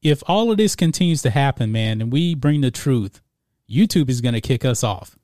[0.02, 3.22] if all of this continues to happen, man, and we bring the truth,
[3.70, 5.18] YouTube is going to kick us off.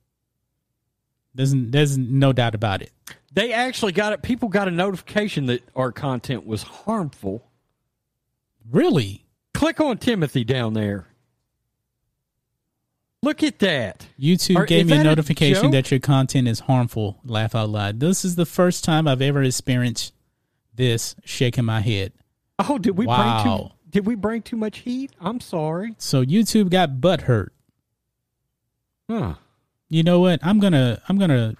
[1.34, 2.92] There's there's no doubt about it.
[3.32, 4.22] They actually got it.
[4.22, 7.46] People got a notification that our content was harmful.
[8.70, 9.25] Really,
[9.56, 11.06] Click on Timothy down there.
[13.22, 14.06] Look at that.
[14.20, 17.18] YouTube Are- gave me a that a notification that your content is harmful.
[17.24, 17.98] Laugh out loud.
[18.00, 20.12] This is the first time I've ever experienced
[20.74, 21.16] this.
[21.24, 22.12] Shaking my head.
[22.58, 23.70] Oh, did we bring Wow.
[23.72, 23.90] too?
[23.90, 25.12] Did we bring too much heat?
[25.20, 25.94] I'm sorry.
[25.96, 27.54] So YouTube got butt hurt.
[29.08, 29.36] Huh.
[29.88, 30.40] You know what?
[30.42, 31.54] I'm gonna I'm gonna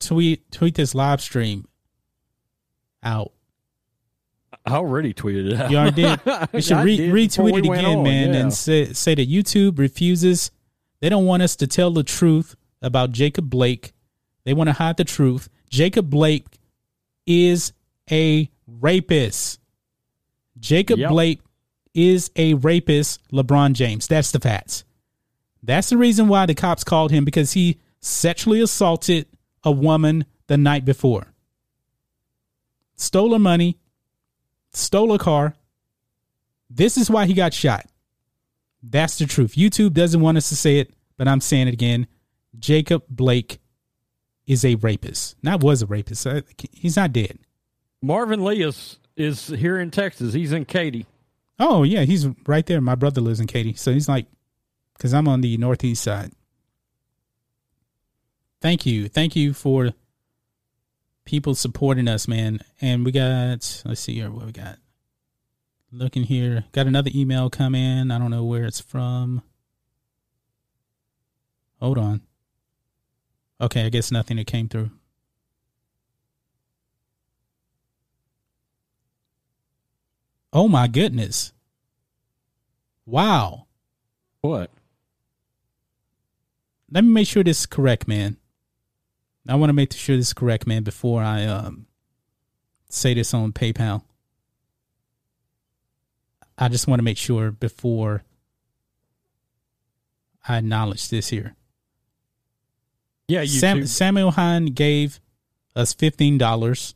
[0.00, 1.66] tweet tweet this live stream
[3.02, 3.32] out.
[4.72, 5.70] I already tweeted it out.
[5.70, 6.20] You already did.
[6.52, 8.40] You should re- did retweet we it again, on, man, yeah.
[8.40, 10.50] and say say that YouTube refuses.
[11.00, 13.92] They don't want us to tell the truth about Jacob Blake.
[14.44, 15.48] They want to hide the truth.
[15.70, 16.46] Jacob Blake
[17.26, 17.72] is
[18.10, 19.60] a rapist.
[20.58, 21.10] Jacob Yep.
[21.10, 21.40] Blake
[21.94, 23.20] is a rapist.
[23.30, 24.06] LeBron James.
[24.08, 24.84] That's the facts.
[25.62, 29.26] That's the reason why the cops called him because he sexually assaulted
[29.64, 31.26] a woman the night before.
[32.96, 33.76] Stole her money,
[34.72, 35.54] stole a car.
[36.70, 37.86] This is why he got shot.
[38.82, 39.54] That's the truth.
[39.54, 42.06] YouTube doesn't want us to say it, but I'm saying it again.
[42.58, 43.58] Jacob Blake
[44.46, 45.36] is a rapist.
[45.42, 46.26] Not was a rapist.
[46.26, 46.42] Uh,
[46.72, 47.38] He's not dead.
[48.00, 50.32] Marvin Lee is, is here in Texas.
[50.32, 51.06] He's in Katy.
[51.58, 52.80] Oh yeah, he's right there.
[52.80, 54.26] My brother lives in Katy, so he's like,
[54.96, 56.30] because I'm on the northeast side.
[58.60, 59.90] Thank you, thank you for
[61.28, 62.58] people supporting us, man.
[62.80, 64.78] And we got, let's see here, what we got.
[65.92, 68.10] Looking here, got another email come in.
[68.10, 69.42] I don't know where it's from.
[71.80, 72.22] Hold on.
[73.60, 74.90] Okay, I guess nothing that came through.
[80.50, 81.52] Oh my goodness.
[83.04, 83.66] Wow.
[84.40, 84.70] What?
[86.90, 88.38] let me make sure this is correct, man.
[89.48, 91.86] I want to make sure this is correct, man, before I um
[92.90, 94.02] say this on PayPal.
[96.56, 98.24] I just want to make sure before
[100.46, 101.54] I acknowledge this here.
[103.28, 105.20] Yeah, Sam, Samuel Hine gave
[105.76, 106.94] us fifteen dollars,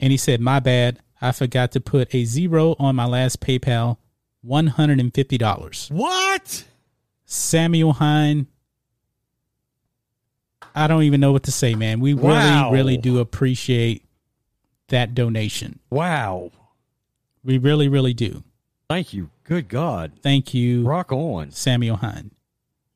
[0.00, 3.96] and he said, "My bad, I forgot to put a zero on my last PayPal,
[4.42, 6.64] one hundred and fifty dollars." What?
[7.24, 8.46] Samuel Hine.
[10.74, 12.00] I don't even know what to say, man.
[12.00, 12.70] We Wow.
[12.70, 14.04] really, really do appreciate
[14.88, 15.78] that donation.
[15.90, 16.50] Wow.
[17.44, 18.42] We really, really do.
[18.88, 19.30] Thank you.
[19.44, 20.12] Good God.
[20.22, 21.50] Thank you, Rock on.
[21.50, 22.30] Samuel Hine.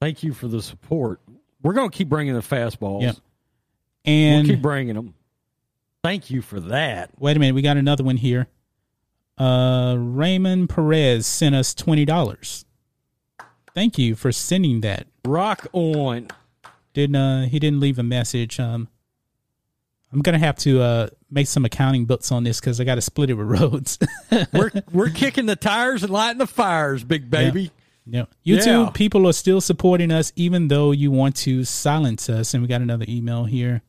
[0.00, 1.20] Thank you for the support.
[1.62, 3.02] We're going to keep bringing the fastballs.
[3.02, 3.16] Yep.
[3.16, 5.14] We'll And keep bringing them.
[6.04, 7.10] Thank you for that.
[7.18, 8.46] wait a minute, we got another one here.
[9.38, 12.64] Uh, Raymond Perez sent us twenty dollars.
[13.74, 15.06] Thank you for sending that.
[15.26, 16.28] Rock on.
[16.96, 18.58] Didn't uh, he didn't leave a message.
[18.58, 18.88] Um,
[20.10, 23.02] I'm gonna have to uh make some accounting books on this because I got to
[23.02, 23.98] split it with Rhodes.
[24.54, 27.70] We're we're kicking the tires and lighting the fires, big baby.
[28.06, 28.24] Yeah.
[28.46, 28.90] YouTube Yeah.
[28.94, 32.54] people are still supporting us even though you want to silence us.
[32.54, 33.82] And we got another email here.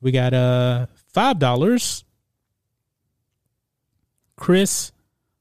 [0.00, 2.04] We got uh five dollars.
[4.36, 4.92] Chris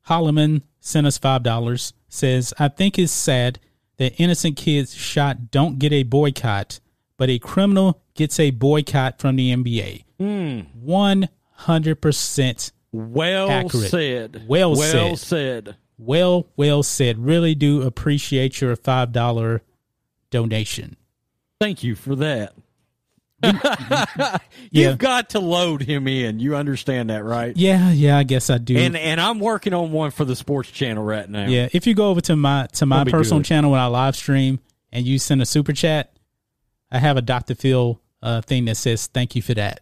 [0.07, 1.93] Holloman sent us five dollars.
[2.07, 3.59] Says, I think it's sad
[3.99, 6.79] that innocent kids shot don't get a boycott,
[7.17, 10.05] but a criminal gets a boycott from the NBA.
[10.19, 10.59] Hmm.
[10.73, 13.91] One hundred percent Well Accurate.
[13.91, 14.43] said.
[14.47, 15.27] Well said well said.
[15.67, 15.75] said.
[15.97, 17.19] Well, well said.
[17.19, 19.61] Really do appreciate your five dollar
[20.31, 20.95] donation.
[21.59, 22.53] Thank you for that.
[24.71, 24.89] Yeah.
[24.89, 26.39] You've got to load him in.
[26.39, 27.55] You understand that, right?
[27.57, 28.77] Yeah, yeah, I guess I do.
[28.77, 31.47] And and I'm working on one for the sports channel right now.
[31.47, 34.59] yeah, if you go over to my to my personal channel when I live stream
[34.91, 36.13] and you send a super chat,
[36.91, 37.55] I have a Dr.
[37.55, 39.79] Phil uh, thing that says thank you for that.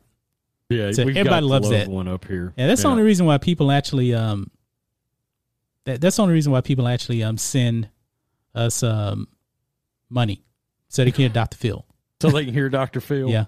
[0.69, 0.91] yeah.
[0.91, 1.88] So everybody loves that.
[1.89, 2.53] one up here.
[2.57, 4.49] Yeah, that's the only reason why people actually um
[5.85, 7.89] that, that's the only reason why people actually um send
[8.55, 9.27] us um
[10.09, 10.43] money
[10.88, 11.57] so they can hear Dr.
[11.57, 11.85] Phil.
[12.22, 13.02] So they can hear Dr.
[13.02, 13.30] Phil.
[13.30, 13.45] Yeah.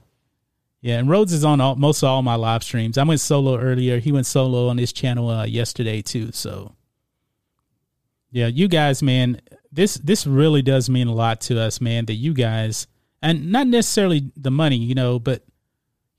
[0.81, 2.97] Yeah, and Rhodes is on all, most of all my live streams.
[2.97, 3.99] I went solo earlier.
[3.99, 6.31] He went solo on his channel uh, yesterday too.
[6.31, 6.73] So,
[8.31, 9.41] yeah, you guys, man,
[9.71, 12.05] this this really does mean a lot to us, man.
[12.05, 12.87] That you guys,
[13.21, 15.43] and not necessarily the money, you know, but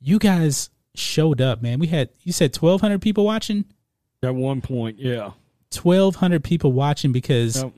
[0.01, 1.79] you guys showed up, man.
[1.79, 3.65] We had you said twelve hundred people watching,
[4.23, 5.31] At one point, yeah.
[5.71, 7.73] twelve hundred people watching because Yep.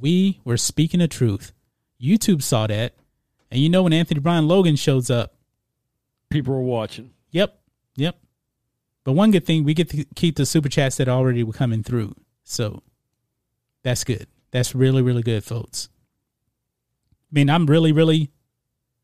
[0.00, 1.52] we were speaking the truth.
[2.00, 2.94] YouTube saw that,
[3.50, 5.34] and you know when Anthony Brian Logan shows up.
[6.30, 7.10] People are watching.
[7.30, 7.58] Yep.
[7.96, 8.16] Yep.
[9.04, 11.82] But one good thing, we get to keep the super chats that already were coming
[11.82, 12.14] through.
[12.44, 12.82] So
[13.82, 14.26] that's good.
[14.50, 15.88] That's really, really good, folks.
[17.30, 18.30] I mean, I'm really, really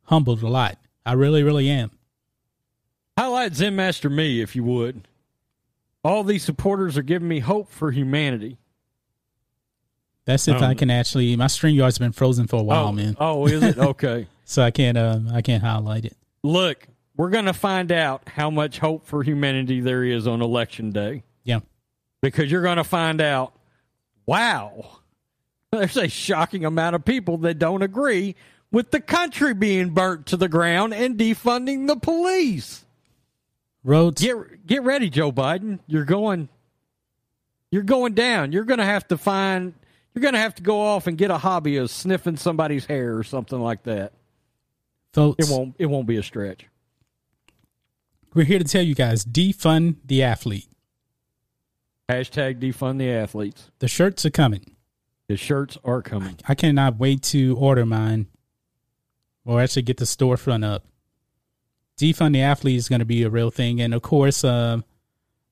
[0.04, 0.78] humbled a lot.
[1.06, 1.90] I really, really am.
[3.18, 5.06] Highlight Zen Master me, if you would.
[6.02, 8.58] All these supporters are giving me hope for humanity.
[10.26, 11.36] That's if I Um, can actually.
[11.36, 13.16] My StreamYard's been frozen for a while, oh, man.
[13.20, 13.76] Oh, is it?
[13.78, 14.26] Okay.
[14.46, 14.96] So I can't.
[14.98, 16.16] Um, I can't highlight it.
[16.42, 16.86] Look,
[17.16, 21.22] we're going to find out how much hope for humanity there is on election day
[21.44, 21.60] Yeah.
[22.20, 23.54] because you're going to find out,
[24.26, 24.98] wow,
[25.72, 28.34] there's a shocking amount of people that don't agree
[28.70, 32.84] with the country being burnt to the ground and defunding the police.
[33.84, 34.20] Rhodes.
[34.22, 35.78] Get get ready, Joe Biden.
[35.86, 36.48] You're going
[37.70, 38.52] you're going down.
[38.52, 39.74] You're going to have to find
[40.14, 43.16] you're going to have to go off and get a hobby of sniffing somebody's hair
[43.16, 44.12] or something like that.
[45.12, 45.46] folks.
[45.46, 46.66] It won't it won't be a stretch.
[48.32, 50.68] We're here to tell you guys: defund the athlete.
[52.08, 53.70] Hashtag defund the athletes.
[53.78, 54.76] The shirts are coming.
[55.28, 56.38] The shirts are coming.
[56.46, 58.26] I cannot wait to order mine
[59.44, 60.84] or actually get the storefront up.
[61.98, 63.80] Defund the athlete is going to be a real thing.
[63.80, 64.80] And of course, uh,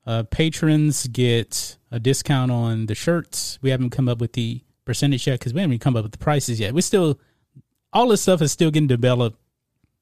[0.06, 3.58] uh, patrons get a discount on the shirts.
[3.62, 6.18] We haven't come up with the percentage yet because we haven't come up with the
[6.18, 6.74] prices yet.
[6.74, 7.20] We're still,
[7.92, 9.38] all this stuff is still getting developed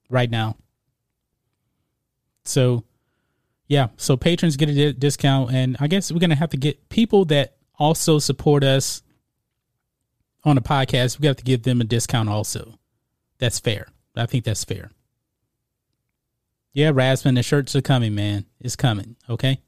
[0.09, 0.57] right now.
[2.45, 2.85] So,
[3.69, 5.53] yeah, so patrons get a di- discount.
[5.53, 9.03] And I guess we're to have to get people that also support us
[10.45, 12.79] on a podcast, we have to give them a discount also.
[13.39, 13.89] That's fair.
[14.17, 14.91] I think that's fair.
[16.73, 18.47] Yeah, Rasmus, the shirts are coming, man.
[18.61, 19.17] It's coming.
[19.29, 19.61] Okay.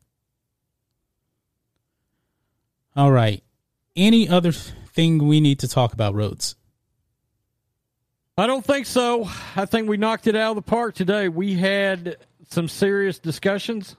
[2.97, 3.43] All right.
[3.97, 6.56] Any other thing we need to talk about, Rhodes?
[8.36, 9.28] I don't think so.
[9.56, 11.28] I think we knocked it out of the park today.
[11.28, 12.16] We had
[12.48, 13.97] some serious discussions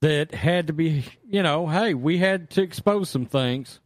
[0.00, 3.80] that had to be, you know, hey, we had to expose some things.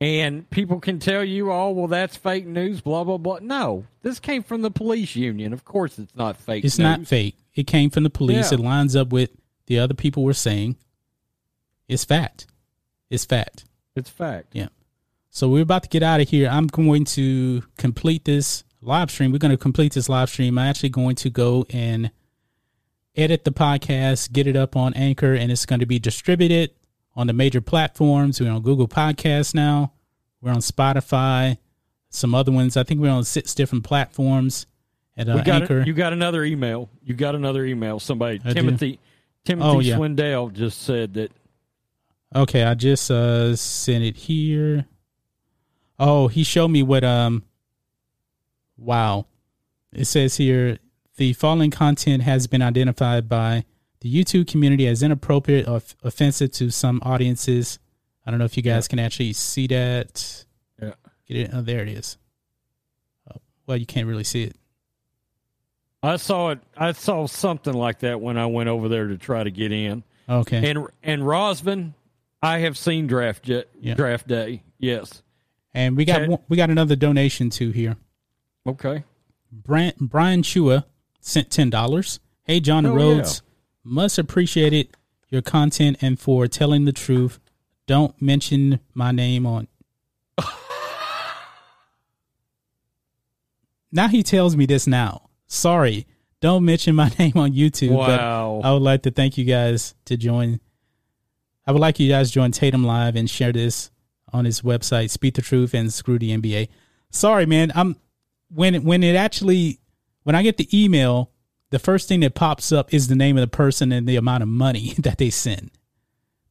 [0.00, 3.38] And people can tell you, oh, well, that's fake news, blah, blah, blah.
[3.42, 5.52] No, this came from the police union.
[5.52, 6.84] Of course, it's not fake It's news.
[6.84, 7.36] not fake.
[7.54, 8.52] It came from the police.
[8.52, 8.58] Yeah.
[8.58, 9.30] It lines up with
[9.66, 10.76] the other people were saying.
[11.88, 12.46] It's fact.
[13.10, 13.64] It's fact.
[13.96, 14.48] It's fact.
[14.52, 14.68] Yeah.
[15.30, 16.48] So we're about to get out of here.
[16.48, 19.32] I'm going to complete this live stream.
[19.32, 20.58] We're going to complete this live stream.
[20.58, 22.10] I'm actually going to go and
[23.16, 26.70] edit the podcast, get it up on Anchor, and it's going to be distributed
[27.16, 28.40] on the major platforms.
[28.40, 29.92] We're on Google Podcasts now.
[30.40, 31.58] We're on Spotify,
[32.10, 32.76] some other ones.
[32.76, 34.66] I think we're on six different platforms
[35.16, 35.82] at uh, We got Anchor.
[35.84, 36.88] you got another email.
[37.02, 37.98] You got another email.
[37.98, 38.54] Somebody, I do.
[38.54, 39.00] Timothy,
[39.44, 39.96] Timothy Oh, yeah.
[39.96, 41.32] Swindell just said that.
[42.34, 44.86] Okay, I just uh sent it here.
[45.98, 47.44] Oh, he showed me what um
[48.76, 49.26] wow.
[49.92, 50.78] It says here
[51.16, 53.64] the following content has been identified by
[54.00, 57.78] the YouTube community as inappropriate or f- offensive to some audiences.
[58.24, 60.44] I don't know if you guys can actually see that.
[60.80, 60.92] Yeah.
[61.26, 61.50] Get it?
[61.52, 62.18] Oh, there it is.
[63.32, 64.56] Oh, well, you can't really see it.
[66.02, 66.60] I saw it.
[66.76, 70.04] I saw something like that when I went over there to try to get in.
[70.28, 70.70] Okay.
[70.70, 71.94] And and Rosman,
[72.42, 73.94] I have seen draft jet, Yeah.
[73.94, 74.62] draft day.
[74.78, 75.22] Yes.
[75.74, 77.96] And we got one, we got another donation too here.
[78.66, 79.04] Okay.
[79.50, 80.84] Brian, Brian Chua
[81.20, 82.20] sent ten dollars.
[82.44, 83.42] Hey John Oh, Rhodes,
[83.84, 84.96] must appreciate it
[85.28, 87.38] your content and for telling the truth.
[87.86, 89.68] Don't mention my name on.
[93.92, 95.30] now he tells me this now.
[95.46, 96.06] Sorry,
[96.40, 97.90] don't mention my name on YouTube.
[97.92, 98.60] Wow.
[98.62, 100.60] But I would like to thank you guys to join.
[101.68, 103.90] I would like you guys to join Tatum Live and share this
[104.32, 106.70] on his website, Speak the Truth and Screw the NBA.
[107.10, 107.72] Sorry, man.
[107.74, 107.96] I'm
[108.48, 109.78] when when it actually
[110.22, 111.30] when I get the email,
[111.68, 114.42] the first thing that pops up is the name of the person and the amount
[114.42, 115.70] of money that they send.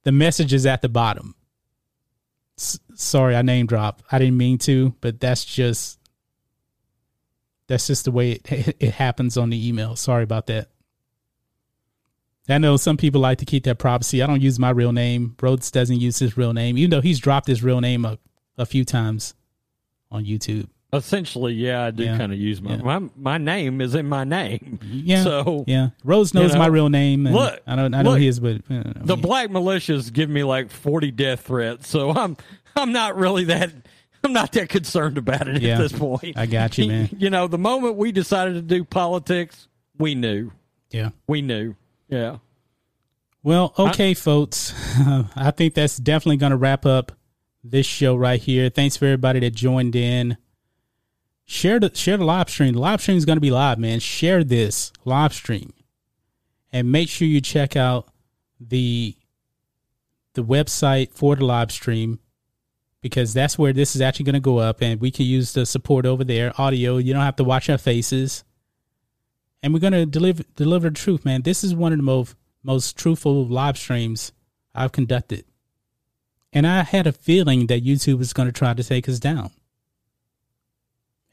[0.04, 1.34] The message is at the bottom.
[2.60, 4.04] S- sorry, I name drop.
[4.12, 5.98] I didn't mean to, but that's just
[7.66, 9.96] that's just the way it it happens on the email.
[9.96, 10.70] Sorry about that.
[12.50, 14.22] I know some people like to keep that privacy.
[14.22, 15.36] I don't use my real name.
[15.42, 18.18] Rhodes doesn't use his real name, even though he's dropped his real name a,
[18.58, 19.34] a few times
[20.12, 20.68] on YouTube.
[20.94, 22.18] Essentially, yeah, I do Yeah.
[22.18, 22.82] kind of use my, Yeah.
[23.00, 24.80] my my name is in my name.
[24.90, 25.24] Yeah.
[25.24, 27.28] So yeah, Rhodes knows know, my real name.
[27.28, 27.94] And look, I don't.
[27.94, 31.12] I know look, his, but uh, I the mean, black militias give me like forty
[31.12, 32.38] death threats, so I'm
[32.78, 33.74] I'm not really that
[34.24, 35.74] I'm not that concerned about it Yeah.
[35.74, 36.38] at this point.
[36.38, 37.10] I got you, man.
[37.20, 39.68] You know, the moment we decided to do politics,
[39.98, 40.52] we knew,
[40.90, 41.10] yeah.
[41.28, 41.76] we knew,
[42.08, 42.38] yeah.
[43.44, 44.74] Well, okay, folks.
[45.36, 47.14] I think that's definitely going to wrap up
[47.64, 48.70] this show right here.
[48.70, 50.38] Thanks for everybody that joined in.
[51.46, 52.74] Share the share the live stream.
[52.74, 54.00] The live stream is going to be live, man.
[54.00, 55.74] Share this live stream,
[56.74, 58.10] and make sure you check out
[58.60, 59.16] the
[60.34, 62.20] the website for the live stream
[63.02, 65.66] because that's where this is actually going to go up, and we can use the
[65.66, 66.52] support over there.
[66.60, 66.98] Audio.
[66.98, 68.44] You don't have to watch our faces,
[69.62, 71.42] and we're going to deliver deliver the truth, man.
[71.42, 74.32] This is one of the most most truthful live streams
[74.74, 75.46] I've conducted.
[76.54, 79.52] And I had a feeling that YouTube was going to try to take us down.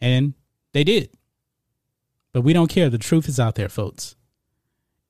[0.01, 0.35] And
[0.73, 1.11] they did.
[2.33, 2.91] But we don't care.
[2.91, 4.17] The truth is out there, folks.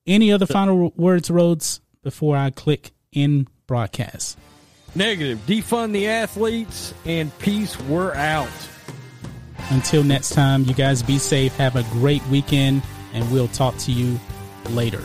[0.07, 4.37] Any other final words, Rhodes, before I click in broadcast?
[4.93, 5.39] Negative.
[5.47, 7.79] Defund the athletes and peace.
[7.81, 8.47] We're out.
[9.71, 11.55] Until next time, you guys be safe.
[11.57, 12.83] Have a great weekend,
[13.15, 14.19] and we'll talk to you
[14.69, 15.01] later.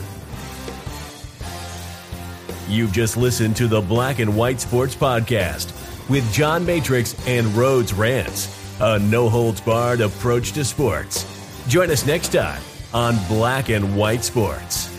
[2.67, 5.73] You've just listened to the Black and White Sports Podcast
[6.09, 8.47] with John Matrix and Rhodes Rants,
[8.79, 11.25] a no holds barred approach to sports.
[11.67, 12.61] Join us next time
[12.93, 14.90] on Black and White Sports.